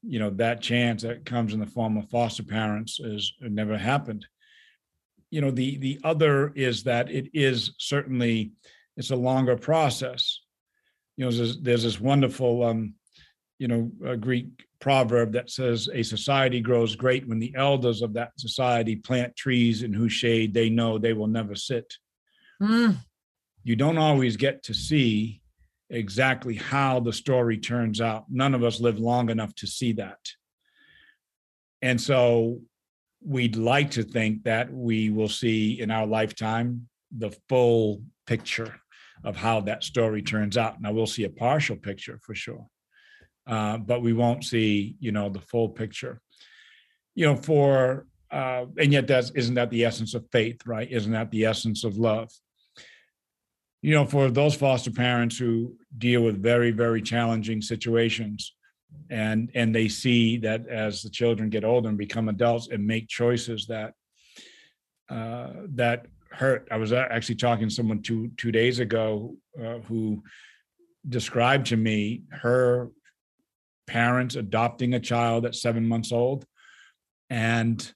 you 0.03 0.19
know 0.19 0.31
that 0.31 0.61
chance 0.61 1.03
that 1.03 1.25
comes 1.25 1.55
in 1.55 1.61
the 1.61 1.67
form 1.67 1.97
of 1.97 2.11
foster 2.11 2.43
parents 2.43 3.01
is 3.01 3.33
it 3.41 3.53
never 3.53 3.79
happened. 3.79 4.27
You 5.31 5.41
know 5.41 5.51
the 5.51 5.79
the 5.79 6.01
other 6.05 6.53
is 6.55 6.85
that 6.85 7.11
it 7.11 7.31
is 7.33 7.75
certainly 7.79 8.53
it's 8.97 9.11
a 9.11 9.17
longer 9.17 9.57
process. 9.57 10.41
You 11.17 11.25
know 11.25 11.31
there's, 11.31 11.61
there's 11.61 11.85
this 11.85 12.01
wonderful 12.01 12.65
um 12.65 12.95
you 13.59 13.69
know 13.69 13.91
a 14.05 14.17
greek 14.17 14.67
proverb 14.81 15.33
that 15.33 15.51
says 15.51 15.89
a 15.93 16.03
society 16.03 16.61
grows 16.61 16.97
great 16.97 17.29
when 17.29 17.39
the 17.39 17.55
elders 17.57 18.03
of 18.03 18.15
that 18.15 18.33
society 18.37 18.97
plant 18.97 19.37
trees 19.37 19.85
in 19.85 19.93
whose 19.93 20.13
shade 20.13 20.53
they 20.53 20.69
know 20.69 20.99
they 20.99 21.13
will 21.13 21.29
never 21.29 21.55
sit. 21.55 21.95
Mm, 22.61 22.97
you 23.63 23.77
don't 23.77 23.99
always 23.99 24.37
get 24.37 24.65
to 24.65 24.75
see 24.75 25.42
exactly 25.93 26.57
how 26.57 26.99
the 26.99 27.13
story 27.13 27.59
turns 27.59 28.01
out. 28.01 28.25
None 28.31 28.55
of 28.55 28.65
us 28.65 28.81
live 28.81 28.99
long 28.99 29.31
enough 29.31 29.55
to 29.57 29.67
see 29.67 29.93
that. 29.93 30.19
And 31.83 32.01
so 32.01 32.61
we'd 33.25 33.57
like 33.57 33.91
to 33.93 34.03
think 34.03 34.45
that 34.45 34.73
we 34.73 35.11
will 35.11 35.29
see 35.29 35.81
in 35.81 35.91
our 35.91 36.07
lifetime 36.07 36.89
the 37.17 37.31
full 37.49 38.03
picture 38.27 38.75
of 39.25 39.37
how 39.37 39.61
that 39.61 39.85
story 39.85 40.23
turns 40.23 40.57
out. 40.57 40.81
Now 40.81 40.93
we'll 40.93 41.07
see 41.07 41.25
a 41.25 41.31
partial 41.31 41.77
picture 41.77 42.19
for 42.23 42.35
sure. 42.35 42.67
Uh, 43.47 43.77
but 43.79 44.03
we 44.03 44.13
won't 44.13 44.45
see, 44.45 44.97
you 44.99 45.13
know, 45.13 45.29
the 45.29 45.41
full 45.41 45.69
picture. 45.69 46.21
You 47.15 47.27
know, 47.27 47.37
for 47.37 48.07
uh, 48.31 48.65
and 48.79 48.93
yet 48.93 49.07
that's 49.07 49.31
isn't 49.33 49.57
that 49.57 49.69
the 49.71 49.85
essence 49.85 50.15
of 50.15 50.25
faith, 50.33 50.61
right? 50.65 50.91
Isn't 50.91 51.13
that 51.13 51.31
the 51.31 51.45
essence 51.45 51.85
of 51.85 51.99
love? 51.99 52.31
You 53.83 53.93
know, 53.93 54.07
for 54.07 54.31
those 54.31 54.55
foster 54.55 54.93
parents 54.93 55.37
who 55.37 55.77
deal 55.99 56.23
with 56.23 56.41
very, 56.41 56.71
very 56.71 57.03
challenging 57.03 57.61
situations 57.61 58.55
and 59.11 59.51
and 59.55 59.75
they 59.75 59.89
see 59.89 60.37
that 60.39 60.67
as 60.69 61.03
the 61.03 61.11
children 61.11 61.51
get 61.51 61.65
older 61.65 61.89
and 61.89 61.99
become 61.99 62.29
adults 62.29 62.69
and 62.71 62.87
make 62.87 63.09
choices 63.09 63.67
that 63.67 63.95
uh, 65.11 65.51
that 65.75 66.07
hurt. 66.31 66.69
I 66.71 66.77
was 66.77 66.93
actually 66.93 67.35
talking 67.35 67.69
to 67.69 67.75
someone 67.75 68.03
two 68.03 68.31
two 68.37 68.53
days 68.53 68.79
ago 68.79 69.37
uh, 69.59 69.79
who 69.81 70.23
described 71.09 71.67
to 71.69 71.77
me 71.77 72.23
her 72.31 72.91
parents 73.87 74.37
adopting 74.37 74.95
a 74.95 75.01
child 75.01 75.45
at 75.45 75.55
seven 75.55 75.87
months 75.87 76.13
old 76.13 76.47
and 77.29 77.93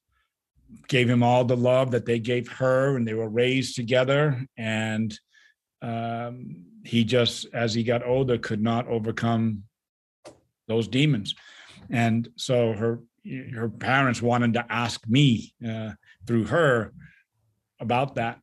gave 0.89 1.09
him 1.09 1.23
all 1.23 1.45
the 1.45 1.57
love 1.57 1.93
that 1.93 2.05
they 2.05 2.19
gave 2.19 2.49
her 2.49 2.97
and 2.97 3.07
they 3.07 3.15
were 3.15 3.29
raised 3.29 3.77
together 3.77 4.45
and 4.59 5.19
um, 5.87 6.65
he 6.85 7.05
just 7.05 7.47
as 7.53 7.75
he 7.75 7.83
got 7.83 8.05
older 8.05 8.39
could 8.39 8.63
not 8.63 8.89
overcome 8.89 9.63
those 10.67 10.89
demons. 10.89 11.35
And 11.91 12.29
so 12.37 12.73
her 12.73 13.01
her 13.55 13.69
parents 13.69 14.23
wanted 14.23 14.53
to 14.55 14.65
ask 14.69 15.07
me 15.09 15.53
uh, 15.69 15.91
through 16.27 16.45
her 16.45 16.93
about 17.81 18.15
that. 18.15 18.41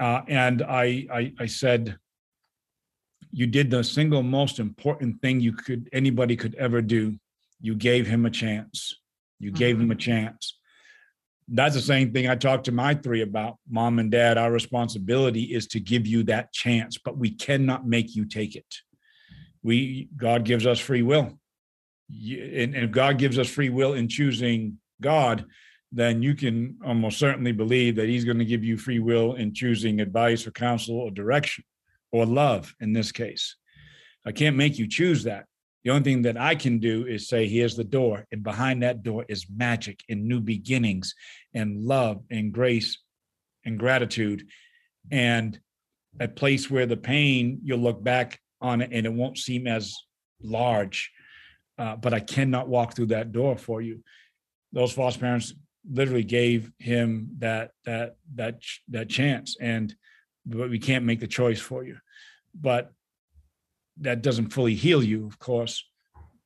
Uh, 0.00 0.22
and 0.28 0.62
I, 0.62 1.06
I 1.12 1.32
i 1.38 1.46
said 1.46 1.96
you 3.30 3.46
did 3.46 3.70
the 3.70 3.84
single 3.84 4.22
most 4.22 4.58
important 4.58 5.20
thing 5.22 5.40
you 5.40 5.52
could 5.52 5.88
anybody 5.92 6.36
could 6.36 6.54
ever 6.56 6.82
do. 6.82 7.18
You 7.60 7.74
gave 7.74 8.06
him 8.06 8.26
a 8.26 8.30
chance. 8.30 8.96
You 9.38 9.50
gave 9.52 9.80
him 9.80 9.90
a 9.90 9.94
chance 10.10 10.58
that's 11.54 11.74
the 11.74 11.82
same 11.82 12.12
thing 12.12 12.28
I 12.28 12.34
talked 12.34 12.64
to 12.64 12.72
my 12.72 12.94
three 12.94 13.20
about. 13.20 13.58
Mom 13.68 13.98
and 13.98 14.10
dad, 14.10 14.38
our 14.38 14.50
responsibility 14.50 15.42
is 15.42 15.66
to 15.68 15.80
give 15.80 16.06
you 16.06 16.24
that 16.24 16.52
chance, 16.52 16.98
but 16.98 17.18
we 17.18 17.30
cannot 17.30 17.86
make 17.86 18.16
you 18.16 18.24
take 18.24 18.56
it. 18.56 18.74
We 19.62 20.08
God 20.16 20.44
gives 20.44 20.66
us 20.66 20.80
free 20.80 21.02
will. 21.02 21.38
And 22.10 22.74
and 22.74 22.84
if 22.84 22.90
God 22.90 23.18
gives 23.18 23.38
us 23.38 23.48
free 23.48 23.68
will 23.68 23.92
in 23.94 24.08
choosing 24.08 24.78
God, 25.00 25.44
then 25.92 26.22
you 26.22 26.34
can 26.34 26.78
almost 26.86 27.18
certainly 27.18 27.52
believe 27.52 27.96
that 27.96 28.08
He's 28.08 28.24
going 28.24 28.38
to 28.38 28.46
give 28.46 28.64
you 28.64 28.78
free 28.78 28.98
will 28.98 29.34
in 29.34 29.52
choosing 29.52 30.00
advice 30.00 30.46
or 30.46 30.52
counsel 30.52 30.98
or 30.98 31.10
direction 31.10 31.64
or 32.12 32.24
love 32.24 32.74
in 32.80 32.94
this 32.94 33.12
case. 33.12 33.56
I 34.24 34.32
can't 34.32 34.56
make 34.56 34.78
you 34.78 34.88
choose 34.88 35.24
that. 35.24 35.44
The 35.84 35.90
only 35.90 36.04
thing 36.04 36.22
that 36.22 36.36
I 36.36 36.54
can 36.54 36.78
do 36.78 37.06
is 37.06 37.28
say, 37.28 37.48
here's 37.48 37.76
the 37.76 37.84
door. 37.84 38.26
And 38.30 38.42
behind 38.42 38.82
that 38.82 39.02
door 39.02 39.24
is 39.28 39.46
magic 39.54 40.00
and 40.08 40.26
new 40.26 40.40
beginnings 40.40 41.14
and 41.54 41.82
love 41.82 42.22
and 42.30 42.52
grace 42.52 42.98
and 43.64 43.78
gratitude 43.78 44.46
and 45.10 45.58
a 46.20 46.28
place 46.28 46.70
where 46.70 46.86
the 46.86 46.96
pain, 46.96 47.60
you'll 47.64 47.78
look 47.78 48.02
back 48.02 48.40
on 48.60 48.80
it 48.80 48.90
and 48.92 49.06
it 49.06 49.12
won't 49.12 49.38
seem 49.38 49.66
as 49.66 49.94
large. 50.40 51.10
Uh, 51.78 51.96
but 51.96 52.14
I 52.14 52.20
cannot 52.20 52.68
walk 52.68 52.94
through 52.94 53.06
that 53.06 53.32
door 53.32 53.56
for 53.56 53.80
you. 53.80 54.04
Those 54.72 54.92
foster 54.92 55.20
parents 55.20 55.52
literally 55.90 56.24
gave 56.24 56.70
him 56.78 57.28
that 57.38 57.72
that 57.84 58.16
that 58.34 58.60
that 58.88 59.08
chance 59.08 59.56
and 59.60 59.94
but 60.46 60.70
we 60.70 60.78
can't 60.78 61.04
make 61.04 61.18
the 61.20 61.26
choice 61.26 61.60
for 61.60 61.82
you 61.82 61.96
but 62.54 62.92
that 64.00 64.22
doesn't 64.22 64.52
fully 64.52 64.74
heal 64.74 65.02
you, 65.02 65.26
of 65.26 65.38
course, 65.38 65.84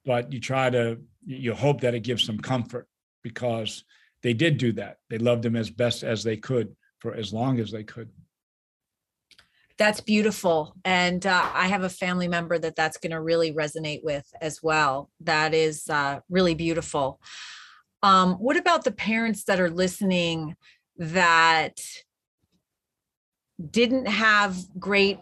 but 0.05 0.33
you 0.33 0.41
try 0.41 0.71
to, 0.71 0.99
you 1.25 1.55
hope 1.55 1.81
that 1.81 1.95
it 1.95 2.01
gives 2.01 2.25
some 2.25 2.39
comfort 2.39 2.89
because 3.23 3.85
they 4.23 4.33
did 4.33 4.59
do 4.59 4.73
that. 4.73 4.99
They 5.11 5.19
loved 5.19 5.45
him 5.45 5.57
as 5.57 5.71
best 5.71 6.03
as 6.03 6.23
they 6.23 6.37
could 6.37 6.75
for 6.99 7.15
as 7.15 7.33
long 7.33 7.61
as 7.61 7.71
they 7.71 7.85
could. 7.85 8.11
that's 9.79 10.01
beautiful, 10.01 10.75
and 10.85 11.27
uh, 11.27 11.51
I 11.53 11.69
have 11.69 11.83
a 11.83 11.91
family 11.91 12.29
member 12.29 12.59
that 12.59 12.77
that's 12.77 12.97
going 12.97 13.11
to 13.11 13.21
really 13.21 13.53
resonate 13.53 14.03
with 14.03 14.27
as 14.41 14.63
well. 14.63 15.11
That 15.21 15.53
is 15.53 15.89
uh, 15.91 16.21
really 16.31 16.55
beautiful. 16.55 17.21
Um, 18.03 18.35
what 18.35 18.57
about 18.57 18.85
the 18.85 18.93
parents 18.93 19.45
that 19.45 19.61
are 19.61 19.71
listening 19.71 20.57
that 20.99 21.79
didn't 23.71 24.07
have 24.07 24.57
great 24.79 25.19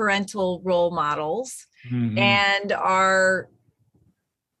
parental 0.00 0.62
role 0.64 0.90
models 0.90 1.66
Mhm. 1.92 2.16
and 2.16 2.72
are 2.72 3.50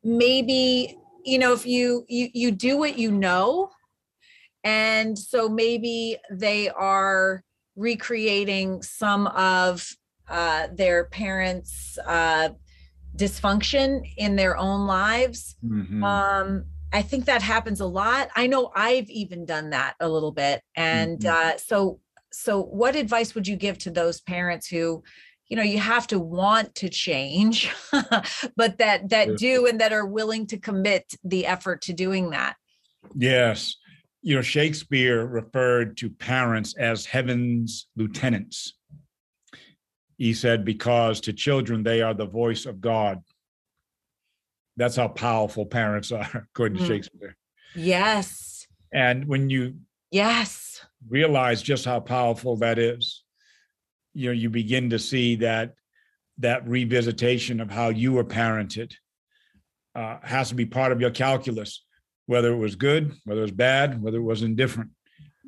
maybe 0.04 0.98
you 1.24 1.38
know 1.38 1.52
if 1.54 1.64
you 1.64 2.04
you 2.08 2.28
you 2.34 2.50
do 2.50 2.76
what 2.76 2.98
you 2.98 3.10
know 3.10 3.70
and 4.64 5.18
so 5.18 5.48
maybe 5.48 6.18
they 6.30 6.68
are 6.68 7.42
recreating 7.74 8.82
some 8.82 9.26
of 9.28 9.88
uh, 10.28 10.68
their 10.74 11.06
parents 11.06 11.98
uh, 12.06 12.50
dysfunction 13.16 14.02
in 14.18 14.36
their 14.36 14.56
own 14.58 14.86
lives 14.86 15.56
Mhm. 15.64 16.02
um 16.02 16.64
i 16.92 17.00
think 17.02 17.24
that 17.24 17.42
happens 17.42 17.80
a 17.80 17.86
lot 17.86 18.28
i 18.36 18.46
know 18.46 18.70
i've 18.76 19.08
even 19.08 19.46
done 19.46 19.70
that 19.70 19.94
a 20.00 20.08
little 20.08 20.32
bit 20.32 20.62
and 20.76 21.20
Mhm. 21.20 21.30
uh 21.36 21.56
so 21.56 21.98
so 22.32 22.62
what 22.62 22.94
advice 22.94 23.34
would 23.34 23.48
you 23.48 23.56
give 23.56 23.76
to 23.76 23.90
those 23.90 24.20
parents 24.20 24.68
who 24.68 25.02
you 25.50 25.56
know 25.56 25.62
you 25.62 25.78
have 25.78 26.06
to 26.06 26.18
want 26.18 26.74
to 26.76 26.88
change 26.88 27.70
but 28.56 28.78
that 28.78 29.08
that 29.10 29.36
do 29.36 29.66
and 29.66 29.80
that 29.80 29.92
are 29.92 30.06
willing 30.06 30.46
to 30.46 30.56
commit 30.56 31.14
the 31.24 31.44
effort 31.46 31.82
to 31.82 31.92
doing 31.92 32.30
that 32.30 32.56
Yes. 33.16 33.76
you 34.22 34.34
know, 34.36 34.42
Shakespeare 34.42 35.26
referred 35.26 35.96
to 35.98 36.10
parents 36.10 36.74
as 36.76 37.06
heaven's 37.06 37.88
lieutenants. 37.96 38.74
He 40.18 40.34
said, 40.34 40.64
because 40.66 41.20
to 41.22 41.32
children, 41.32 41.82
they 41.82 42.02
are 42.02 42.12
the 42.12 42.26
voice 42.26 42.66
of 42.66 42.80
God. 42.80 43.22
That's 44.76 44.96
how 44.96 45.08
powerful 45.08 45.64
parents 45.64 46.12
are, 46.18 46.28
according 46.54 46.78
to 46.78 46.84
Mm. 46.84 46.86
Shakespeare. 46.86 47.36
Yes. 47.74 48.66
And 48.92 49.26
when 49.26 49.48
you 49.48 49.76
Yes. 50.10 50.84
realize 51.08 51.62
just 51.62 51.86
how 51.86 52.00
powerful 52.00 52.56
that 52.58 52.78
is, 52.78 53.19
you 54.14 54.26
know, 54.26 54.32
you 54.32 54.50
begin 54.50 54.90
to 54.90 54.98
see 54.98 55.36
that 55.36 55.74
that 56.38 56.64
revisitation 56.66 57.60
of 57.60 57.70
how 57.70 57.90
you 57.90 58.12
were 58.12 58.24
parented 58.24 58.94
uh, 59.94 60.18
has 60.22 60.48
to 60.48 60.54
be 60.54 60.64
part 60.64 60.92
of 60.92 61.00
your 61.00 61.10
calculus, 61.10 61.84
whether 62.26 62.52
it 62.52 62.56
was 62.56 62.76
good, 62.76 63.12
whether 63.24 63.40
it 63.40 63.44
was 63.44 63.50
bad, 63.52 64.02
whether 64.02 64.18
it 64.18 64.22
was 64.22 64.42
indifferent. 64.42 64.90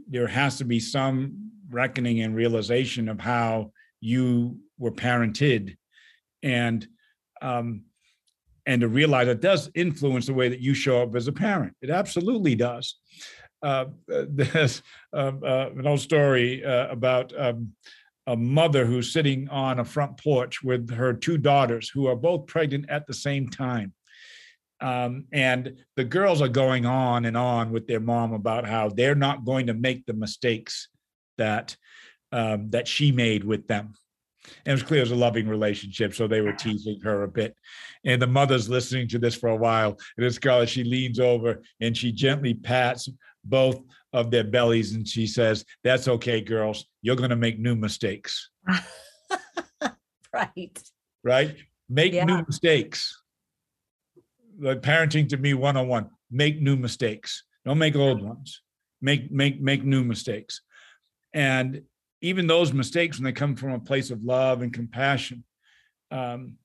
There 0.09 0.27
has 0.27 0.59
to 0.59 0.65
be 0.65 0.81
some 0.81 1.51
reckoning 1.71 2.21
and 2.21 2.35
realization 2.35 3.09
of 3.09 3.21
how 3.21 3.73
you 4.01 4.59
were 4.79 4.91
parented, 4.91 5.77
and 6.43 6.87
um, 7.41 7.85
and 8.67 8.81
to 8.83 8.89
realize 8.89 9.29
it 9.29 9.41
does 9.41 9.71
influence 9.75 10.27
the 10.27 10.35
way 10.35 10.49
that 10.49 10.61
you 10.61 10.75
show 10.75 11.03
up 11.03 11.17
as 11.17 11.27
a 11.29 11.33
parent. 11.33 11.75
It 11.81 11.91
absolutely 11.91 12.55
does. 12.55 12.97
Uh, 13.63 13.87
there's 14.07 14.83
uh, 15.13 15.33
uh, 15.43 15.71
an 15.77 15.87
old 15.87 16.01
story 16.01 16.65
uh, 16.65 16.89
about 16.89 17.33
um, 17.39 17.73
a 18.27 18.37
mother 18.37 18.87
who's 18.87 19.13
sitting 19.13 19.49
on 19.49 19.81
a 19.81 19.85
front 19.85 20.17
porch 20.19 20.63
with 20.63 20.91
her 20.91 21.13
two 21.13 21.39
daughters 21.39 21.89
who 21.89 22.07
are 22.07 22.17
both 22.17 22.47
pregnant 22.47 22.89
at 22.89 23.07
the 23.07 23.15
same 23.15 23.49
time. 23.49 23.93
Um, 24.81 25.27
and 25.33 25.77
the 25.97 26.05
girls 26.05 26.43
are 26.43 26.49
going 26.49 26.87
on 26.87 27.25
and 27.25 27.37
on 27.37 27.71
with 27.71 27.87
their 27.87 28.01
mom 28.01 28.33
about 28.33 28.67
how 28.67 28.89
they're 28.89 29.15
not 29.15 29.45
going 29.45 29.69
to 29.69 29.75
make 29.75 30.07
the 30.07 30.15
mistakes 30.15 30.89
that 31.39 31.77
um, 32.33 32.71
that 32.71 32.89
she 32.89 33.13
made 33.13 33.45
with 33.45 33.67
them. 33.69 33.93
And 34.65 34.73
it 34.73 34.73
was 34.73 34.83
clear 34.83 35.01
it 35.01 35.05
was 35.05 35.13
a 35.13 35.17
loving 35.17 35.47
relationship, 35.47 36.15
so 36.15 36.27
they 36.27 36.41
were 36.41 36.53
teasing 36.53 37.01
her 37.03 37.23
a 37.23 37.29
bit. 37.29 37.55
And 38.05 38.21
the 38.21 38.27
mother's 38.27 38.69
listening 38.69 39.07
to 39.09 39.19
this 39.19 39.37
for 39.37 39.51
a 39.51 39.57
while. 39.57 39.97
And 40.17 40.27
this 40.27 40.39
girl, 40.39 40.65
she 40.65 40.83
leans 40.83 41.21
over 41.21 41.63
and 41.81 41.97
she 41.97 42.11
gently 42.11 42.55
pats 42.55 43.09
both 43.45 43.81
of 44.13 44.31
their 44.31 44.45
bellies 44.45 44.93
and 44.93 45.07
she 45.07 45.27
says, 45.27 45.65
That's 45.85 46.09
okay, 46.09 46.41
girls. 46.41 46.87
You're 47.03 47.17
going 47.17 47.31
to 47.31 47.37
make 47.37 47.59
new 47.59 47.75
mistakes, 47.75 48.51
Right. 50.33 50.83
right? 51.23 51.57
Make 51.89 52.13
Yeah. 52.13 52.25
new 52.25 52.45
mistakes. 52.47 53.21
Like 54.59 54.81
parenting 54.83 55.29
to 55.31 55.37
me 55.37 55.55
101 55.55 56.11
make 56.33 56.61
new 56.61 56.77
mistakes. 56.77 57.45
Don't 57.65 57.79
make 57.79 57.95
old 57.95 58.23
ones. 58.23 58.63
Make, 59.01 59.31
make, 59.31 59.61
make 59.61 59.85
new 59.85 60.03
mistakes. 60.03 60.63
And 61.35 61.83
even 62.23 62.47
those 62.47 62.73
mistakes, 62.73 63.19
when 63.19 63.25
they 63.25 63.33
come 63.33 63.55
from 63.55 63.73
a 63.73 63.81
place 63.81 64.11
of 64.11 64.25
love 64.25 64.63
and 64.63 64.73
compassion, 64.73 65.45
um, 66.11 66.57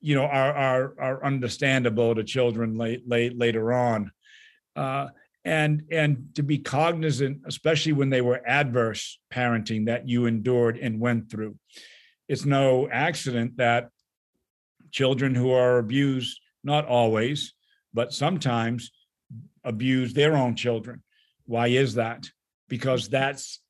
you 0.00 0.14
know, 0.14 0.24
are, 0.24 0.52
are, 0.54 0.94
are 1.00 1.24
understandable 1.24 2.14
to 2.14 2.22
children 2.24 2.76
late, 2.76 3.06
late, 3.08 3.36
later 3.36 3.72
on. 3.72 4.12
Uh, 4.76 5.08
and 5.44 5.82
and 5.90 6.28
to 6.34 6.42
be 6.42 6.58
cognizant 6.58 7.40
especially 7.46 7.92
when 7.92 8.10
they 8.10 8.20
were 8.20 8.46
adverse 8.46 9.18
parenting 9.32 9.86
that 9.86 10.06
you 10.08 10.26
endured 10.26 10.76
and 10.76 11.00
went 11.00 11.30
through. 11.30 11.56
It's 12.28 12.44
no 12.44 12.88
accident 12.90 13.56
that 13.56 13.88
children 14.90 15.34
who 15.34 15.50
are 15.50 15.78
abused 15.78 16.40
not 16.62 16.86
always 16.86 17.54
but 17.92 18.12
sometimes 18.12 18.90
abuse 19.64 20.12
their 20.12 20.36
own 20.36 20.56
children. 20.56 21.02
Why 21.46 21.68
is 21.68 21.94
that? 21.94 22.28
Because 22.68 23.08
that's 23.08 23.60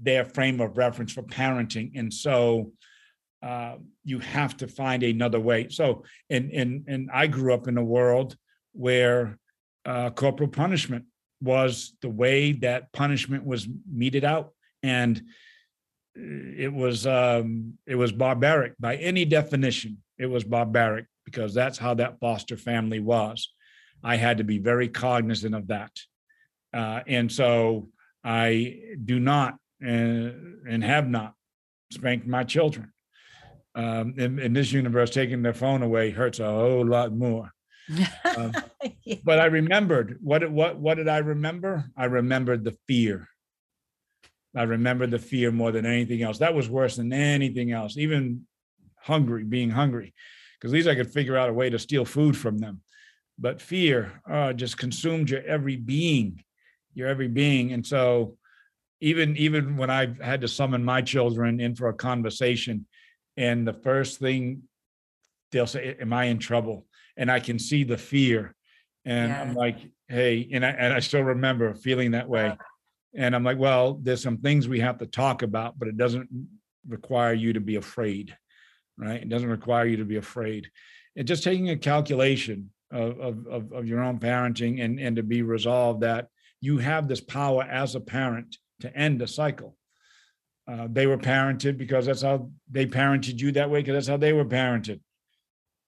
their 0.00 0.24
frame 0.24 0.60
of 0.60 0.76
reference 0.76 1.12
for 1.12 1.22
parenting. 1.22 1.92
And 1.96 2.12
so 2.12 2.72
uh, 3.42 3.76
you 4.04 4.18
have 4.18 4.56
to 4.58 4.68
find 4.68 5.02
another 5.02 5.40
way. 5.40 5.68
So 5.70 6.04
and 6.28 6.50
and 6.52 6.84
and 6.88 7.10
i 7.12 7.26
grew 7.26 7.54
up 7.54 7.68
in 7.68 7.78
a 7.78 7.84
world 7.84 8.36
where 8.72 9.38
uh, 9.86 10.10
corporal 10.10 10.48
punishment 10.48 11.06
was 11.42 11.94
the 12.02 12.08
way 12.08 12.52
that 12.52 12.92
punishment 12.92 13.44
was 13.44 13.68
meted 13.90 14.24
out. 14.24 14.52
And 14.82 15.22
it 16.14 16.72
was 16.72 17.06
um 17.06 17.74
it 17.86 17.94
was 17.94 18.12
barbaric 18.12 18.74
by 18.78 18.96
any 18.96 19.24
definition. 19.24 19.98
It 20.18 20.26
was 20.26 20.44
barbaric 20.44 21.06
because 21.24 21.54
that's 21.54 21.78
how 21.78 21.94
that 21.94 22.18
foster 22.20 22.56
family 22.56 23.00
was. 23.00 23.52
I 24.02 24.16
had 24.16 24.38
to 24.38 24.44
be 24.44 24.58
very 24.58 24.88
cognizant 24.88 25.54
of 25.54 25.68
that. 25.68 25.92
Uh, 26.72 27.00
and 27.06 27.30
so 27.30 27.88
i 28.22 28.78
do 29.02 29.18
not 29.18 29.54
uh, 29.82 30.32
and 30.68 30.84
have 30.84 31.08
not 31.08 31.32
spanked 31.90 32.26
my 32.26 32.44
children. 32.44 32.92
Um, 33.74 34.14
in, 34.18 34.38
in 34.38 34.52
this 34.52 34.72
universe 34.72 35.10
taking 35.10 35.42
their 35.42 35.54
phone 35.54 35.82
away 35.82 36.10
hurts 36.10 36.40
a 36.40 36.44
whole 36.44 36.84
lot 36.84 37.12
more 37.12 37.50
Um, 38.36 38.52
but 39.24 39.38
I 39.38 39.46
remembered 39.46 40.18
what 40.22 40.50
what 40.50 40.78
what 40.78 40.94
did 40.96 41.08
I 41.08 41.18
remember? 41.18 41.90
I 41.96 42.06
remembered 42.06 42.64
the 42.64 42.76
fear. 42.86 43.28
I 44.56 44.64
remembered 44.64 45.10
the 45.10 45.18
fear 45.18 45.52
more 45.52 45.72
than 45.72 45.86
anything 45.86 46.22
else. 46.22 46.38
That 46.38 46.54
was 46.54 46.68
worse 46.68 46.96
than 46.96 47.12
anything 47.12 47.72
else, 47.72 47.96
even 47.96 48.46
hungry, 49.00 49.44
being 49.44 49.70
hungry, 49.70 50.12
because 50.58 50.72
at 50.72 50.76
least 50.76 50.88
I 50.88 50.96
could 50.96 51.12
figure 51.12 51.36
out 51.36 51.48
a 51.48 51.52
way 51.52 51.70
to 51.70 51.78
steal 51.78 52.04
food 52.04 52.36
from 52.36 52.58
them. 52.58 52.80
But 53.38 53.62
fear 53.62 54.20
uh, 54.28 54.52
just 54.52 54.76
consumed 54.76 55.30
your 55.30 55.42
every 55.42 55.76
being, 55.76 56.42
your 56.94 57.08
every 57.08 57.28
being, 57.28 57.72
and 57.72 57.86
so 57.86 58.36
even 59.00 59.36
even 59.36 59.76
when 59.76 59.90
I 59.90 60.14
had 60.20 60.42
to 60.42 60.48
summon 60.48 60.84
my 60.84 61.02
children 61.02 61.60
in 61.60 61.74
for 61.74 61.88
a 61.88 61.94
conversation, 61.94 62.86
and 63.36 63.66
the 63.66 63.72
first 63.72 64.18
thing 64.18 64.62
they'll 65.52 65.66
say, 65.66 65.96
"Am 66.00 66.12
I 66.12 66.24
in 66.24 66.38
trouble?" 66.38 66.86
And 67.20 67.30
I 67.30 67.38
can 67.38 67.58
see 67.58 67.84
the 67.84 67.98
fear. 67.98 68.56
And 69.04 69.32
I'm 69.32 69.54
like, 69.54 69.76
hey, 70.08 70.48
and 70.52 70.64
I, 70.64 70.70
and 70.70 70.92
I 70.92 71.00
still 71.00 71.22
remember 71.22 71.74
feeling 71.74 72.12
that 72.12 72.28
way. 72.28 72.56
And 73.14 73.34
I'm 73.34 73.44
like, 73.44 73.58
well, 73.58 73.98
there's 74.02 74.22
some 74.22 74.38
things 74.38 74.66
we 74.66 74.80
have 74.80 74.98
to 74.98 75.06
talk 75.06 75.42
about, 75.42 75.78
but 75.78 75.86
it 75.86 75.96
doesn't 75.96 76.28
require 76.88 77.34
you 77.34 77.52
to 77.52 77.60
be 77.60 77.76
afraid, 77.76 78.36
right? 78.96 79.20
It 79.20 79.28
doesn't 79.28 79.50
require 79.50 79.86
you 79.86 79.98
to 79.98 80.04
be 80.04 80.16
afraid. 80.16 80.70
And 81.14 81.28
just 81.28 81.44
taking 81.44 81.68
a 81.70 81.76
calculation 81.76 82.70
of, 82.90 83.20
of, 83.20 83.46
of, 83.46 83.72
of 83.72 83.86
your 83.86 84.00
own 84.00 84.18
parenting 84.18 84.82
and, 84.82 84.98
and 84.98 85.16
to 85.16 85.22
be 85.22 85.42
resolved 85.42 86.00
that 86.00 86.28
you 86.62 86.78
have 86.78 87.06
this 87.06 87.20
power 87.20 87.64
as 87.64 87.94
a 87.94 88.00
parent 88.00 88.56
to 88.80 88.96
end 88.96 89.20
a 89.20 89.26
cycle. 89.26 89.76
Uh, 90.66 90.88
they 90.90 91.06
were 91.06 91.18
parented 91.18 91.76
because 91.76 92.06
that's 92.06 92.22
how 92.22 92.48
they 92.70 92.86
parented 92.86 93.40
you 93.40 93.52
that 93.52 93.68
way, 93.68 93.80
because 93.80 93.94
that's 93.94 94.08
how 94.08 94.16
they 94.16 94.32
were 94.32 94.44
parented. 94.44 95.00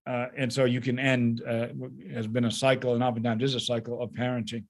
Uh, 0.07 0.27
and 0.37 0.53
so 0.53 0.65
you 0.65 0.81
can 0.81 0.99
end, 0.99 1.43
uh, 1.47 1.69
has 2.13 2.27
been 2.27 2.47
a 2.47 2.51
cycle 2.51 2.95
and 2.95 3.03
oftentimes 3.05 3.43
is 3.43 3.55
a 3.55 3.61
cycle 3.61 4.03
of 4.03 4.11
parenting. 4.11 4.65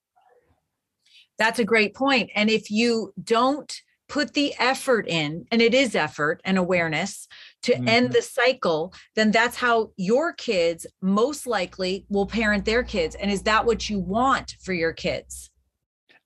That's 1.38 1.58
a 1.58 1.64
great 1.64 1.94
point. 1.94 2.30
And 2.34 2.50
if 2.50 2.70
you 2.70 3.14
don't 3.22 3.72
put 4.08 4.34
the 4.34 4.54
effort 4.58 5.08
in, 5.08 5.46
and 5.50 5.62
it 5.62 5.72
is 5.72 5.94
effort 5.94 6.42
and 6.44 6.58
awareness 6.58 7.26
to 7.62 7.74
end 7.88 8.10
Mhm. 8.10 8.12
the 8.12 8.20
cycle, 8.20 8.92
then 9.14 9.30
that's 9.30 9.56
how 9.56 9.92
your 9.96 10.34
kids 10.34 10.86
most 11.00 11.46
likely 11.46 12.04
will 12.10 12.26
parent 12.26 12.66
their 12.66 12.82
kids. 12.82 13.14
And 13.14 13.30
is 13.30 13.42
that 13.44 13.64
what 13.64 13.88
you 13.88 13.98
want 13.98 14.56
for 14.60 14.74
your 14.74 14.92
kids? 14.92 15.50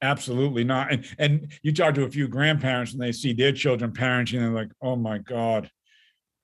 Absolutely 0.02 0.64
not. 0.64 0.92
And, 0.92 1.06
and 1.18 1.52
you 1.62 1.72
talk 1.72 1.94
to 1.94 2.02
a 2.02 2.10
few 2.10 2.26
grandparents 2.26 2.92
and 2.92 3.00
they 3.00 3.12
see 3.12 3.32
their 3.32 3.52
children 3.52 3.92
parenting, 3.92 4.38
and 4.38 4.46
they're 4.46 4.62
like, 4.64 4.72
oh 4.82 4.96
my 4.96 5.18
God. 5.18 5.70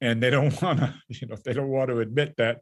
And 0.03 0.23
they 0.23 0.29
don't 0.29 0.61
want 0.63 0.81
to, 0.81 0.95
you 1.09 1.27
know, 1.29 1.37
they 1.43 1.55
don't 1.55 1.69
want 1.69 1.89
to 1.89 2.01
admit 2.01 2.35
that. 2.37 2.61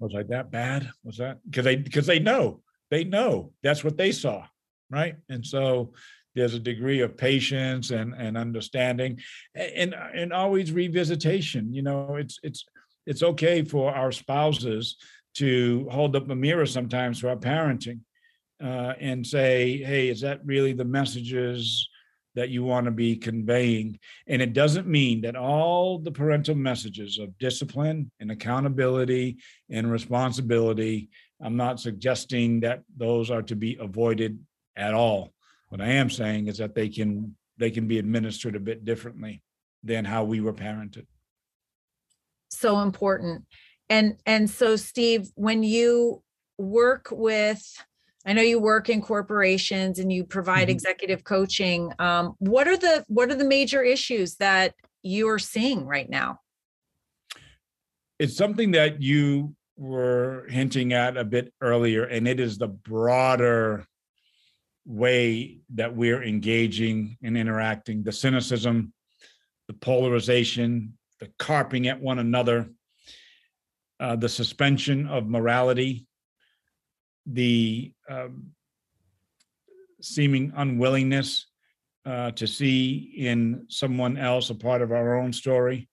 Was 0.00 0.16
I 0.16 0.24
that 0.24 0.50
bad? 0.50 0.90
Was 1.04 1.18
that 1.18 1.38
because 1.48 1.64
they 1.64 1.76
because 1.76 2.06
they 2.06 2.18
know, 2.18 2.60
they 2.90 3.04
know 3.04 3.52
that's 3.62 3.84
what 3.84 3.96
they 3.96 4.10
saw. 4.10 4.44
Right. 4.90 5.14
And 5.28 5.46
so 5.46 5.92
there's 6.34 6.54
a 6.54 6.58
degree 6.58 7.00
of 7.00 7.16
patience 7.16 7.90
and, 7.90 8.14
and 8.14 8.36
understanding 8.36 9.20
and, 9.54 9.94
and 9.94 10.32
always 10.32 10.72
revisitation. 10.72 11.72
You 11.72 11.82
know, 11.82 12.16
it's 12.16 12.40
it's 12.42 12.64
it's 13.06 13.22
okay 13.22 13.62
for 13.62 13.94
our 13.94 14.10
spouses 14.10 14.96
to 15.34 15.88
hold 15.90 16.16
up 16.16 16.28
a 16.30 16.34
mirror 16.34 16.66
sometimes 16.66 17.20
to 17.20 17.28
our 17.28 17.36
parenting 17.36 18.00
uh, 18.62 18.94
and 19.00 19.26
say, 19.26 19.78
hey, 19.78 20.08
is 20.08 20.20
that 20.20 20.44
really 20.44 20.72
the 20.72 20.84
messages 20.84 21.88
that 22.34 22.50
you 22.50 22.64
want 22.64 22.86
to 22.86 22.90
be 22.90 23.16
conveying? 23.16 23.98
And 24.26 24.40
it 24.40 24.52
doesn't 24.52 24.86
mean 24.86 25.20
that 25.22 25.36
all 25.36 25.98
the 25.98 26.12
parental 26.12 26.54
messages 26.54 27.18
of 27.18 27.36
discipline 27.38 28.10
and 28.20 28.30
accountability 28.30 29.38
and 29.70 29.90
responsibility, 29.90 31.10
I'm 31.40 31.56
not 31.56 31.80
suggesting 31.80 32.60
that 32.60 32.82
those 32.96 33.30
are 33.30 33.42
to 33.42 33.56
be 33.56 33.76
avoided 33.80 34.38
at 34.76 34.94
all. 34.94 35.32
What 35.68 35.80
I 35.80 35.88
am 35.88 36.10
saying 36.10 36.48
is 36.48 36.58
that 36.58 36.74
they 36.74 36.88
can 36.88 37.36
they 37.58 37.70
can 37.70 37.86
be 37.86 37.98
administered 37.98 38.56
a 38.56 38.60
bit 38.60 38.84
differently 38.84 39.42
than 39.84 40.04
how 40.04 40.24
we 40.24 40.40
were 40.40 40.54
parented. 40.54 41.06
so 42.48 42.80
important 42.80 43.44
and 43.88 44.16
and 44.26 44.48
so 44.48 44.76
steve 44.76 45.30
when 45.34 45.62
you 45.62 46.22
work 46.58 47.08
with 47.10 47.62
I 48.24 48.32
know 48.32 48.42
you 48.42 48.60
work 48.60 48.88
in 48.88 49.02
corporations 49.02 49.98
and 49.98 50.12
you 50.12 50.24
provide 50.24 50.68
Mhm. 50.68 50.72
executive 50.72 51.24
coaching. 51.24 51.92
Um, 51.98 52.36
what 52.38 52.68
are 52.68 52.76
the 52.76 53.04
what 53.08 53.30
are 53.30 53.34
the 53.34 53.44
major 53.44 53.82
issues 53.82 54.36
that 54.36 54.74
you 55.02 55.28
are 55.28 55.38
seeing 55.38 55.86
right 55.86 56.08
now? 56.08 56.40
It's 58.18 58.36
something 58.36 58.70
that 58.72 59.02
you 59.02 59.56
were 59.76 60.46
hinting 60.48 60.92
at 60.92 61.16
a 61.16 61.24
bit 61.24 61.52
earlier, 61.60 62.04
and 62.04 62.28
it 62.28 62.38
is 62.38 62.58
the 62.58 62.68
broader 62.68 63.86
way 64.84 65.60
that 65.74 65.94
we're 65.96 66.22
engaging 66.22 67.16
and 67.22 67.36
interacting, 67.36 68.04
the 68.04 68.12
cynicism, 68.12 68.92
the 69.66 69.74
polarization, 69.74 70.96
the 71.18 71.28
carping 71.38 71.88
at 71.88 72.00
one 72.00 72.18
another, 72.20 72.70
uh, 73.98 74.14
the 74.16 74.28
suspension 74.28 75.06
of 75.08 75.28
morality, 75.28 76.06
the 77.26 77.92
um, 78.08 78.52
seeming 80.00 80.52
unwillingness 80.56 81.46
uh, 82.04 82.32
to 82.32 82.46
see 82.46 83.14
in 83.16 83.64
someone 83.68 84.16
else 84.16 84.50
a 84.50 84.54
part 84.54 84.82
of 84.82 84.92
our 84.92 85.16
own 85.16 85.32
story 85.32 85.88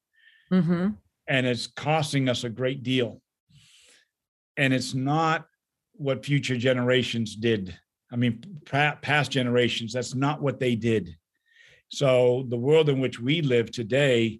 Mm-hmm. 0.52 0.88
and 1.28 1.46
it's 1.46 1.68
costing 1.68 2.28
us 2.28 2.44
a 2.44 2.50
great 2.50 2.82
deal. 2.82 3.22
And 4.58 4.74
it's 4.74 4.96
not 4.96 5.46
what 5.94 6.26
future 6.26 6.58
generations 6.58 7.36
did. 7.36 7.78
I 8.12 8.16
mean, 8.16 8.44
past 8.66 9.30
generations, 9.30 9.94
that's 9.94 10.16
not 10.16 10.42
what 10.42 10.60
they 10.60 10.74
did. 10.74 11.16
So 11.90 12.46
the 12.50 12.58
world 12.58 12.90
in 12.90 13.00
which 13.00 13.20
we 13.20 13.44
live 13.44 13.72
today 13.72 14.40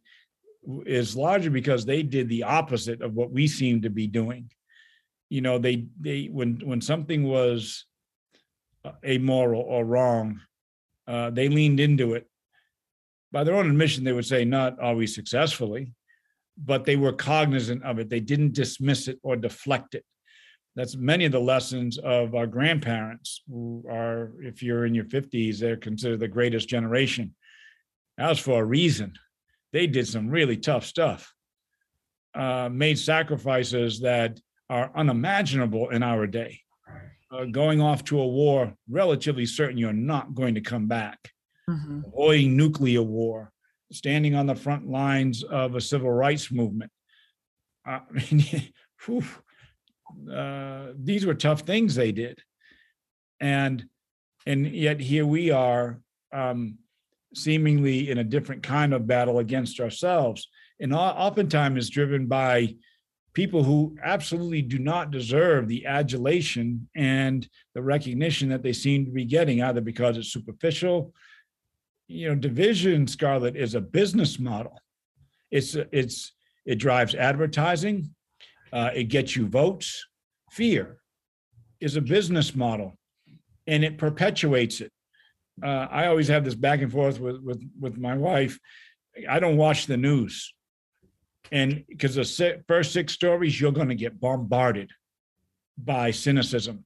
is 0.88 1.16
largely 1.16 1.52
because 1.52 1.86
they 1.86 2.02
did 2.02 2.28
the 2.28 2.42
opposite 2.44 3.04
of 3.04 3.14
what 3.14 3.32
we 3.32 3.48
seem 3.48 3.84
to 3.84 3.92
be 3.92 4.08
doing. 4.08 4.50
You 5.30 5.42
know, 5.42 5.58
they 5.58 5.88
they 6.00 6.26
when 6.26 6.62
when 6.64 6.82
something 6.82 7.24
was 7.24 7.86
uh, 8.84 8.92
amoral 9.06 9.62
or 9.62 9.86
wrong, 9.86 10.42
uh, 11.08 11.30
they 11.30 11.50
leaned 11.50 11.80
into 11.80 12.14
it. 12.14 12.28
By 13.32 13.44
their 13.44 13.56
own 13.56 13.70
admission, 13.70 14.04
they 14.04 14.12
would 14.12 14.26
say, 14.26 14.44
not 14.44 14.80
always 14.80 15.14
successfully, 15.14 15.94
but 16.58 16.86
they 16.86 16.96
were 16.96 17.14
cognizant 17.14 17.84
of 17.84 18.00
it. 18.00 18.10
They 18.10 18.20
didn't 18.20 18.54
dismiss 18.54 19.08
it 19.08 19.20
or 19.22 19.36
deflect 19.36 19.96
it. 19.96 20.04
That's 20.76 20.96
many 20.96 21.26
of 21.26 21.32
the 21.32 21.40
lessons 21.40 21.98
of 21.98 22.36
our 22.36 22.48
grandparents, 22.48 23.42
who 23.48 23.84
are, 23.90 24.32
if 24.40 24.64
you're 24.64 24.86
in 24.86 24.96
your 24.96 25.06
50s, 25.06 25.60
they're 25.60 25.78
considered 25.78 26.20
the 26.20 26.28
greatest 26.28 26.70
generation. 26.70 27.36
That 28.18 28.30
was 28.30 28.40
for 28.40 28.62
a 28.62 28.66
reason. 28.66 29.14
They 29.74 29.88
did 29.88 30.08
some 30.08 30.30
really 30.30 30.58
tough 30.58 30.86
stuff, 30.86 31.34
uh, 32.34 32.70
made 32.72 32.98
sacrifices 32.98 34.00
that 34.02 34.40
are 34.70 34.92
unimaginable 34.96 35.90
in 35.90 36.04
our 36.04 36.28
day. 36.28 36.62
Uh, 37.32 37.46
going 37.46 37.80
off 37.80 38.04
to 38.04 38.20
a 38.20 38.28
war, 38.28 38.74
relatively 38.90 39.46
certain 39.46 39.78
you're 39.78 39.94
not 39.94 40.34
going 40.34 40.56
to 40.56 40.62
come 40.62 40.88
back 40.88 41.32
Mm-hmm. 41.70 42.00
avoiding 42.08 42.58
nuclear 42.58 43.04
war, 43.04 43.52
standing 43.92 44.34
on 44.34 44.48
the 44.48 44.56
front 44.56 44.88
lines 44.88 45.44
of 45.44 45.76
a 45.76 45.82
civil 45.82 46.12
rights 46.12 46.52
movement. 46.52 46.92
I 47.86 48.02
mean, 48.12 48.44
whew, 49.06 49.24
uh, 50.34 50.94
these 50.98 51.28
were 51.28 51.36
tough 51.36 51.62
things 51.62 51.94
they 51.94 52.12
did, 52.12 52.40
and 53.40 53.86
and 54.48 54.66
yet 54.66 55.00
here 55.00 55.28
we 55.28 55.52
are, 55.52 56.02
um, 56.34 56.80
seemingly 57.36 58.10
in 58.10 58.18
a 58.18 58.24
different 58.24 58.64
kind 58.64 58.92
of 58.92 59.06
battle 59.06 59.38
against 59.38 59.80
ourselves, 59.80 60.48
and 60.80 60.92
oftentimes 60.92 61.78
is 61.78 61.90
driven 61.92 62.26
by 62.26 62.74
people 63.34 63.64
who 63.64 63.96
absolutely 64.04 64.62
do 64.62 64.80
not 64.80 65.12
deserve 65.12 65.68
the 65.68 65.86
adulation 65.86 66.90
and 66.96 67.48
the 67.76 67.82
recognition 67.82 68.50
that 68.50 68.64
they 68.64 68.74
seem 68.74 69.06
to 69.06 69.12
be 69.12 69.26
getting, 69.26 69.62
either 69.62 69.82
because 69.82 70.18
it's 70.18 70.34
superficial 70.34 71.14
you 72.10 72.28
know, 72.28 72.36
division, 72.36 73.08
Scarlett, 73.08 73.56
is 73.56 73.76
a 73.76 73.82
business 73.82 74.40
model. 74.40 74.82
It's 75.52 75.76
it's 75.76 76.34
it 76.66 76.76
drives 76.76 77.16
advertising, 77.16 78.14
uh, 78.74 78.90
it 78.94 79.06
gets 79.06 79.36
you 79.36 79.48
votes. 79.48 80.06
Fear 80.52 80.98
is 81.80 81.96
a 81.96 82.02
business 82.02 82.56
model, 82.56 82.98
and 83.68 83.84
it 83.84 84.00
perpetuates 84.00 84.82
it. 84.82 84.92
Uh, 85.64 85.88
I 85.92 86.08
always 86.08 86.28
have 86.28 86.44
this 86.44 86.56
back 86.56 86.82
and 86.82 86.92
forth 86.92 87.20
with 87.20 87.42
with 87.44 87.64
with 87.80 87.98
my 87.98 88.18
wife. 88.18 88.60
I 89.30 89.40
don't 89.40 89.58
watch 89.58 89.86
the 89.86 89.98
news, 89.98 90.52
and 91.52 91.84
because 91.88 92.16
the 92.16 92.62
first 92.68 92.94
six 92.94 93.14
stories, 93.14 93.60
you're 93.60 93.72
going 93.72 93.90
to 93.90 93.96
get 93.96 94.20
bombarded 94.20 94.92
by 95.78 96.12
cynicism 96.12 96.86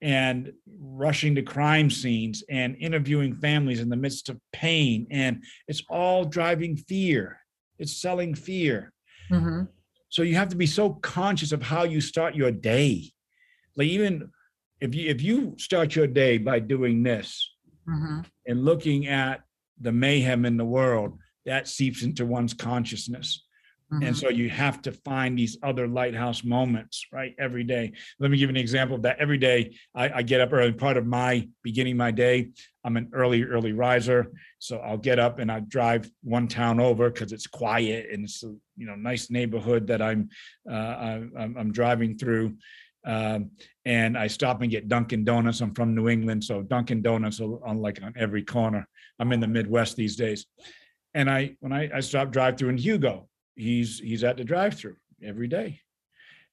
and 0.00 0.52
rushing 0.80 1.34
to 1.34 1.42
crime 1.42 1.90
scenes 1.90 2.44
and 2.48 2.76
interviewing 2.76 3.34
families 3.34 3.80
in 3.80 3.88
the 3.88 3.96
midst 3.96 4.28
of 4.28 4.38
pain. 4.52 5.06
And 5.10 5.42
it's 5.66 5.82
all 5.88 6.24
driving 6.24 6.76
fear, 6.76 7.38
it's 7.78 8.00
selling 8.00 8.34
fear. 8.34 8.92
Mm-hmm. 9.30 9.64
So 10.10 10.22
you 10.22 10.36
have 10.36 10.48
to 10.48 10.56
be 10.56 10.66
so 10.66 10.90
conscious 10.90 11.52
of 11.52 11.62
how 11.62 11.84
you 11.84 12.00
start 12.00 12.34
your 12.34 12.50
day. 12.50 13.12
Like 13.76 13.88
even 13.88 14.30
if 14.80 14.94
you 14.94 15.08
if 15.08 15.22
you 15.22 15.54
start 15.58 15.94
your 15.96 16.06
day 16.06 16.38
by 16.38 16.60
doing 16.60 17.02
this 17.02 17.54
Mm-hmm. 17.88 18.20
and 18.46 18.64
looking 18.66 19.06
at 19.06 19.40
the 19.80 19.92
mayhem 19.92 20.44
in 20.44 20.58
the 20.58 20.64
world, 20.64 21.18
that 21.46 21.68
seeps 21.68 22.02
into 22.02 22.26
one's 22.26 22.52
consciousness. 22.52 23.46
Mm-hmm. 23.92 24.02
And 24.02 24.16
so 24.16 24.28
you 24.28 24.50
have 24.50 24.82
to 24.82 24.92
find 24.92 25.38
these 25.38 25.56
other 25.62 25.88
lighthouse 25.88 26.44
moments, 26.44 27.06
right? 27.10 27.34
Every 27.38 27.64
day. 27.64 27.92
Let 28.18 28.30
me 28.30 28.36
give 28.36 28.50
you 28.50 28.54
an 28.56 28.60
example 28.60 28.96
of 28.96 29.02
that. 29.02 29.18
Every 29.18 29.38
day 29.38 29.76
I, 29.94 30.10
I 30.16 30.22
get 30.22 30.42
up 30.42 30.52
early. 30.52 30.72
Part 30.72 30.98
of 30.98 31.06
my 31.06 31.48
beginning 31.62 31.96
my 31.96 32.10
day, 32.10 32.50
I'm 32.84 32.98
an 32.98 33.08
early, 33.14 33.44
early 33.44 33.72
riser. 33.72 34.30
So 34.58 34.78
I'll 34.78 34.98
get 34.98 35.18
up 35.18 35.38
and 35.38 35.50
I 35.50 35.60
drive 35.60 36.10
one 36.22 36.48
town 36.48 36.80
over 36.80 37.08
because 37.08 37.32
it's 37.32 37.46
quiet 37.46 38.08
and 38.12 38.24
it's 38.24 38.42
a 38.42 38.54
you 38.76 38.86
know 38.86 38.94
nice 38.94 39.30
neighborhood 39.30 39.86
that 39.86 40.02
I'm 40.02 40.28
uh, 40.70 40.74
I'm, 40.74 41.32
I'm- 41.38 41.56
I'm 41.58 41.72
driving 41.72 42.18
through. 42.18 42.56
Um, 43.06 43.52
and 43.86 44.18
I 44.18 44.26
stop 44.26 44.60
and 44.60 44.70
get 44.70 44.88
Dunkin' 44.88 45.24
Donuts. 45.24 45.62
I'm 45.62 45.72
from 45.74 45.94
New 45.94 46.08
England, 46.10 46.44
so 46.44 46.60
Dunkin' 46.62 47.00
Donuts 47.00 47.40
are 47.40 47.64
on 47.64 47.78
like 47.78 48.02
on 48.02 48.12
every 48.18 48.42
corner. 48.42 48.86
I'm 49.18 49.32
in 49.32 49.40
the 49.40 49.48
Midwest 49.48 49.96
these 49.96 50.14
days. 50.14 50.44
And 51.14 51.30
I 51.30 51.56
when 51.60 51.72
I, 51.72 51.88
I 51.94 52.00
stop 52.00 52.30
drive 52.32 52.58
through 52.58 52.68
in 52.68 52.76
Hugo, 52.76 53.28
he's 53.58 53.98
he's 53.98 54.24
at 54.24 54.36
the 54.36 54.44
drive-through 54.44 54.96
every 55.22 55.48
day. 55.48 55.80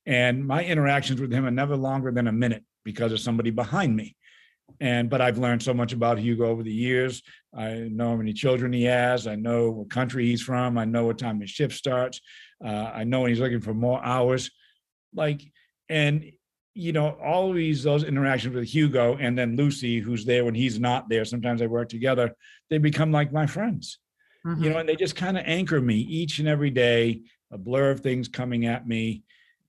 And 0.05 0.45
my 0.45 0.63
interactions 0.63 1.21
with 1.21 1.31
him 1.31 1.45
are 1.45 1.51
never 1.51 1.75
longer 1.75 2.11
than 2.11 2.27
a 2.27 2.31
minute 2.31 2.63
because 2.83 3.11
of 3.11 3.19
somebody 3.19 3.49
behind 3.49 3.95
me. 3.95 4.15
And 4.79 5.09
but 5.09 5.21
i've 5.21 5.37
learned 5.37 5.61
so 5.61 5.73
much 5.73 5.93
about 5.93 6.17
hugo 6.17 6.47
over 6.47 6.63
the 6.63 6.73
years. 6.73 7.21
I 7.55 7.87
know 7.91 8.09
how 8.09 8.15
many 8.15 8.33
children 8.33 8.73
he 8.73 8.83
has. 8.83 9.27
I 9.27 9.35
know 9.35 9.69
what 9.69 9.89
country 9.89 10.25
he's 10.25 10.41
from. 10.41 10.77
I 10.77 10.85
know 10.85 11.05
what 11.05 11.19
time 11.19 11.39
his 11.39 11.51
shift 11.51 11.75
starts. 11.75 12.19
Uh, 12.63 12.91
i 12.93 13.03
know 13.03 13.21
when 13.21 13.29
he's 13.29 13.39
looking 13.39 13.61
for 13.61 13.73
more 13.73 14.03
hours. 14.03 14.49
Like 15.13 15.41
and 15.87 16.25
you 16.73 16.91
know 16.91 17.09
always 17.23 17.83
those 17.83 18.03
interactions 18.03 18.55
with 18.55 18.67
hugo 18.67 19.17
and 19.17 19.37
then 19.37 19.55
lucy 19.55 19.99
who's 19.99 20.25
there 20.25 20.43
when 20.43 20.55
he's 20.55 20.79
not 20.79 21.09
there. 21.09 21.25
Sometimes 21.25 21.59
they 21.59 21.67
work 21.67 21.89
together. 21.89 22.35
They 22.69 22.79
become 22.79 23.11
like 23.11 23.31
my 23.31 23.45
friends 23.45 23.99
Mm-hmm. 24.45 24.63
you 24.63 24.69
know, 24.69 24.77
and 24.77 24.87
they 24.87 24.95
just 24.95 25.15
kind 25.15 25.37
of 25.37 25.43
anchor 25.47 25.81
me 25.81 25.95
each 25.95 26.37
and 26.37 26.47
every 26.47 26.69
day, 26.69 27.21
a 27.51 27.57
blur 27.57 27.89
of 27.89 28.01
things 28.01 28.27
coming 28.27 28.67
at 28.67 28.87
me. 28.87 29.23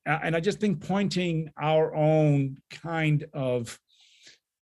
And 0.05 0.37
I 0.37 0.41
just 0.41 0.61
think 0.61 0.87
pointing 0.87 1.51
our 1.59 1.95
own 1.95 2.59
kind 2.70 3.24
of 3.33 3.79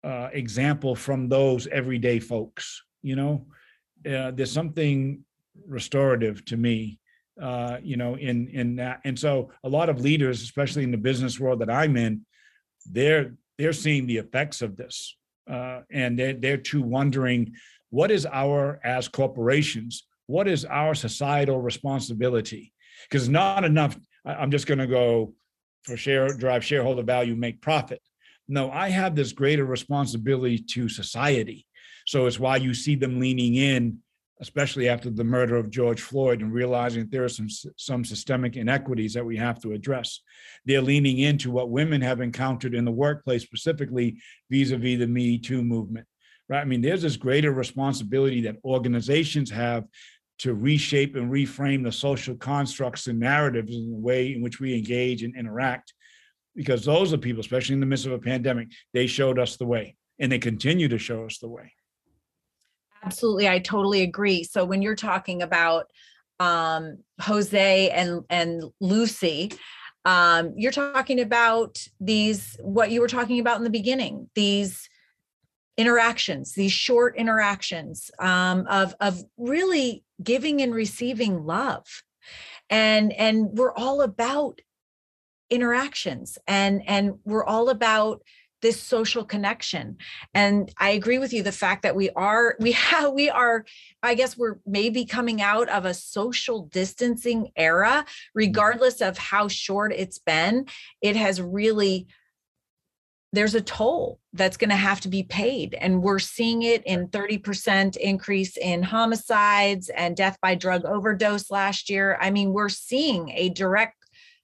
uh, 0.02 0.30
example 0.32 0.96
from 0.96 1.28
those 1.28 1.66
everyday 1.66 2.20
folks, 2.20 2.82
you 3.02 3.16
know, 3.16 3.46
uh, 4.10 4.30
there's 4.30 4.50
something 4.50 5.24
restorative 5.66 6.44
to 6.46 6.56
me, 6.56 6.98
uh, 7.40 7.76
you 7.82 7.96
know, 7.96 8.16
in 8.16 8.48
in 8.48 8.76
that. 8.76 9.00
And 9.04 9.18
so 9.18 9.50
a 9.62 9.68
lot 9.68 9.90
of 9.90 10.00
leaders, 10.00 10.42
especially 10.42 10.84
in 10.84 10.90
the 10.90 10.96
business 10.96 11.38
world 11.38 11.60
that 11.60 11.70
I'm 11.70 11.96
in, 11.96 12.24
they're 12.86 13.34
they're 13.58 13.72
seeing 13.72 14.06
the 14.06 14.16
effects 14.16 14.62
of 14.62 14.76
this, 14.76 15.16
uh, 15.48 15.82
and 15.90 16.18
they're 16.18 16.34
they're 16.34 16.56
too 16.56 16.82
wondering 16.82 17.52
what 17.90 18.10
is 18.10 18.26
our 18.26 18.80
as 18.84 19.08
corporations 19.08 20.04
what 20.28 20.46
is 20.46 20.66
our 20.66 20.94
societal 20.94 21.60
responsibility? 21.60 22.72
Because 23.10 23.28
not 23.28 23.64
enough 23.64 23.98
i'm 24.24 24.50
just 24.50 24.66
going 24.66 24.78
to 24.78 24.86
go 24.86 25.32
for 25.84 25.96
share 25.96 26.28
drive 26.28 26.64
shareholder 26.64 27.02
value 27.02 27.34
make 27.34 27.60
profit. 27.62 28.00
No 28.46 28.70
i 28.70 28.90
have 28.90 29.16
this 29.16 29.32
greater 29.32 29.64
responsibility 29.64 30.58
to 30.58 30.88
society. 30.88 31.66
So 32.06 32.26
it's 32.26 32.38
why 32.38 32.56
you 32.56 32.74
see 32.74 32.94
them 32.94 33.18
leaning 33.18 33.56
in 33.56 33.98
especially 34.40 34.88
after 34.88 35.10
the 35.10 35.24
murder 35.24 35.56
of 35.56 35.68
george 35.68 36.00
floyd 36.00 36.42
and 36.42 36.52
realizing 36.52 37.02
that 37.02 37.10
there 37.10 37.24
are 37.24 37.28
some 37.28 37.48
some 37.76 38.04
systemic 38.04 38.56
inequities 38.56 39.14
that 39.14 39.24
we 39.24 39.36
have 39.36 39.60
to 39.62 39.72
address. 39.72 40.20
They're 40.66 40.82
leaning 40.82 41.20
into 41.20 41.50
what 41.50 41.70
women 41.70 42.02
have 42.02 42.20
encountered 42.20 42.74
in 42.74 42.84
the 42.84 42.92
workplace 42.92 43.44
specifically 43.44 44.18
vis-a-vis 44.50 44.98
the 44.98 45.06
me 45.06 45.38
too 45.38 45.62
movement 45.62 46.06
right? 46.48 46.60
I 46.60 46.64
mean, 46.64 46.80
there's 46.80 47.02
this 47.02 47.16
greater 47.16 47.52
responsibility 47.52 48.40
that 48.42 48.56
organizations 48.64 49.50
have 49.50 49.84
to 50.38 50.54
reshape 50.54 51.16
and 51.16 51.30
reframe 51.30 51.82
the 51.82 51.92
social 51.92 52.36
constructs 52.36 53.08
and 53.08 53.18
narratives 53.18 53.74
in 53.74 53.90
the 53.90 53.96
way 53.96 54.32
in 54.34 54.40
which 54.40 54.60
we 54.60 54.76
engage 54.76 55.22
and 55.22 55.36
interact. 55.36 55.92
because 56.54 56.84
those 56.84 57.12
are 57.12 57.18
people, 57.18 57.40
especially 57.40 57.74
in 57.74 57.80
the 57.80 57.86
midst 57.86 58.06
of 58.06 58.12
a 58.12 58.18
pandemic, 58.18 58.68
they 58.92 59.06
showed 59.06 59.38
us 59.38 59.56
the 59.56 59.66
way 59.66 59.96
and 60.18 60.32
they 60.32 60.38
continue 60.40 60.88
to 60.88 60.98
show 60.98 61.24
us 61.24 61.38
the 61.38 61.48
way. 61.48 61.72
Absolutely, 63.04 63.48
I 63.48 63.60
totally 63.60 64.02
agree. 64.02 64.42
So 64.42 64.64
when 64.64 64.82
you're 64.82 64.96
talking 64.96 65.42
about 65.42 65.86
um, 66.40 66.98
Jose 67.20 67.90
and 67.90 68.24
and 68.28 68.64
Lucy, 68.80 69.52
um, 70.04 70.54
you're 70.56 70.72
talking 70.72 71.20
about 71.20 71.78
these 72.00 72.56
what 72.60 72.90
you 72.90 73.00
were 73.00 73.08
talking 73.08 73.38
about 73.38 73.58
in 73.58 73.64
the 73.64 73.70
beginning. 73.70 74.28
These 74.34 74.88
interactions, 75.78 76.52
these 76.54 76.72
short 76.72 77.16
interactions 77.16 78.10
um, 78.18 78.66
of 78.68 78.94
of 79.00 79.22
really 79.38 80.04
giving 80.22 80.60
and 80.60 80.74
receiving 80.74 81.46
love, 81.46 81.86
and 82.68 83.12
and 83.12 83.46
we're 83.52 83.72
all 83.72 84.02
about 84.02 84.60
interactions, 85.48 86.36
and 86.46 86.82
and 86.86 87.14
we're 87.24 87.44
all 87.44 87.70
about 87.70 88.22
this 88.60 88.82
social 88.82 89.24
connection. 89.24 89.96
And 90.34 90.72
i 90.78 90.90
agree 90.90 91.18
with 91.18 91.32
you 91.32 91.44
the 91.44 91.52
fact 91.52 91.82
that 91.82 91.94
we 91.94 92.10
are 92.10 92.56
we 92.60 92.72
have 92.72 93.12
we 93.12 93.30
are 93.30 93.64
i 94.02 94.14
guess 94.14 94.36
we're 94.36 94.58
maybe 94.66 95.04
coming 95.04 95.40
out 95.40 95.68
of 95.68 95.84
a 95.84 95.94
social 95.94 96.62
distancing 96.66 97.52
era 97.54 98.04
regardless 98.34 99.00
of 99.00 99.16
how 99.16 99.46
short 99.46 99.92
it's 99.92 100.18
been. 100.18 100.66
It 101.00 101.14
has 101.14 101.40
really 101.40 102.08
there's 103.32 103.54
a 103.54 103.60
toll 103.60 104.18
that's 104.32 104.56
going 104.56 104.70
to 104.70 104.76
have 104.76 105.00
to 105.00 105.08
be 105.08 105.22
paid 105.22 105.74
and 105.74 106.02
we're 106.02 106.18
seeing 106.18 106.62
it 106.62 106.82
in 106.86 107.08
30% 107.08 107.96
increase 107.98 108.56
in 108.56 108.82
homicides 108.82 109.90
and 109.90 110.16
death 110.16 110.38
by 110.40 110.54
drug 110.54 110.84
overdose 110.84 111.50
last 111.50 111.90
year. 111.90 112.16
I 112.20 112.30
mean 112.30 112.52
we're 112.52 112.68
seeing 112.68 113.30
a 113.30 113.50
direct 113.50 113.94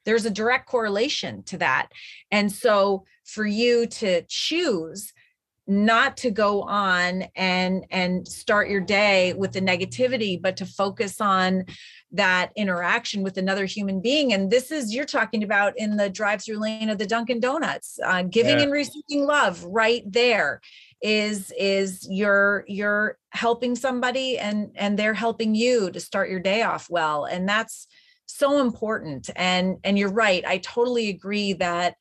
there's 0.04 0.26
a 0.26 0.30
direct 0.30 0.68
correlation 0.68 1.42
to 1.44 1.56
that. 1.56 1.88
And 2.30 2.52
so 2.52 3.04
for 3.24 3.46
you 3.46 3.86
to 3.86 4.22
choose 4.28 5.13
not 5.66 6.16
to 6.18 6.30
go 6.30 6.62
on 6.62 7.24
and 7.36 7.86
and 7.90 8.28
start 8.28 8.68
your 8.68 8.80
day 8.80 9.32
with 9.32 9.52
the 9.52 9.60
negativity 9.60 10.40
but 10.40 10.56
to 10.58 10.66
focus 10.66 11.20
on 11.20 11.64
that 12.12 12.52
interaction 12.54 13.22
with 13.24 13.38
another 13.38 13.64
human 13.64 14.00
being. 14.00 14.32
And 14.32 14.50
this 14.50 14.70
is 14.70 14.94
you're 14.94 15.04
talking 15.04 15.42
about 15.42 15.72
in 15.76 15.96
the 15.96 16.08
drive 16.08 16.42
through 16.44 16.58
lane 16.60 16.88
of 16.90 16.98
the 16.98 17.06
dunkin 17.06 17.40
donuts 17.40 17.98
uh, 18.04 18.22
giving 18.22 18.58
Yeah. 18.58 18.64
and 18.64 18.72
receiving 18.72 19.26
love 19.26 19.64
right 19.64 20.02
there 20.06 20.60
is 21.02 21.52
is 21.58 22.06
you're 22.08 22.64
you're 22.68 23.18
helping 23.30 23.74
somebody 23.74 24.38
and 24.38 24.70
and 24.76 24.98
they're 24.98 25.14
helping 25.14 25.54
you 25.54 25.90
to 25.90 25.98
start 26.00 26.30
your 26.30 26.40
day 26.40 26.62
off 26.62 26.88
well. 26.88 27.24
And 27.24 27.48
that's 27.48 27.86
so 28.26 28.60
important. 28.60 29.30
And 29.34 29.78
and 29.82 29.98
you're 29.98 30.12
right. 30.12 30.44
I 30.46 30.58
totally 30.58 31.08
agree 31.08 31.54
that 31.54 31.96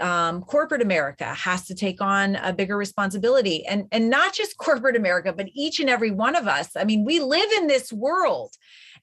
um, 0.00 0.42
corporate 0.42 0.82
America 0.82 1.24
has 1.24 1.66
to 1.66 1.74
take 1.74 2.00
on 2.00 2.36
a 2.36 2.52
bigger 2.52 2.76
responsibility, 2.76 3.66
and 3.66 3.86
and 3.92 4.10
not 4.10 4.34
just 4.34 4.56
corporate 4.58 4.96
America, 4.96 5.32
but 5.32 5.48
each 5.54 5.80
and 5.80 5.90
every 5.90 6.10
one 6.10 6.36
of 6.36 6.46
us. 6.46 6.70
I 6.76 6.84
mean, 6.84 7.04
we 7.04 7.20
live 7.20 7.50
in 7.58 7.66
this 7.66 7.92
world, 7.92 8.54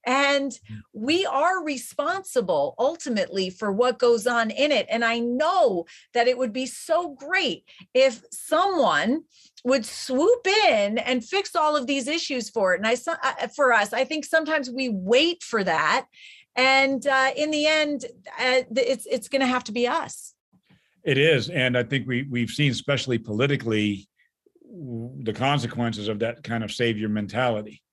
and 0.06 0.58
we 0.94 1.26
are 1.26 1.64
responsible 1.64 2.76
ultimately 2.78 3.50
for 3.50 3.72
what 3.72 4.00
goes 4.00 4.28
on 4.28 4.52
in 4.52 4.72
it. 4.72 4.86
And 4.90 5.04
I 5.04 5.20
know 5.20 5.86
that 6.14 6.28
it 6.28 6.38
would 6.38 6.54
be 6.54 6.66
so 6.66 7.10
great 7.10 7.66
if 7.94 8.22
someone 8.32 9.24
would 9.64 9.86
swoop 9.86 10.46
in 10.46 11.00
and 11.00 11.26
fix 11.26 11.56
all 11.56 11.76
of 11.76 11.88
these 11.88 12.08
issues 12.08 12.52
for 12.52 12.74
it. 12.74 12.78
And 12.78 12.88
I 12.88 12.96
so- 12.96 13.16
uh, 13.24 13.48
for 13.48 13.74
us, 13.74 13.94
I 13.94 14.06
think 14.06 14.26
sometimes 14.26 14.70
we 14.70 14.90
wait 14.90 15.44
for 15.44 15.64
that, 15.64 16.06
and 16.56 17.06
uh, 17.06 17.32
in 17.36 17.52
the 17.52 17.68
end, 17.68 18.06
uh, 18.40 18.62
it's 18.76 19.06
it's 19.08 19.28
going 19.28 19.42
to 19.42 19.48
have 19.48 19.64
to 19.66 19.72
be 19.72 19.88
us. 19.88 20.35
It 21.06 21.20
is, 21.20 21.50
and 21.50 21.78
I 21.78 21.84
think 21.84 22.08
we 22.08 22.24
we've 22.24 22.50
seen, 22.50 22.72
especially 22.72 23.20
politically, 23.20 24.10
the 24.64 25.34
consequences 25.34 26.08
of 26.08 26.20
that 26.20 26.44
kind 26.44 26.64
of 26.64 26.72
savior 26.72 27.08
mentality, 27.08 27.84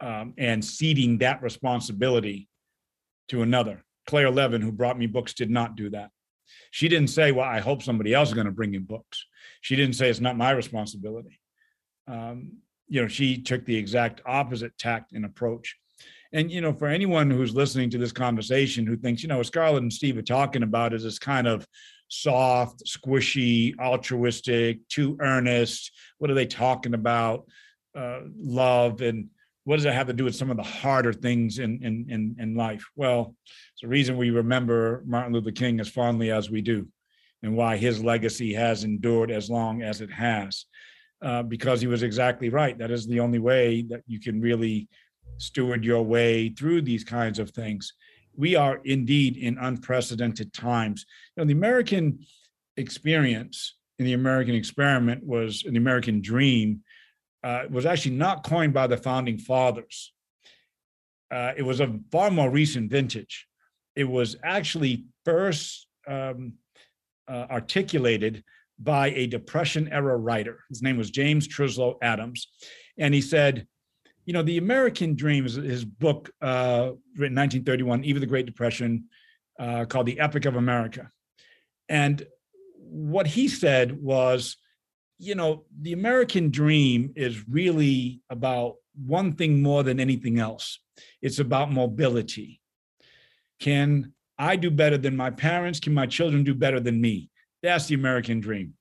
um, 0.00 0.34
and 0.36 0.64
ceding 0.64 1.18
that 1.18 1.42
responsibility 1.42 2.48
to 3.28 3.42
another. 3.42 3.84
Claire 4.06 4.30
Levin, 4.30 4.62
who 4.62 4.72
brought 4.72 4.98
me 4.98 5.06
books, 5.06 5.32
did 5.32 5.48
not 5.48 5.76
do 5.76 5.90
that. 5.90 6.10
She 6.72 6.88
didn't 6.88 7.10
say, 7.10 7.30
"Well, 7.30 7.46
I 7.46 7.60
hope 7.60 7.84
somebody 7.84 8.12
else 8.12 8.30
is 8.30 8.34
going 8.34 8.46
to 8.46 8.52
bring 8.52 8.74
you 8.74 8.80
books." 8.80 9.24
She 9.60 9.76
didn't 9.76 9.94
say 9.94 10.10
it's 10.10 10.18
not 10.18 10.36
my 10.36 10.50
responsibility. 10.50 11.38
Um, 12.08 12.58
you 12.88 13.00
know, 13.00 13.06
she 13.06 13.40
took 13.40 13.64
the 13.64 13.76
exact 13.76 14.22
opposite 14.26 14.76
tact 14.76 15.12
and 15.12 15.24
approach. 15.24 15.76
And 16.32 16.50
you 16.50 16.60
know, 16.60 16.72
for 16.72 16.88
anyone 16.88 17.30
who's 17.30 17.54
listening 17.54 17.90
to 17.90 17.98
this 17.98 18.10
conversation 18.12 18.86
who 18.86 18.96
thinks, 18.96 19.22
you 19.22 19.28
know, 19.28 19.36
what 19.36 19.46
Scarlett 19.46 19.82
and 19.82 19.92
Steve 19.92 20.18
are 20.18 20.22
talking 20.22 20.64
about 20.64 20.92
is 20.92 21.04
this 21.04 21.20
kind 21.20 21.46
of 21.46 21.64
soft, 22.10 22.82
squishy, 22.84 23.78
altruistic, 23.78 24.86
too 24.88 25.16
earnest. 25.20 25.92
What 26.18 26.30
are 26.30 26.34
they 26.34 26.46
talking 26.46 26.92
about? 26.92 27.46
Uh, 27.96 28.20
love 28.36 29.00
and 29.00 29.28
what 29.64 29.76
does 29.76 29.84
it 29.84 29.94
have 29.94 30.06
to 30.06 30.12
do 30.12 30.24
with 30.24 30.34
some 30.34 30.50
of 30.50 30.56
the 30.56 30.62
harder 30.62 31.12
things 31.12 31.58
in 31.58 31.82
in 31.82 32.06
in, 32.08 32.36
in 32.38 32.54
life? 32.54 32.84
Well, 32.96 33.34
it's 33.72 33.82
the 33.82 33.88
reason 33.88 34.16
we 34.16 34.30
remember 34.30 35.02
Martin 35.06 35.32
Luther 35.32 35.52
King 35.52 35.80
as 35.80 35.88
fondly 35.88 36.30
as 36.30 36.50
we 36.50 36.60
do, 36.60 36.88
and 37.42 37.56
why 37.56 37.76
his 37.76 38.02
legacy 38.02 38.52
has 38.54 38.84
endured 38.84 39.30
as 39.30 39.50
long 39.50 39.82
as 39.82 40.00
it 40.00 40.10
has, 40.10 40.66
uh, 41.22 41.42
because 41.42 41.80
he 41.80 41.86
was 41.86 42.02
exactly 42.02 42.48
right. 42.48 42.78
That 42.78 42.90
is 42.90 43.06
the 43.06 43.20
only 43.20 43.38
way 43.38 43.82
that 43.90 44.02
you 44.06 44.18
can 44.18 44.40
really 44.40 44.88
steward 45.38 45.84
your 45.84 46.02
way 46.02 46.48
through 46.50 46.82
these 46.82 47.04
kinds 47.04 47.38
of 47.38 47.50
things. 47.50 47.92
We 48.40 48.56
are 48.56 48.80
indeed 48.84 49.36
in 49.36 49.58
unprecedented 49.58 50.54
times. 50.54 51.04
You 51.36 51.42
know, 51.42 51.46
the 51.46 51.52
American 51.52 52.20
experience 52.78 53.76
in 53.98 54.06
the 54.06 54.14
American 54.14 54.54
experiment 54.54 55.22
was 55.22 55.62
the 55.62 55.76
American 55.76 56.22
dream 56.22 56.80
uh, 57.44 57.64
was 57.70 57.84
actually 57.84 58.16
not 58.16 58.42
coined 58.42 58.72
by 58.72 58.86
the 58.86 58.96
founding 58.96 59.36
fathers. 59.36 60.14
Uh, 61.30 61.52
it 61.54 61.62
was 61.62 61.80
a 61.80 61.94
far 62.10 62.30
more 62.30 62.50
recent 62.50 62.90
vintage. 62.90 63.46
It 63.94 64.04
was 64.04 64.36
actually 64.42 65.04
first 65.26 65.86
um, 66.08 66.54
uh, 67.28 67.46
articulated 67.50 68.42
by 68.78 69.10
a 69.10 69.26
Depression 69.26 69.86
era 69.92 70.16
writer. 70.16 70.60
His 70.70 70.80
name 70.80 70.96
was 70.96 71.10
James 71.10 71.46
Truslow 71.46 71.98
Adams. 72.00 72.48
And 72.98 73.12
he 73.12 73.20
said, 73.20 73.66
you 74.24 74.32
know, 74.32 74.42
the 74.42 74.58
American 74.58 75.14
dream 75.14 75.46
is 75.46 75.54
his 75.54 75.84
book, 75.84 76.30
uh, 76.40 76.92
written 77.16 77.36
1931, 77.36 78.04
Eve 78.04 78.16
of 78.16 78.20
the 78.20 78.26
Great 78.26 78.46
Depression, 78.46 79.04
uh, 79.58 79.84
called 79.84 80.06
The 80.06 80.20
Epic 80.20 80.44
of 80.44 80.56
America. 80.56 81.10
And 81.88 82.26
what 82.76 83.26
he 83.26 83.48
said 83.48 84.00
was, 84.00 84.56
you 85.18 85.34
know, 85.34 85.64
the 85.80 85.92
American 85.92 86.50
dream 86.50 87.12
is 87.16 87.48
really 87.48 88.20
about 88.30 88.76
one 89.06 89.32
thing 89.32 89.62
more 89.62 89.82
than 89.82 90.00
anything 90.00 90.38
else 90.38 90.78
it's 91.22 91.38
about 91.38 91.72
mobility. 91.72 92.60
Can 93.58 94.12
I 94.38 94.56
do 94.56 94.70
better 94.70 94.98
than 94.98 95.16
my 95.16 95.30
parents? 95.30 95.80
Can 95.80 95.94
my 95.94 96.06
children 96.06 96.44
do 96.44 96.54
better 96.54 96.80
than 96.80 97.00
me? 97.00 97.30
That's 97.62 97.86
the 97.86 97.94
American 97.94 98.40
dream. 98.40 98.74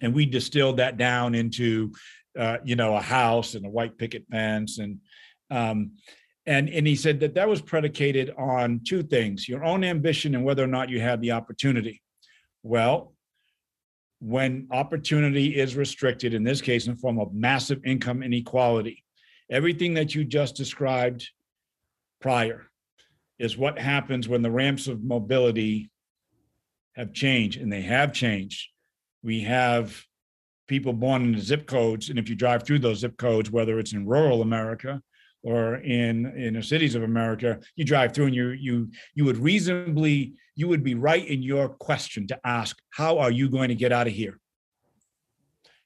And 0.00 0.14
we 0.14 0.26
distilled 0.26 0.78
that 0.78 0.96
down 0.96 1.34
into, 1.34 1.92
uh, 2.38 2.58
you 2.64 2.76
know, 2.76 2.96
a 2.96 3.00
house 3.00 3.54
and 3.54 3.66
a 3.66 3.70
white 3.70 3.96
picket 3.98 4.24
fence. 4.30 4.78
And, 4.78 5.00
um, 5.50 5.92
and, 6.46 6.68
and 6.68 6.86
he 6.86 6.96
said 6.96 7.20
that 7.20 7.34
that 7.34 7.48
was 7.48 7.62
predicated 7.62 8.34
on 8.36 8.80
two 8.84 9.02
things 9.02 9.48
your 9.48 9.64
own 9.64 9.84
ambition 9.84 10.34
and 10.34 10.44
whether 10.44 10.62
or 10.62 10.68
not 10.68 10.90
you 10.90 11.00
had 11.00 11.20
the 11.20 11.32
opportunity. 11.32 12.02
Well, 12.62 13.14
when 14.20 14.68
opportunity 14.70 15.56
is 15.56 15.76
restricted, 15.76 16.34
in 16.34 16.44
this 16.44 16.60
case, 16.60 16.86
in 16.86 16.94
the 16.94 17.00
form 17.00 17.18
of 17.18 17.34
massive 17.34 17.84
income 17.84 18.22
inequality, 18.22 19.04
everything 19.50 19.94
that 19.94 20.14
you 20.14 20.24
just 20.24 20.56
described 20.56 21.28
prior 22.20 22.66
is 23.38 23.56
what 23.56 23.78
happens 23.78 24.28
when 24.28 24.42
the 24.42 24.50
ramps 24.50 24.86
of 24.86 25.02
mobility 25.02 25.90
have 26.96 27.12
changed, 27.12 27.60
and 27.60 27.72
they 27.72 27.82
have 27.82 28.12
changed. 28.12 28.68
We 29.22 29.42
have 29.42 30.02
people 30.66 30.92
born 30.92 31.22
in 31.22 31.32
the 31.32 31.40
zip 31.40 31.66
codes, 31.66 32.10
and 32.10 32.18
if 32.18 32.28
you 32.28 32.34
drive 32.34 32.62
through 32.62 32.80
those 32.80 33.00
zip 33.00 33.16
codes, 33.16 33.50
whether 33.50 33.78
it's 33.78 33.92
in 33.92 34.06
rural 34.06 34.42
America 34.42 35.00
or 35.42 35.76
in 35.76 36.26
in 36.36 36.54
the 36.54 36.62
cities 36.62 36.94
of 36.94 37.02
America, 37.02 37.60
you 37.76 37.84
drive 37.84 38.12
through 38.12 38.26
and 38.26 38.34
you 38.34 38.50
you 38.50 38.90
you 39.14 39.24
would 39.24 39.36
reasonably 39.36 40.34
you 40.56 40.68
would 40.68 40.84
be 40.84 40.94
right 40.94 41.26
in 41.26 41.42
your 41.42 41.68
question 41.68 42.26
to 42.28 42.38
ask, 42.44 42.78
how 42.90 43.18
are 43.18 43.30
you 43.30 43.50
going 43.50 43.68
to 43.68 43.74
get 43.74 43.92
out 43.92 44.06
of 44.06 44.12
here? 44.12 44.38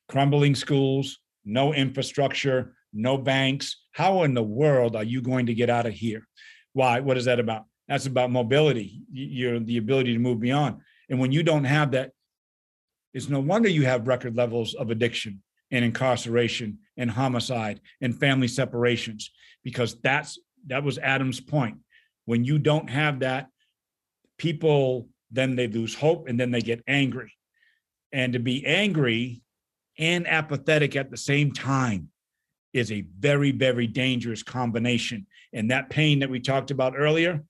Crumbling 0.09 0.55
schools, 0.55 1.19
no 1.45 1.73
infrastructure, 1.73 2.75
no 2.93 3.17
banks. 3.19 3.85
How 3.93 4.23
in 4.23 4.35
the 4.35 4.43
world 4.43 4.95
are 4.95 5.05
you 5.05 5.23
going 5.23 5.47
to 5.47 5.55
get 5.55 5.71
out 5.71 5.87
of 5.87 5.93
here? 5.95 6.27
Why? 6.73 7.01
What 7.01 7.17
is 7.17 7.25
that 7.25 7.41
about? 7.41 7.65
That's 7.89 8.07
about 8.07 8.31
mobility, 8.31 9.01
your 9.11 9.59
the 9.59 9.79
ability 9.79 10.13
to 10.13 10.19
move 10.19 10.41
beyond. 10.41 10.83
And 11.09 11.19
when 11.19 11.33
you 11.33 11.43
don't 11.43 11.65
have 11.65 11.93
that, 11.93 12.13
it's 13.15 13.29
no 13.29 13.41
wonder 13.41 13.69
you 13.69 13.85
have 13.85 14.07
record 14.07 14.37
levels 14.37 14.75
of 14.75 14.91
addiction 14.91 15.43
and 15.71 15.85
incarceration 15.85 16.79
and 16.97 17.11
homicide 17.11 17.81
and 18.01 18.19
family 18.19 18.49
separations 18.49 19.31
because 19.65 19.97
that's 20.03 20.39
that 20.67 20.83
was 20.83 20.99
Adam's 20.99 21.41
point. 21.41 21.79
When 22.25 22.45
you 22.45 22.59
don't 22.59 22.91
have 22.91 23.21
that, 23.21 23.49
people 24.37 25.09
then 25.31 25.57
they 25.57 25.67
lose 25.67 25.95
hope, 25.95 26.29
and 26.29 26.39
then 26.39 26.51
they 26.51 26.61
get 26.61 26.83
angry. 26.87 27.33
And 28.13 28.33
to 28.33 28.39
be 28.39 28.65
angry 28.65 29.43
and 29.99 30.27
apathetic 30.27 30.97
at 30.97 31.11
the 31.11 31.17
same 31.17 31.53
time 31.53 32.11
is 32.73 32.91
a 32.93 33.05
very, 33.19 33.51
very 33.51 33.87
dangerous 33.87 34.43
combination. 34.43 35.27
And 35.53 35.71
that 35.71 35.91
pain 35.91 36.21
that 36.21 36.31
we 36.31 36.41
talked 36.41 36.71
about 36.71 36.95
earlier, 36.97 37.43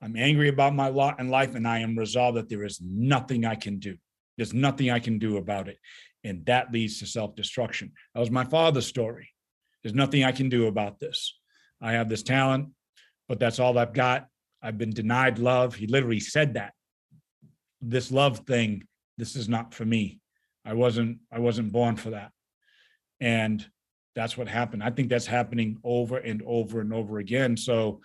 I'm 0.00 0.16
angry 0.16 0.48
about 0.48 0.74
my 0.74 0.88
lot 0.88 1.20
in 1.20 1.28
life, 1.28 1.54
and 1.54 1.66
I 1.66 1.80
am 1.80 1.96
resolved 1.96 2.38
that 2.38 2.48
there 2.48 2.64
is 2.64 2.80
nothing 2.80 3.44
I 3.44 3.54
can 3.54 3.78
do. 3.78 3.96
There's 4.36 4.54
nothing 4.54 4.90
I 4.90 4.98
can 4.98 5.18
do 5.18 5.36
about 5.36 5.68
it. 5.68 5.78
And 6.24 6.44
that 6.46 6.72
leads 6.72 6.98
to 7.00 7.06
self 7.06 7.34
destruction. 7.34 7.92
That 8.14 8.20
was 8.20 8.30
my 8.30 8.44
father's 8.44 8.86
story. 8.86 9.28
There's 9.82 9.94
nothing 9.94 10.24
I 10.24 10.32
can 10.32 10.48
do 10.48 10.66
about 10.66 11.00
this. 11.00 11.38
I 11.80 11.92
have 11.92 12.08
this 12.08 12.22
talent, 12.22 12.68
but 13.28 13.40
that's 13.40 13.58
all 13.58 13.76
I've 13.76 13.92
got. 13.92 14.26
I've 14.62 14.78
been 14.78 14.90
denied 14.90 15.38
love. 15.38 15.74
He 15.74 15.88
literally 15.88 16.20
said 16.20 16.54
that. 16.54 16.72
This 17.80 18.12
love 18.12 18.40
thing, 18.46 18.84
this 19.18 19.34
is 19.34 19.48
not 19.48 19.74
for 19.74 19.84
me. 19.84 20.20
I 20.64 20.74
wasn't 20.74 21.18
I 21.32 21.40
wasn't 21.40 21.72
born 21.72 21.96
for 21.96 22.10
that. 22.10 22.30
And 23.20 23.66
that's 24.14 24.36
what 24.36 24.48
happened. 24.48 24.82
I 24.82 24.90
think 24.90 25.08
that's 25.08 25.26
happening 25.26 25.78
over 25.84 26.18
and 26.18 26.42
over 26.46 26.80
and 26.80 26.92
over 26.92 27.18
again. 27.18 27.56
So 27.56 28.00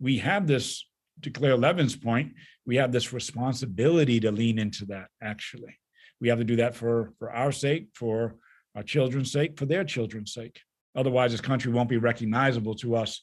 we 0.00 0.18
have 0.18 0.46
this, 0.46 0.84
to 1.22 1.30
Claire 1.30 1.56
Levin's 1.56 1.96
point, 1.96 2.32
we 2.66 2.76
have 2.76 2.92
this 2.92 3.12
responsibility 3.12 4.20
to 4.20 4.30
lean 4.30 4.58
into 4.58 4.84
that 4.86 5.08
actually. 5.22 5.78
We 6.20 6.28
have 6.28 6.38
to 6.38 6.44
do 6.44 6.56
that 6.56 6.74
for 6.74 7.12
for 7.18 7.30
our 7.30 7.52
sake, 7.52 7.88
for 7.94 8.36
our 8.74 8.82
children's 8.82 9.32
sake, 9.32 9.58
for 9.58 9.66
their 9.66 9.84
children's 9.84 10.32
sake. 10.32 10.60
Otherwise, 10.94 11.32
this 11.32 11.40
country 11.40 11.72
won't 11.72 11.88
be 11.88 11.96
recognizable 11.96 12.74
to 12.74 12.96
us 12.96 13.22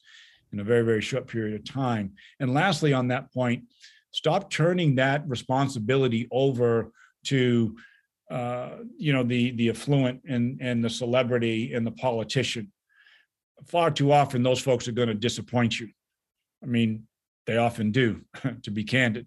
in 0.52 0.60
a 0.60 0.64
very, 0.64 0.82
very 0.82 1.02
short 1.02 1.26
period 1.26 1.54
of 1.54 1.64
time. 1.64 2.12
And 2.40 2.54
lastly, 2.54 2.92
on 2.92 3.08
that 3.08 3.32
point, 3.32 3.64
stop 4.12 4.50
turning 4.50 4.94
that 4.94 5.28
responsibility 5.28 6.28
over 6.30 6.90
to 7.24 7.76
uh, 8.30 8.70
you 8.96 9.12
know 9.12 9.22
the 9.22 9.52
the 9.52 9.70
affluent 9.70 10.22
and 10.28 10.58
and 10.60 10.84
the 10.84 10.90
celebrity 10.90 11.74
and 11.74 11.86
the 11.86 11.92
politician. 11.92 12.72
Far 13.66 13.90
too 13.90 14.12
often, 14.12 14.42
those 14.42 14.60
folks 14.60 14.88
are 14.88 14.92
going 14.92 15.08
to 15.08 15.14
disappoint 15.14 15.78
you. 15.78 15.88
I 16.62 16.66
mean, 16.66 17.06
they 17.46 17.56
often 17.56 17.92
do, 17.92 18.22
to 18.62 18.70
be 18.70 18.84
candid. 18.84 19.26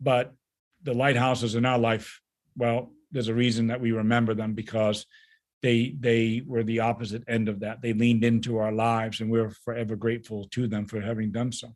But 0.00 0.34
the 0.82 0.94
lighthouses 0.94 1.54
in 1.54 1.66
our 1.66 1.78
life, 1.78 2.20
well, 2.56 2.92
there's 3.10 3.28
a 3.28 3.34
reason 3.34 3.68
that 3.68 3.80
we 3.80 3.92
remember 3.92 4.34
them 4.34 4.54
because 4.54 5.06
they 5.62 5.94
they 5.98 6.42
were 6.46 6.62
the 6.62 6.80
opposite 6.80 7.24
end 7.28 7.48
of 7.48 7.60
that. 7.60 7.82
They 7.82 7.92
leaned 7.92 8.24
into 8.24 8.58
our 8.58 8.72
lives, 8.72 9.20
and 9.20 9.30
we're 9.30 9.50
forever 9.50 9.96
grateful 9.96 10.48
to 10.52 10.66
them 10.66 10.86
for 10.86 11.00
having 11.00 11.32
done 11.32 11.52
so. 11.52 11.74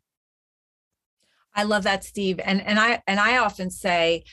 I 1.53 1.63
love 1.63 1.83
that, 1.83 2.03
Steve. 2.03 2.39
And 2.43 2.65
and 2.65 2.79
I 2.79 3.01
and 3.07 3.19
I 3.19 3.37
often 3.37 3.69
say, 3.69 4.23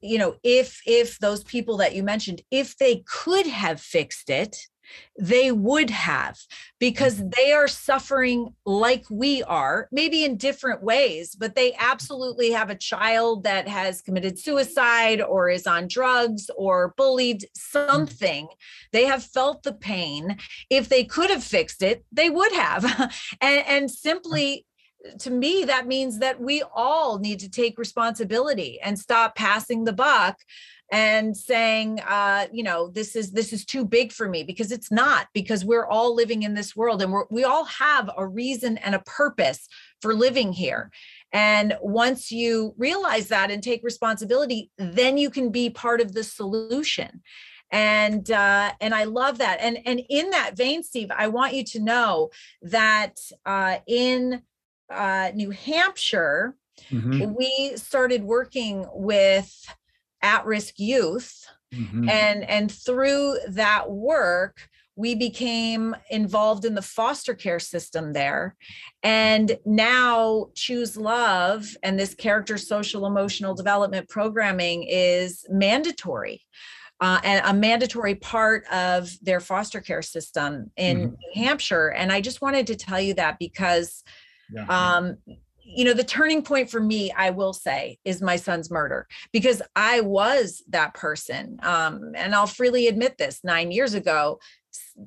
you 0.00 0.18
know, 0.18 0.36
if 0.42 0.82
if 0.86 1.18
those 1.18 1.42
people 1.42 1.78
that 1.78 1.94
you 1.94 2.02
mentioned, 2.02 2.42
if 2.50 2.76
they 2.76 3.02
could 3.06 3.46
have 3.46 3.80
fixed 3.80 4.28
it, 4.28 4.56
they 5.18 5.52
would 5.52 5.90
have 5.90 6.38
because 6.78 7.18
Mm-hmm. 7.18 7.30
they 7.36 7.52
are 7.52 7.68
suffering 7.68 8.54
like 8.64 9.04
we 9.10 9.42
are, 9.44 9.88
maybe 9.90 10.24
in 10.24 10.36
different 10.36 10.82
ways, 10.82 11.34
but 11.34 11.54
they 11.54 11.74
absolutely 11.78 12.50
have 12.52 12.70
a 12.70 12.74
child 12.74 13.44
that 13.44 13.68
has 13.68 14.00
committed 14.00 14.38
suicide 14.38 15.20
or 15.20 15.48
is 15.48 15.66
on 15.66 15.88
drugs 15.88 16.50
or 16.56 16.94
bullied 16.96 17.46
something. 17.54 18.48
They 18.92 19.04
have 19.04 19.22
felt 19.22 19.62
the 19.62 19.72
pain. 19.72 20.36
If 20.70 20.88
they 20.88 21.04
could 21.04 21.30
have 21.30 21.44
fixed 21.44 21.82
it, 21.82 22.04
they 22.12 22.30
would 22.30 22.52
have. 22.52 22.84
and, 23.40 23.66
and 23.66 23.90
simply 23.90 24.64
to 25.20 25.30
me 25.30 25.64
that 25.64 25.86
means 25.86 26.18
that 26.18 26.40
we 26.40 26.62
all 26.74 27.20
need 27.20 27.38
to 27.38 27.48
take 27.48 27.78
responsibility 27.78 28.80
and 28.82 28.98
stop 28.98 29.36
passing 29.36 29.84
the 29.84 29.92
buck 29.92 30.38
and 30.90 31.36
saying 31.36 32.00
uh 32.00 32.46
you 32.52 32.62
know 32.62 32.88
this 32.88 33.14
is 33.14 33.32
this 33.32 33.52
is 33.52 33.64
too 33.64 33.84
big 33.84 34.10
for 34.12 34.28
me 34.28 34.42
because 34.42 34.72
it's 34.72 34.90
not 34.90 35.26
because 35.34 35.64
we're 35.64 35.86
all 35.86 36.14
living 36.14 36.42
in 36.42 36.54
this 36.54 36.74
world 36.74 37.02
and 37.02 37.12
we're, 37.12 37.26
we 37.30 37.44
all 37.44 37.64
have 37.64 38.10
a 38.16 38.26
reason 38.26 38.78
and 38.78 38.94
a 38.94 39.00
purpose 39.00 39.68
for 40.00 40.14
living 40.14 40.52
here. 40.52 40.90
And 41.32 41.76
once 41.82 42.30
you 42.30 42.74
realize 42.78 43.28
that 43.28 43.50
and 43.50 43.62
take 43.62 43.82
responsibility 43.82 44.70
then 44.78 45.18
you 45.18 45.30
can 45.30 45.50
be 45.50 45.68
part 45.70 46.00
of 46.00 46.12
the 46.14 46.24
solution. 46.24 47.22
And 47.70 48.30
uh, 48.30 48.72
and 48.80 48.94
I 48.94 49.04
love 49.04 49.38
that. 49.38 49.58
And 49.60 49.78
and 49.84 50.00
in 50.08 50.30
that 50.30 50.56
vein, 50.56 50.82
Steve, 50.82 51.10
I 51.14 51.28
want 51.28 51.52
you 51.52 51.64
to 51.64 51.80
know 51.80 52.30
that 52.62 53.18
uh, 53.44 53.78
in 53.86 54.42
uh, 54.90 55.32
New 55.34 55.50
Hampshire, 55.50 56.56
Mhm, 56.90 57.36
we 57.36 57.76
started 57.76 58.22
working 58.22 58.86
with 58.94 59.52
at-risk 60.22 60.74
youth, 60.78 61.46
mhm. 61.74 62.08
and 62.08 62.44
and 62.48 62.70
through 62.72 63.38
that 63.48 63.90
work, 63.90 64.68
we 64.96 65.14
became 65.14 65.94
involved 66.10 66.64
in 66.64 66.74
the 66.74 66.82
foster 66.82 67.34
care 67.34 67.60
system 67.60 68.12
there. 68.12 68.56
And 69.02 69.56
now 69.64 70.48
Choose 70.54 70.96
Love 70.96 71.66
and 71.84 71.98
this 71.98 72.14
character 72.14 72.58
social 72.58 73.06
emotional 73.06 73.54
development 73.54 74.08
programming 74.08 74.82
is 74.88 75.44
mandatory. 75.48 76.42
Uh, 77.00 77.20
and 77.22 77.46
a 77.46 77.54
mandatory 77.54 78.16
part 78.16 78.66
of 78.72 79.08
their 79.22 79.38
foster 79.38 79.80
care 79.80 80.02
system 80.02 80.72
in 80.76 80.96
Mhm. 80.96 81.10
New 81.12 81.44
Hampshire. 81.44 81.90
And 81.90 82.10
I 82.10 82.20
just 82.20 82.42
wanted 82.42 82.66
to 82.66 82.74
tell 82.74 83.00
you 83.00 83.14
that 83.14 83.38
because 83.38 84.02
Yeah. 84.52 84.66
um 84.68 85.16
you 85.70 85.84
know 85.84 85.92
the 85.92 86.04
turning 86.04 86.42
point 86.42 86.70
for 86.70 86.80
me 86.80 87.12
i 87.12 87.30
will 87.30 87.52
say 87.52 87.98
is 88.04 88.22
my 88.22 88.36
son's 88.36 88.70
murder 88.70 89.06
because 89.32 89.60
i 89.76 90.00
was 90.00 90.62
that 90.68 90.94
person 90.94 91.58
um 91.62 92.12
and 92.14 92.34
i'll 92.34 92.46
freely 92.46 92.86
admit 92.86 93.18
this 93.18 93.40
9 93.44 93.70
years 93.70 93.94
ago 93.94 94.38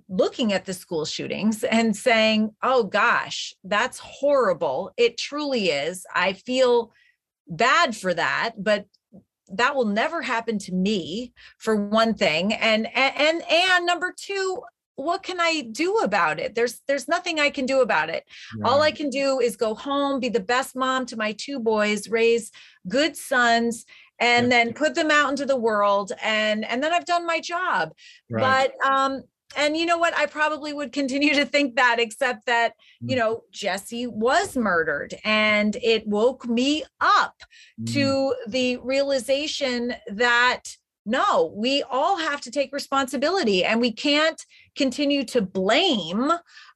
looking 0.08 0.54
at 0.54 0.66
the 0.66 0.74
school 0.74 1.06
shootings 1.06 1.64
and 1.64 1.96
saying 1.96 2.52
oh 2.64 2.84
gosh 2.84 3.54
that's 3.64 4.00
horrible. 4.00 4.92
It 4.98 5.18
truly 5.18 5.70
is. 5.70 6.06
I 6.14 6.34
feel 6.34 6.92
bad 7.48 7.96
for 7.96 8.14
that 8.14 8.54
but 8.58 8.86
that 9.54 9.76
will 9.76 9.86
never 9.86 10.22
happen 10.22 10.58
to 10.58 10.74
me 10.74 11.34
for 11.58 11.76
one 11.76 12.14
thing. 12.14 12.54
And 12.54 12.88
and 12.96 13.16
and, 13.18 13.44
and 13.50 13.86
number 13.86 14.14
two 14.18 14.62
what 14.96 15.24
can 15.24 15.40
i 15.40 15.62
do 15.72 15.98
about 16.00 16.40
it 16.40 16.54
there's 16.56 16.82
there's 16.88 17.08
nothing 17.08 17.40
i 17.40 17.50
can 17.50 17.66
do 17.66 17.82
about 17.82 18.10
it 18.10 18.24
all 18.64 18.82
I 18.82 18.92
can 18.92 19.10
do 19.10 19.40
is 19.40 19.56
go 19.56 19.74
home, 19.74 20.20
be 20.20 20.30
the 20.30 20.40
best 20.40 20.76
mom 20.76 21.06
to 21.08 21.18
my 21.18 21.32
two 21.34 21.60
boys, 21.60 22.10
raise 22.10 22.52
good 22.88 23.16
sons, 23.18 23.86
and 24.20 24.44
Yep. 24.46 24.50
then 24.52 24.74
put 24.74 24.96
them 24.96 25.10
out 25.10 25.30
into 25.32 25.46
the 25.46 25.56
world. 25.56 26.12
And 26.24 26.64
and 26.66 26.84
then 26.84 26.94
I've 26.94 27.06
done 27.06 27.26
my 27.26 27.40
job. 27.40 27.94
Right. 28.30 28.72
But 28.82 28.92
um, 28.92 29.22
and 29.58 29.76
you 29.78 29.86
know 29.86 29.98
what? 29.98 30.16
I 30.18 30.26
probably 30.28 30.74
would 30.74 30.92
continue 30.92 31.34
to 31.36 31.46
think 31.46 31.76
that, 31.76 31.98
except 32.00 32.46
that, 32.46 32.74
you 33.02 33.16
Mm. 33.16 33.20
know, 33.20 33.44
Jesse 33.52 34.08
was 34.08 34.56
murdered 34.56 35.16
and 35.24 35.76
it 35.78 36.06
woke 36.08 36.48
me 36.48 36.84
up 37.00 37.36
Mm. 37.80 37.94
to 37.94 38.36
the 38.48 38.78
realization 38.78 39.96
that 40.08 40.64
no, 41.06 41.52
we 41.56 41.82
all 41.82 42.18
have 42.18 42.42
to 42.42 42.52
take 42.52 42.72
responsibility 42.72 43.66
and 43.66 43.82
we 43.82 43.92
can't 43.92 44.46
continue 44.76 45.24
to 45.26 45.42
blame 45.42 46.32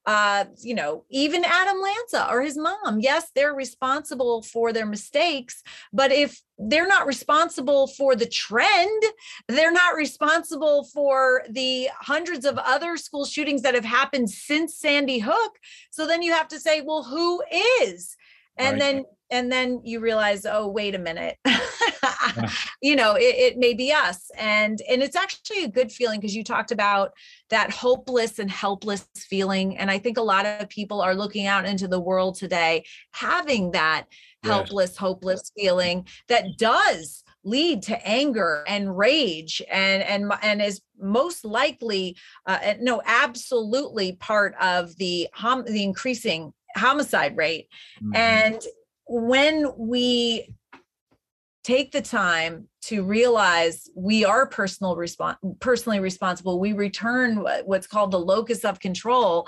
uh 0.06 0.46
you 0.62 0.76
know 0.76 1.04
even 1.10 1.44
adam 1.44 1.78
lanza 1.82 2.28
or 2.30 2.42
his 2.42 2.58
mom. 2.58 3.00
Yes 3.00 3.32
they're 3.36 3.54
responsible 3.54 4.42
for 4.44 4.72
their 4.74 4.86
mistakes 4.86 5.64
but 5.94 6.12
if 6.12 6.42
they're 6.58 6.88
not 6.88 7.08
responsible 7.08 7.88
for 7.88 8.16
the 8.16 8.26
trend 8.28 9.04
they're 9.48 9.72
not 9.72 9.96
responsible 9.96 10.84
for 10.94 11.44
the 11.50 11.90
hundreds 12.00 12.46
of 12.46 12.58
other 12.58 12.98
school 12.98 13.26
shootings 13.26 13.62
that 13.64 13.76
have 13.76 13.86
happened 13.86 14.30
since 14.30 14.78
sandy 14.78 15.20
hook. 15.20 15.58
So 15.92 16.06
then 16.08 16.22
you 16.22 16.34
have 16.34 16.48
to 16.50 16.60
say 16.60 16.82
well 16.82 17.04
who 17.04 17.44
is? 17.82 18.16
And 18.58 18.74
Right. 18.74 18.82
then 18.82 19.06
and 19.32 19.52
then 19.52 19.82
you 19.84 20.00
realize 20.00 20.46
oh 20.46 20.68
wait 20.68 20.96
a 20.96 21.00
minute 21.00 21.38
you 22.82 22.96
know 22.96 23.16
it, 23.16 23.36
it 23.36 23.58
may 23.58 23.74
be 23.74 23.92
us 23.92 24.30
and 24.38 24.82
and 24.90 25.02
it's 25.02 25.16
actually 25.16 25.64
a 25.64 25.68
good 25.68 25.92
feeling 25.92 26.20
because 26.20 26.36
you 26.36 26.44
talked 26.44 26.72
about 26.72 27.12
that 27.50 27.72
hopeless 27.72 28.40
and 28.40 28.52
helpless 28.52 29.08
feeling 29.18 29.78
and 29.78 29.90
i 29.90 29.98
think 29.98 30.18
a 30.18 30.22
lot 30.22 30.46
of 30.46 30.70
people 30.70 31.02
are 31.02 31.16
looking 31.16 31.48
out 31.48 31.66
into 31.66 31.88
the 31.88 32.00
world 32.00 32.36
today 32.36 32.84
having 33.12 33.72
that 33.72 34.06
Yes. 34.44 34.52
helpless 34.54 34.96
hopeless 34.98 35.52
feeling 35.58 36.06
that 36.28 36.56
does 36.60 37.24
lead 37.44 37.82
to 37.82 38.08
anger 38.08 38.64
and 38.68 38.96
rage 38.96 39.60
and 39.72 40.04
and 40.04 40.32
and 40.44 40.62
is 40.62 40.82
most 41.00 41.44
likely 41.46 42.16
uh, 42.46 42.76
no 42.80 43.02
absolutely 43.06 44.18
part 44.18 44.54
of 44.62 44.96
the 44.98 45.28
hom- 45.34 45.66
the 45.66 45.82
increasing 45.82 46.54
homicide 46.78 47.36
rate 47.36 47.68
Mhm. 48.04 48.16
and 48.16 48.62
when 49.08 49.72
we 49.78 50.54
take 51.64 51.92
the 51.92 52.02
time 52.02 52.68
to 52.80 53.04
realize 53.04 53.90
we 53.96 54.24
are 54.24 54.46
personal 54.46 54.96
respon 54.96 55.36
personally 55.60 56.00
responsible, 56.00 56.60
we 56.60 56.74
return 56.74 57.42
what- 57.42 57.68
what's 57.68 57.88
called 57.88 58.12
the 58.12 58.20
locus 58.20 58.64
of 58.64 58.80
control 58.80 59.48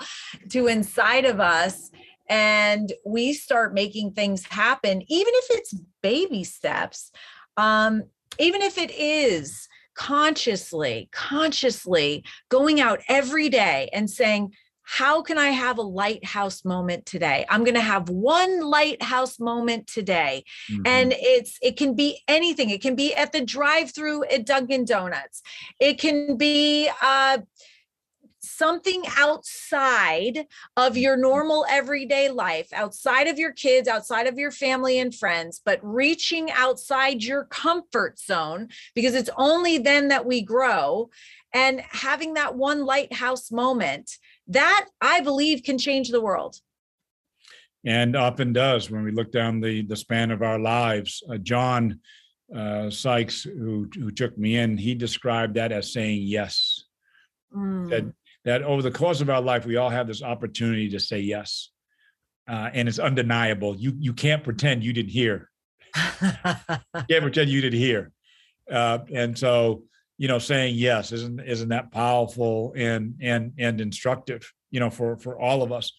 to 0.50 0.66
inside 0.66 1.24
of 1.24 1.38
us 1.38 1.90
and 2.28 2.92
we 3.06 3.32
start 3.32 3.72
making 3.72 4.12
things 4.12 4.44
happen, 4.44 5.02
even 5.08 5.32
if 5.34 5.46
it's 5.50 5.74
baby 6.02 6.44
steps, 6.44 7.10
um, 7.56 8.02
even 8.38 8.62
if 8.62 8.76
it 8.78 8.90
is 8.90 9.68
consciously, 9.94 11.08
consciously 11.12 12.24
going 12.48 12.80
out 12.80 13.00
every 13.08 13.48
day 13.48 13.88
and 13.92 14.08
saying, 14.10 14.52
how 14.90 15.20
can 15.20 15.36
I 15.36 15.50
have 15.50 15.76
a 15.76 15.82
lighthouse 15.82 16.64
moment 16.64 17.04
today? 17.04 17.44
I'm 17.50 17.62
going 17.62 17.74
to 17.74 17.80
have 17.80 18.08
one 18.08 18.62
lighthouse 18.62 19.38
moment 19.38 19.86
today. 19.86 20.44
Mm-hmm. 20.72 20.86
And 20.86 21.14
it's 21.14 21.58
it 21.60 21.76
can 21.76 21.94
be 21.94 22.22
anything. 22.26 22.70
It 22.70 22.80
can 22.80 22.96
be 22.96 23.14
at 23.14 23.32
the 23.32 23.44
drive-through 23.44 24.24
at 24.24 24.46
Dunkin' 24.46 24.86
Donuts. 24.86 25.42
It 25.78 26.00
can 26.00 26.38
be 26.38 26.90
uh 27.02 27.38
something 28.40 29.02
outside 29.18 30.46
of 30.76 30.96
your 30.96 31.18
normal 31.18 31.66
everyday 31.68 32.30
life, 32.30 32.68
outside 32.72 33.26
of 33.26 33.38
your 33.38 33.52
kids, 33.52 33.88
outside 33.88 34.26
of 34.26 34.38
your 34.38 34.50
family 34.50 34.98
and 34.98 35.14
friends, 35.14 35.60
but 35.62 35.78
reaching 35.82 36.50
outside 36.52 37.22
your 37.22 37.44
comfort 37.44 38.18
zone 38.18 38.68
because 38.94 39.14
it's 39.14 39.30
only 39.36 39.76
then 39.76 40.08
that 40.08 40.24
we 40.24 40.40
grow 40.40 41.10
and 41.52 41.82
having 41.90 42.34
that 42.34 42.54
one 42.54 42.84
lighthouse 42.84 43.50
moment 43.50 44.16
that 44.48 44.86
I 45.00 45.20
believe 45.20 45.62
can 45.62 45.78
change 45.78 46.08
the 46.08 46.20
world. 46.20 46.56
And 47.84 48.16
often 48.16 48.52
does 48.52 48.90
when 48.90 49.04
we 49.04 49.12
look 49.12 49.30
down 49.30 49.60
the, 49.60 49.82
the 49.82 49.96
span 49.96 50.30
of 50.30 50.42
our 50.42 50.58
lives. 50.58 51.22
Uh, 51.30 51.36
John 51.38 52.00
uh, 52.54 52.90
Sykes, 52.90 53.42
who, 53.42 53.88
who 53.94 54.10
took 54.10 54.36
me 54.36 54.56
in, 54.56 54.76
he 54.76 54.94
described 54.94 55.54
that 55.54 55.70
as 55.72 55.92
saying 55.92 56.22
yes. 56.22 56.84
Mm. 57.54 57.88
That 57.90 58.12
that 58.44 58.62
over 58.62 58.82
the 58.82 58.90
course 58.90 59.20
of 59.20 59.30
our 59.30 59.42
life, 59.42 59.66
we 59.66 59.76
all 59.76 59.90
have 59.90 60.06
this 60.06 60.22
opportunity 60.22 60.88
to 60.90 61.00
say 61.00 61.20
yes. 61.20 61.70
Uh, 62.48 62.70
and 62.72 62.88
it's 62.88 62.98
undeniable. 62.98 63.76
You 63.76 63.92
you 63.98 64.14
can't 64.14 64.42
pretend 64.42 64.82
you 64.82 64.92
didn't 64.92 65.10
hear. 65.10 65.50
you 65.96 66.32
can't 67.10 67.22
pretend 67.22 67.50
you 67.50 67.60
didn't 67.60 67.78
hear. 67.78 68.10
Uh, 68.70 69.00
and 69.12 69.38
so, 69.38 69.82
you 70.18 70.28
know, 70.28 70.38
saying 70.38 70.74
yes 70.74 71.12
isn't 71.12 71.40
isn't 71.40 71.70
that 71.70 71.92
powerful 71.92 72.72
and 72.76 73.14
and 73.20 73.52
and 73.58 73.80
instructive, 73.80 74.52
you 74.70 74.80
know, 74.80 74.90
for 74.90 75.16
for 75.16 75.38
all 75.38 75.62
of 75.62 75.72
us. 75.72 75.92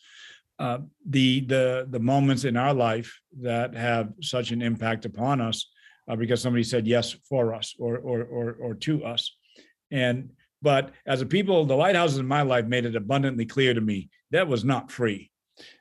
Uh, 0.59 0.79
the 1.07 1.39
the 1.41 1.87
the 1.89 1.99
moments 1.99 2.43
in 2.43 2.57
our 2.57 2.73
life 2.73 3.19
that 3.41 3.73
have 3.73 4.11
such 4.21 4.51
an 4.51 4.61
impact 4.61 5.05
upon 5.05 5.39
us 5.39 5.71
uh, 6.09 6.15
because 6.17 6.41
somebody 6.41 6.63
said 6.63 6.85
yes 6.85 7.15
for 7.29 7.53
us 7.53 7.75
or 7.79 7.97
or 7.97 8.23
or 8.23 8.57
or 8.59 8.73
to 8.75 9.05
us, 9.05 9.37
and 9.89 10.29
but 10.61 10.91
as 11.05 11.21
a 11.21 11.25
people, 11.25 11.65
the 11.65 11.75
lighthouses 11.75 12.17
in 12.17 12.27
my 12.27 12.41
life 12.41 12.65
made 12.65 12.85
it 12.85 12.95
abundantly 12.95 13.45
clear 13.45 13.73
to 13.73 13.81
me 13.81 14.09
that 14.31 14.47
was 14.47 14.65
not 14.65 14.91
free. 14.91 15.31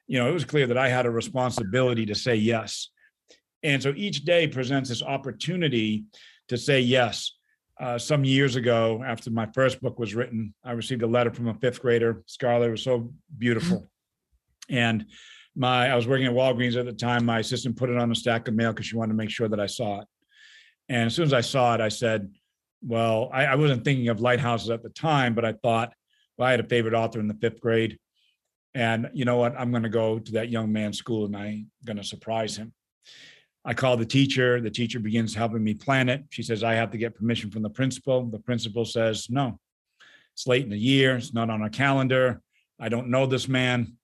You 0.07 0.19
know, 0.19 0.29
it 0.29 0.35
was 0.35 0.45
clear 0.45 0.67
that 0.69 0.79
I 0.79 0.89
had 0.89 1.07
a 1.07 1.11
responsibility 1.11 2.07
to 2.07 2.15
say 2.15 2.37
yes. 2.37 2.91
And 3.63 3.83
so 3.83 3.93
each 3.97 4.25
day 4.25 4.47
presents 4.47 4.89
this 4.89 5.03
opportunity 5.03 6.05
to 6.49 6.57
say 6.57 6.81
yes. 6.81 7.38
Uh, 7.81 7.97
some 7.97 8.25
years 8.25 8.57
ago, 8.57 9.03
after 9.07 9.31
my 9.31 9.47
first 9.55 9.81
book 9.81 9.99
was 9.99 10.15
written, 10.15 10.53
I 10.65 10.73
received 10.73 11.03
a 11.03 11.07
letter 11.07 11.33
from 11.33 11.49
a 11.49 11.55
fifth 11.55 11.81
grader. 11.81 12.23
Scarlett 12.27 12.71
was 12.71 12.83
so 12.83 13.13
beautiful. 13.37 13.91
And 14.69 15.07
my 15.55 15.89
I 15.89 15.97
was 15.97 16.07
working 16.07 16.27
at 16.27 16.33
Walgreens 16.33 16.77
at 16.77 16.87
the 16.87 16.93
time. 16.93 17.25
My 17.25 17.39
assistant 17.39 17.77
put 17.77 17.89
it 17.89 17.97
on 17.97 18.11
a 18.11 18.15
stack 18.15 18.49
of 18.49 18.55
mail 18.55 18.73
because 18.73 18.87
she 18.87 18.97
wanted 18.97 19.13
to 19.13 19.17
make 19.17 19.31
sure 19.31 19.49
that 19.49 19.61
I 19.61 19.67
saw 19.67 20.01
it. 20.01 20.07
And 20.89 21.07
as 21.07 21.15
soon 21.15 21.25
as 21.25 21.33
I 21.33 21.41
saw 21.41 21.75
it, 21.75 21.81
I 21.81 21.89
said, 21.89 22.33
well, 22.83 23.31
I, 23.33 23.47
I, 23.47 23.55
wasn't 23.57 23.85
thinking 23.85 24.09
of 24.09 24.21
lighthouses 24.21 24.71
at 24.71 24.83
the 24.83 24.89
time, 24.91 25.35
but 25.35 25.45
I 25.45 25.53
thought, 25.53 25.93
well, 26.37 26.49
I 26.49 26.53
had 26.53 26.61
a 26.61 26.69
favorite 26.69 26.95
author 26.95 27.19
in 27.19 27.29
the 27.29 27.35
fifth 27.35 27.61
grade. 27.61 27.99
And 28.75 29.11
you 29.13 29.25
know 29.25 29.37
what? 29.37 29.59
I'm 29.59 29.71
going 29.71 29.83
to 29.83 29.89
go 29.89 30.19
to 30.19 30.33
that 30.33 30.51
young 30.51 30.73
man's 30.73 30.99
school 30.99 31.27
and 31.27 31.37
I'm 31.37 31.71
going 31.85 31.97
to 31.97 32.05
surprise 32.05 32.57
him. 32.57 32.73
I 33.65 33.75
call 33.75 33.97
the 33.97 34.07
teacher. 34.07 34.61
The 34.61 34.71
teacher 34.71 34.99
begins 34.99 35.35
helping 35.35 35.63
me 35.63 35.75
plan 35.75 36.09
it. 36.09 36.25
She 36.31 36.43
says, 36.43 36.63
I 36.63 36.75
have 36.75 36.91
to 36.93 36.99
get 36.99 37.15
permission 37.15 37.51
from 37.51 37.63
the 37.63 37.71
principal. 37.71 38.25
The 38.25 38.39
principal 38.39 38.85
says, 38.85 39.29
no, 39.29 39.59
it's 40.35 40.47
late 40.47 40.65
in 40.65 40.71
the 40.71 40.79
year. 40.79 41.17
It's 41.17 41.35
not 41.35 41.51
on 41.51 41.63
our 41.63 41.69
calendar. 41.69 42.41
I 42.81 42.89
don't 42.89 43.09
know 43.09 43.27
this 43.27 43.49
man. 43.49 43.97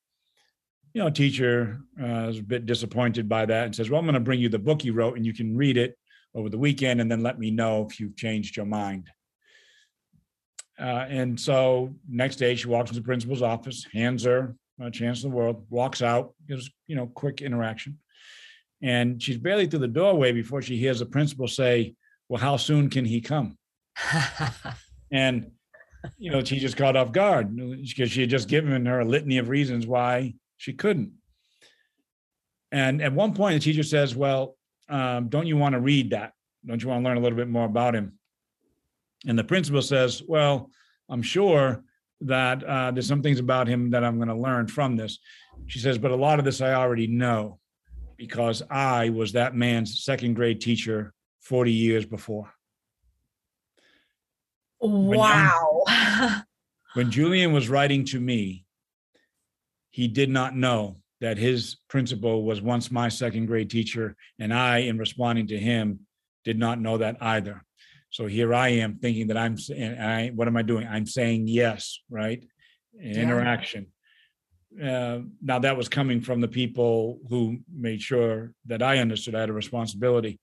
You 0.92 1.02
know, 1.02 1.10
teacher 1.10 1.80
uh, 2.00 2.28
is 2.28 2.38
a 2.38 2.42
bit 2.42 2.66
disappointed 2.66 3.28
by 3.28 3.46
that 3.46 3.66
and 3.66 3.74
says, 3.74 3.90
well, 3.90 3.98
I'm 3.98 4.06
going 4.06 4.14
to 4.14 4.20
bring 4.20 4.40
you 4.40 4.48
the 4.48 4.58
book 4.58 4.84
you 4.84 4.92
wrote 4.92 5.16
and 5.16 5.26
you 5.26 5.32
can 5.32 5.56
read 5.56 5.76
it 5.76 5.96
over 6.34 6.48
the 6.48 6.58
weekend 6.58 7.00
and 7.00 7.10
then 7.10 7.22
let 7.22 7.38
me 7.38 7.50
know 7.50 7.86
if 7.88 7.98
you've 7.98 8.16
changed 8.16 8.56
your 8.56 8.66
mind. 8.66 9.08
Uh, 10.78 11.06
and 11.08 11.38
so 11.38 11.94
next 12.08 12.36
day 12.36 12.56
she 12.56 12.66
walks 12.66 12.90
into 12.90 13.00
the 13.00 13.06
principal's 13.06 13.42
office, 13.42 13.86
hands 13.92 14.24
her 14.24 14.56
a 14.80 14.90
chance 14.90 15.22
in 15.22 15.30
the 15.30 15.36
world, 15.36 15.64
walks 15.70 16.02
out, 16.02 16.34
gives, 16.48 16.68
you 16.86 16.96
know, 16.96 17.06
quick 17.06 17.42
interaction. 17.42 17.98
And 18.84 19.20
she's 19.20 19.38
barely 19.38 19.66
through 19.66 19.78
the 19.78 19.88
doorway 19.88 20.32
before 20.32 20.60
she 20.60 20.76
hears 20.76 20.98
the 20.98 21.06
principal 21.06 21.48
say, 21.48 21.94
well, 22.28 22.40
how 22.40 22.58
soon 22.58 22.90
can 22.90 23.06
he 23.06 23.22
come? 23.22 23.56
and, 25.10 25.50
you 26.18 26.30
know, 26.30 26.44
she 26.44 26.58
just 26.58 26.76
caught 26.76 26.94
off 26.94 27.10
guard 27.10 27.56
because 27.56 28.10
she 28.10 28.20
had 28.20 28.30
just 28.30 28.46
given 28.46 28.84
her 28.84 29.00
a 29.00 29.04
litany 29.06 29.38
of 29.38 29.48
reasons 29.48 29.86
why 29.86 30.34
she 30.58 30.74
couldn't. 30.74 31.12
And 32.72 33.00
at 33.00 33.14
one 33.14 33.32
point, 33.32 33.54
the 33.54 33.60
teacher 33.60 33.82
says, 33.82 34.14
well, 34.14 34.54
um, 34.90 35.30
don't 35.30 35.46
you 35.46 35.56
want 35.56 35.72
to 35.72 35.80
read 35.80 36.10
that? 36.10 36.32
Don't 36.66 36.82
you 36.82 36.90
want 36.90 37.02
to 37.02 37.08
learn 37.08 37.16
a 37.16 37.20
little 37.20 37.38
bit 37.38 37.48
more 37.48 37.64
about 37.64 37.94
him? 37.94 38.18
And 39.26 39.38
the 39.38 39.44
principal 39.44 39.80
says, 39.80 40.22
well, 40.28 40.70
I'm 41.08 41.22
sure 41.22 41.82
that 42.20 42.62
uh, 42.62 42.90
there's 42.90 43.08
some 43.08 43.22
things 43.22 43.38
about 43.38 43.66
him 43.66 43.92
that 43.92 44.04
I'm 44.04 44.16
going 44.16 44.28
to 44.28 44.34
learn 44.34 44.66
from 44.66 44.96
this. 44.96 45.20
She 45.68 45.78
says, 45.78 45.96
but 45.96 46.10
a 46.10 46.16
lot 46.16 46.38
of 46.38 46.44
this 46.44 46.60
I 46.60 46.74
already 46.74 47.06
know 47.06 47.60
because 48.16 48.62
I 48.70 49.10
was 49.10 49.32
that 49.32 49.54
man's 49.54 50.04
second 50.04 50.34
grade 50.34 50.60
teacher 50.60 51.12
40 51.40 51.72
years 51.72 52.06
before. 52.06 52.52
Wow. 54.80 55.82
When, 55.86 56.44
when 56.94 57.10
Julian 57.10 57.52
was 57.52 57.68
writing 57.68 58.04
to 58.06 58.20
me, 58.20 58.64
he 59.90 60.08
did 60.08 60.28
not 60.28 60.56
know 60.56 60.96
that 61.20 61.38
his 61.38 61.76
principal 61.88 62.42
was 62.42 62.60
once 62.60 62.90
my 62.90 63.08
second 63.08 63.46
grade 63.46 63.70
teacher, 63.70 64.16
and 64.38 64.52
I, 64.52 64.78
in 64.78 64.98
responding 64.98 65.46
to 65.48 65.58
him, 65.58 66.00
did 66.44 66.58
not 66.58 66.80
know 66.80 66.98
that 66.98 67.16
either. 67.20 67.64
So 68.10 68.26
here 68.26 68.52
I 68.52 68.68
am 68.68 68.98
thinking 68.98 69.28
that 69.28 69.36
I'm, 69.36 69.56
I, 69.70 70.32
what 70.34 70.48
am 70.48 70.56
I 70.56 70.62
doing? 70.62 70.86
I'm 70.86 71.06
saying 71.06 71.48
yes, 71.48 72.00
right? 72.10 72.44
Yeah. 72.92 73.20
Interaction. 73.20 73.86
Uh, 74.82 75.20
now 75.40 75.58
that 75.58 75.76
was 75.76 75.88
coming 75.88 76.20
from 76.20 76.40
the 76.40 76.48
people 76.48 77.20
who 77.28 77.58
made 77.72 78.02
sure 78.02 78.52
that 78.66 78.82
I 78.82 78.98
understood 78.98 79.34
I 79.34 79.40
had 79.40 79.50
a 79.50 79.54
responsibility, 79.54 80.40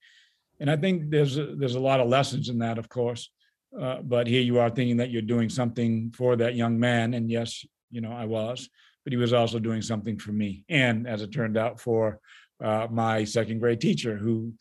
and 0.59 0.69
I 0.69 0.77
think 0.77 1.09
there's 1.09 1.37
a, 1.37 1.55
there's 1.55 1.75
a 1.75 1.79
lot 1.79 1.99
of 1.99 2.07
lessons 2.07 2.49
in 2.49 2.59
that, 2.59 2.77
of 2.77 2.87
course. 2.87 3.29
Uh, 3.77 4.01
but 4.01 4.27
here 4.27 4.41
you 4.41 4.59
are 4.59 4.69
thinking 4.69 4.97
that 4.97 5.11
you're 5.11 5.21
doing 5.21 5.49
something 5.49 6.13
for 6.15 6.35
that 6.37 6.55
young 6.55 6.79
man, 6.79 7.13
and 7.13 7.29
yes, 7.29 7.65
you 7.89 8.01
know 8.01 8.11
I 8.11 8.25
was 8.25 8.69
but 9.03 9.13
he 9.13 9.17
was 9.17 9.33
also 9.33 9.59
doing 9.59 9.81
something 9.81 10.17
for 10.17 10.31
me. 10.31 10.63
And 10.69 11.07
as 11.07 11.21
it 11.21 11.31
turned 11.31 11.57
out, 11.57 11.79
for 11.79 12.19
uh, 12.63 12.87
my 12.89 13.23
second 13.23 13.59
grade 13.59 13.81
teacher 13.81 14.15
who 14.15 14.53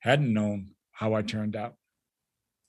hadn't 0.00 0.32
known 0.32 0.74
how 0.92 1.14
I 1.14 1.22
turned 1.22 1.56
out. 1.56 1.74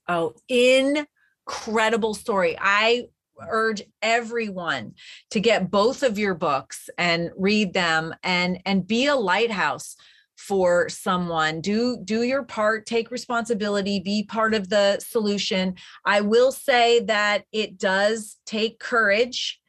Oh, 0.07 0.35
incredible 0.47 2.13
story. 2.13 2.57
I 2.59 3.07
urge 3.49 3.81
everyone 4.01 4.93
to 5.31 5.39
get 5.39 5.71
both 5.71 6.03
of 6.03 6.17
your 6.17 6.33
books 6.33 6.89
and 6.97 7.31
read 7.37 7.73
them 7.73 8.13
and 8.23 8.61
and 8.65 8.87
be 8.87 9.07
a 9.07 9.15
lighthouse 9.15 9.95
for 10.37 10.87
someone. 10.87 11.61
Do 11.61 11.97
do 12.03 12.21
your 12.23 12.43
part 12.43 12.85
take 12.85 13.11
responsibility 13.11 13.99
be 13.99 14.23
part 14.23 14.53
of 14.53 14.69
the 14.69 14.99
solution. 14.99 15.75
I 16.05 16.21
will 16.21 16.51
say 16.51 17.01
that 17.01 17.45
it 17.51 17.77
does 17.77 18.37
take 18.45 18.79
courage 18.79 19.59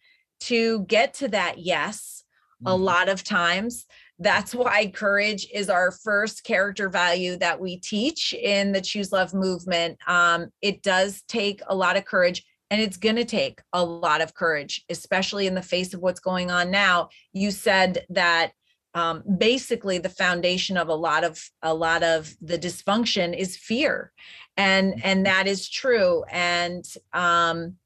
to 0.41 0.85
get 0.85 1.15
to 1.15 1.29
that 1.29 1.59
yes 1.59 2.23
mm-hmm. 2.63 2.69
a 2.69 2.77
lot 2.77 3.09
of 3.09 3.25
times. 3.25 3.87
That's 4.21 4.55
why 4.55 4.89
courage 4.89 5.47
is 5.53 5.71
our 5.71 5.93
first 5.93 6.45
character 6.45 6.89
value 6.89 7.37
that 7.39 7.61
we 7.61 7.79
teach 7.79 8.35
in 8.35 8.73
the 8.73 8.81
choose 8.81 9.13
love 9.13 9.33
movement. 9.33 9.99
Um, 10.07 10.49
it 10.61 10.83
does 10.83 11.23
take 11.29 11.63
a 11.69 11.75
lot 11.75 11.97
of 11.97 12.05
courage 12.05 12.45
and 12.71 12.81
it's 12.81 12.97
going 12.97 13.17
to 13.17 13.25
take 13.25 13.61
a 13.73 13.85
lot 13.85 14.21
of 14.21 14.35
courage 14.35 14.85
especially 14.91 15.47
in 15.47 15.55
the 15.55 15.63
face 15.63 15.95
of 15.95 16.01
what's 16.01 16.21
going 16.21 16.51
on 16.51 16.71
now. 16.71 17.09
You 17.33 17.51
said 17.51 18.05
that 18.11 18.53
um, 18.95 19.23
basically 19.39 19.99
the 19.99 20.09
foundation 20.09 20.77
of 20.77 20.89
a 20.89 20.95
lot 20.95 21.25
of 21.25 21.41
a 21.63 21.75
lot 21.75 22.03
of 22.03 22.35
the 22.41 22.59
dysfunction 22.59 23.37
is 23.37 23.57
fear. 23.57 24.13
And 24.57 24.95
mm-hmm. 24.95 25.01
and 25.05 25.27
that 25.27 25.47
is 25.47 25.69
true. 25.69 26.25
And 26.31 26.85
um, 27.13 27.77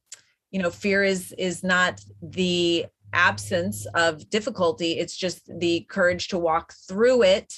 you 0.51 0.61
know 0.63 0.71
fear 0.71 1.03
is 1.03 1.33
is 1.39 1.63
not 1.63 2.01
the 2.23 2.87
absence 3.13 3.87
of 3.95 4.29
difficulty. 4.31 4.99
It's 4.99 5.17
just 5.17 5.51
the 5.59 5.81
courage 5.91 6.29
to 6.29 6.39
walk 6.39 6.73
through 6.89 7.23
it. 7.23 7.53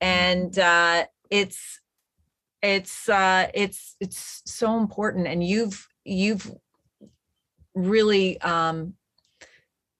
And 0.00 0.58
uh 0.58 1.06
it's 1.30 1.80
it's 2.62 3.08
uh 3.08 3.48
it's 3.54 3.96
it's 4.00 4.42
so 4.44 4.78
important. 4.78 5.26
And 5.26 5.42
you've 5.42 5.88
you've 6.04 6.50
really 7.86 8.40
um 8.40 8.94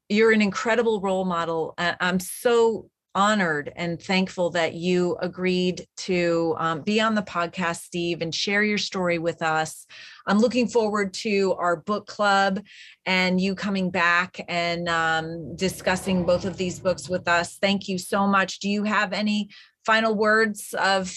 you're 0.08 0.32
an 0.32 0.40
incredible 0.40 1.00
role 1.00 1.24
model. 1.24 1.74
I'm 1.76 2.18
so 2.18 2.88
honored 3.14 3.72
and 3.74 4.00
thankful 4.00 4.50
that 4.50 4.74
you 4.74 5.16
agreed 5.20 5.84
to 5.96 6.54
um, 6.58 6.82
be 6.82 7.00
on 7.00 7.14
the 7.14 7.22
podcast, 7.22 7.82
Steve, 7.82 8.22
and 8.22 8.34
share 8.34 8.62
your 8.62 8.78
story 8.78 9.18
with 9.18 9.42
us. 9.42 9.86
I'm 10.26 10.38
looking 10.38 10.68
forward 10.68 11.12
to 11.14 11.54
our 11.58 11.76
book 11.76 12.06
club 12.06 12.60
and 13.06 13.40
you 13.40 13.54
coming 13.54 13.90
back 13.90 14.40
and 14.48 14.88
um, 14.88 15.56
discussing 15.56 16.24
both 16.24 16.44
of 16.44 16.56
these 16.56 16.78
books 16.78 17.08
with 17.08 17.26
us. 17.28 17.58
Thank 17.60 17.88
you 17.88 17.98
so 17.98 18.26
much. 18.26 18.60
Do 18.60 18.68
you 18.68 18.84
have 18.84 19.12
any 19.12 19.48
final 19.84 20.14
words 20.14 20.74
of 20.78 21.14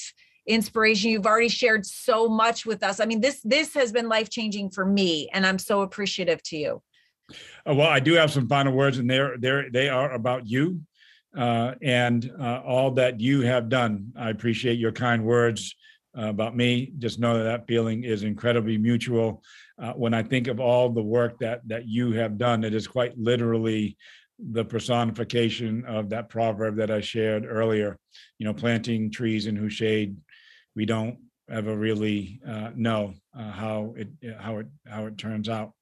inspiration 0.52 1.10
you've 1.10 1.26
already 1.26 1.50
shared 1.50 1.86
so 1.86 2.28
much 2.28 2.66
with 2.66 2.84
us 2.84 3.00
i 3.00 3.06
mean 3.06 3.22
this 3.22 3.42
this 3.44 3.74
has 3.74 3.92
been 3.92 4.08
life 4.08 4.30
changing 4.30 4.70
for 4.70 4.86
me 4.86 5.30
and 5.34 5.46
i'm 5.46 5.60
so 5.60 5.82
appreciative 5.82 6.42
to 6.44 6.58
you 6.58 6.82
uh, 7.70 7.74
well 7.74 7.90
i 7.90 8.00
do 8.00 8.14
have 8.14 8.32
some 8.32 8.48
final 8.48 8.74
words 8.74 8.98
and 8.98 9.10
they're 9.10 9.38
they're 9.38 9.70
they 9.72 9.90
are 9.90 10.12
about 10.14 10.48
you 10.48 10.80
uh, 11.38 11.74
and 11.82 12.32
uh, 12.40 12.62
all 12.66 12.92
that 12.92 13.20
you 13.20 13.42
have 13.42 13.70
done. 13.70 14.12
I 14.18 14.30
appreciate 14.30 14.80
your 14.80 14.92
kind 14.92 15.24
words 15.24 15.76
uh, 16.18 16.28
about 16.28 16.56
me. 16.56 16.92
Just 17.00 17.20
know 17.20 17.38
that 17.38 17.44
that 17.44 17.68
feeling 17.68 18.04
is 18.04 18.24
incredibly 18.24 18.78
mutual. 18.78 19.44
Uh, 19.82 19.94
when 19.94 20.14
I 20.14 20.24
think 20.24 20.48
of 20.48 20.60
all 20.60 20.90
the 20.90 21.02
work 21.02 21.40
that 21.40 21.62
that 21.68 21.88
you 21.88 22.12
have 22.14 22.38
done, 22.38 22.64
it 22.64 22.74
is 22.74 22.88
quite 22.88 23.18
literally 23.18 23.98
the 24.40 24.66
personification 24.66 25.86
of 25.86 26.10
that 26.10 26.28
proverb 26.28 26.76
that 26.78 26.92
I 26.92 27.00
shared 27.00 27.46
earlier. 27.48 27.98
You 28.38 28.46
know, 28.46 28.54
planting 28.54 29.12
trees 29.12 29.48
in 29.48 29.56
whose 29.56 29.74
shade 29.74 30.18
we 30.76 30.86
don't 30.86 31.18
ever 31.50 31.76
really 31.76 32.40
uh, 32.48 32.70
know 32.76 33.14
uh, 33.38 33.52
how 33.52 33.94
it 33.98 34.10
how 34.40 34.58
it 34.58 34.68
how 34.88 35.06
it 35.06 35.18
turns 35.18 35.50
out 35.50 35.74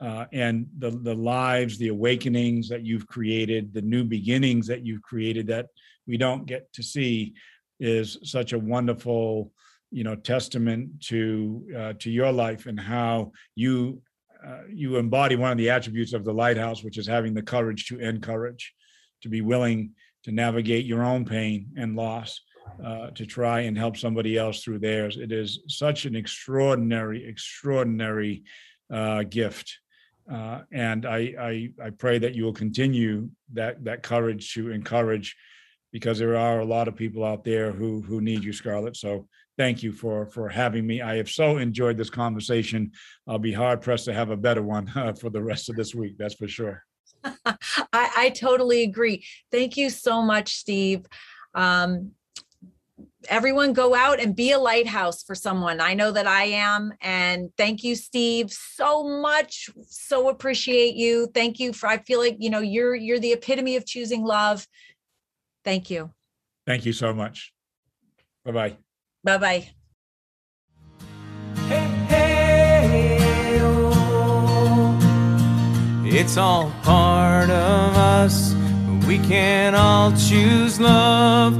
uh, 0.00 0.26
and 0.32 0.66
the 0.78 0.90
the 0.90 1.14
lives, 1.14 1.78
the 1.78 1.88
awakenings 1.88 2.68
that 2.68 2.84
you've 2.84 3.06
created, 3.06 3.72
the 3.72 3.82
new 3.82 4.04
beginnings 4.04 4.66
that 4.66 4.84
you've 4.84 5.02
created 5.02 5.46
that 5.46 5.66
we 6.06 6.16
don't 6.16 6.46
get 6.46 6.70
to 6.72 6.82
see, 6.82 7.32
is 7.80 8.18
such 8.22 8.52
a 8.52 8.58
wonderful, 8.58 9.50
you 9.90 10.04
know, 10.04 10.14
testament 10.14 11.00
to 11.00 11.66
uh, 11.76 11.92
to 12.00 12.10
your 12.10 12.32
life 12.32 12.66
and 12.66 12.78
how 12.78 13.32
you 13.54 14.02
uh, 14.46 14.62
you 14.68 14.96
embody 14.96 15.36
one 15.36 15.52
of 15.52 15.58
the 15.58 15.70
attributes 15.70 16.12
of 16.12 16.24
the 16.24 16.34
lighthouse, 16.34 16.82
which 16.82 16.98
is 16.98 17.06
having 17.06 17.32
the 17.32 17.42
courage 17.42 17.86
to 17.86 17.98
encourage, 17.98 18.74
to 19.22 19.28
be 19.28 19.40
willing 19.40 19.92
to 20.24 20.32
navigate 20.32 20.86
your 20.86 21.02
own 21.02 21.24
pain 21.24 21.68
and 21.76 21.96
loss. 21.96 22.40
Uh, 22.82 23.10
to 23.10 23.24
try 23.24 23.60
and 23.60 23.78
help 23.78 23.96
somebody 23.96 24.36
else 24.36 24.62
through 24.62 24.78
theirs. 24.78 25.16
It 25.16 25.32
is 25.32 25.60
such 25.68 26.06
an 26.06 26.16
extraordinary, 26.16 27.26
extraordinary 27.26 28.44
uh, 28.92 29.22
gift 29.22 29.78
uh, 30.30 30.60
and 30.72 31.04
I, 31.04 31.34
I, 31.38 31.70
I 31.82 31.90
pray 31.90 32.18
that 32.18 32.34
you 32.34 32.44
will 32.44 32.52
continue 32.52 33.28
that 33.52 33.84
that 33.84 34.02
courage 34.02 34.54
to 34.54 34.70
encourage, 34.70 35.36
because 35.92 36.18
there 36.18 36.36
are 36.36 36.60
a 36.60 36.64
lot 36.64 36.88
of 36.88 36.96
people 36.96 37.24
out 37.24 37.44
there 37.44 37.72
who 37.72 38.00
who 38.00 38.20
need 38.20 38.42
you, 38.42 38.52
Scarlett. 38.52 38.96
So 38.96 39.28
thank 39.58 39.82
you 39.82 39.92
for 39.92 40.26
for 40.26 40.48
having 40.48 40.86
me. 40.86 41.02
I 41.02 41.16
have 41.16 41.28
so 41.28 41.58
enjoyed 41.58 41.98
this 41.98 42.10
conversation. 42.10 42.92
I'll 43.26 43.38
be 43.38 43.52
hard 43.52 43.82
pressed 43.82 44.06
to 44.06 44.14
have 44.14 44.30
a 44.30 44.36
better 44.36 44.62
one 44.62 44.90
uh, 44.96 45.12
for 45.12 45.28
the 45.28 45.42
rest 45.42 45.68
of 45.68 45.76
this 45.76 45.94
week. 45.94 46.16
That's 46.16 46.34
for 46.34 46.48
sure. 46.48 46.82
I, 47.24 47.56
I 47.92 48.32
totally 48.34 48.82
agree. 48.82 49.24
Thank 49.50 49.76
you 49.76 49.90
so 49.90 50.22
much, 50.22 50.56
Steve. 50.56 51.04
Um, 51.54 52.12
everyone 53.28 53.72
go 53.72 53.94
out 53.94 54.20
and 54.20 54.34
be 54.34 54.52
a 54.52 54.58
lighthouse 54.58 55.22
for 55.22 55.34
someone. 55.34 55.80
I 55.80 55.94
know 55.94 56.10
that 56.10 56.26
I 56.26 56.44
am. 56.44 56.92
And 57.00 57.50
thank 57.56 57.84
you, 57.84 57.96
Steve, 57.96 58.50
so 58.50 59.04
much. 59.04 59.70
So 59.88 60.28
appreciate 60.28 60.94
you. 60.94 61.28
Thank 61.34 61.60
you 61.60 61.72
for 61.72 61.88
I 61.88 61.98
feel 61.98 62.18
like, 62.20 62.36
you 62.38 62.50
know, 62.50 62.60
you're 62.60 62.94
you're 62.94 63.18
the 63.18 63.32
epitome 63.32 63.76
of 63.76 63.86
choosing 63.86 64.24
love. 64.24 64.66
Thank 65.64 65.90
you. 65.90 66.10
Thank 66.66 66.84
you 66.86 66.92
so 66.92 67.12
much. 67.12 67.52
Bye-bye. 68.44 68.76
Bye-bye. 69.22 69.68
Hey, 71.66 72.06
hey, 72.08 73.58
oh. 73.60 74.98
It's 76.04 76.36
all 76.36 76.70
part 76.82 77.50
of 77.50 77.96
us. 77.96 78.54
We 79.06 79.18
can 79.18 79.74
all 79.74 80.12
choose 80.12 80.80
love. 80.80 81.52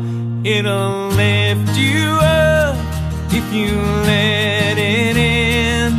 It'll 0.47 1.09
lift 1.09 1.77
you 1.77 2.19
up 2.23 2.75
if 3.31 3.53
you 3.53 3.77
let 3.77 4.79
it 4.79 5.17
in. 5.17 5.93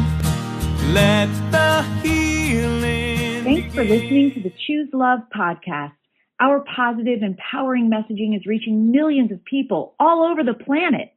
Let 0.91 1.27
the 1.51 1.83
healing. 2.01 3.43
Thanks 3.43 3.75
for 3.75 3.83
listening 3.83 4.33
to 4.33 4.41
the 4.41 4.53
Choose 4.65 4.89
Love 4.91 5.19
podcast. 5.37 5.93
Our 6.39 6.65
positive, 6.75 7.21
empowering 7.21 7.91
messaging 7.91 8.35
is 8.35 8.47
reaching 8.47 8.91
millions 8.91 9.31
of 9.31 9.45
people 9.45 9.93
all 9.99 10.27
over 10.27 10.43
the 10.43 10.55
planet. 10.55 11.13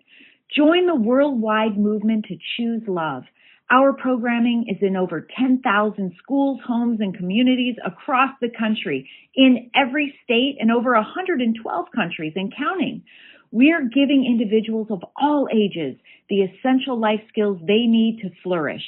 Join 0.54 0.86
the 0.86 0.94
worldwide 0.94 1.78
movement 1.78 2.26
to 2.26 2.36
choose 2.56 2.82
love. 2.86 3.22
Our 3.70 3.92
programming 3.92 4.64
is 4.66 4.78
in 4.80 4.96
over 4.96 5.26
10,000 5.38 6.14
schools, 6.22 6.58
homes, 6.66 7.00
and 7.00 7.14
communities 7.14 7.76
across 7.84 8.30
the 8.40 8.48
country, 8.48 9.08
in 9.34 9.70
every 9.74 10.14
state 10.24 10.56
and 10.58 10.72
over 10.72 10.94
112 10.94 11.86
countries 11.94 12.32
and 12.34 12.50
counting. 12.56 13.02
We're 13.50 13.84
giving 13.84 14.24
individuals 14.24 14.88
of 14.90 15.04
all 15.20 15.48
ages 15.52 15.98
the 16.30 16.42
essential 16.42 16.98
life 16.98 17.20
skills 17.28 17.58
they 17.60 17.84
need 17.84 18.20
to 18.22 18.30
flourish. 18.42 18.82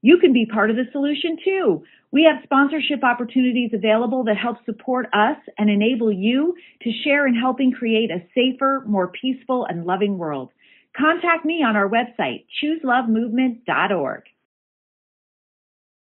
You 0.00 0.18
can 0.18 0.32
be 0.32 0.46
part 0.46 0.70
of 0.70 0.76
the 0.76 0.86
solution 0.92 1.36
too. 1.44 1.82
We 2.12 2.22
have 2.22 2.44
sponsorship 2.44 3.02
opportunities 3.02 3.72
available 3.74 4.22
that 4.24 4.36
help 4.36 4.58
support 4.64 5.06
us 5.12 5.38
and 5.58 5.68
enable 5.68 6.12
you 6.12 6.54
to 6.82 6.90
share 7.04 7.26
in 7.26 7.34
helping 7.34 7.72
create 7.72 8.10
a 8.12 8.22
safer, 8.34 8.84
more 8.86 9.08
peaceful, 9.08 9.66
and 9.68 9.84
loving 9.84 10.18
world 10.18 10.50
contact 10.96 11.44
me 11.44 11.62
on 11.62 11.76
our 11.76 11.88
website, 11.88 12.46
chooselovemovement.org. 12.62 14.22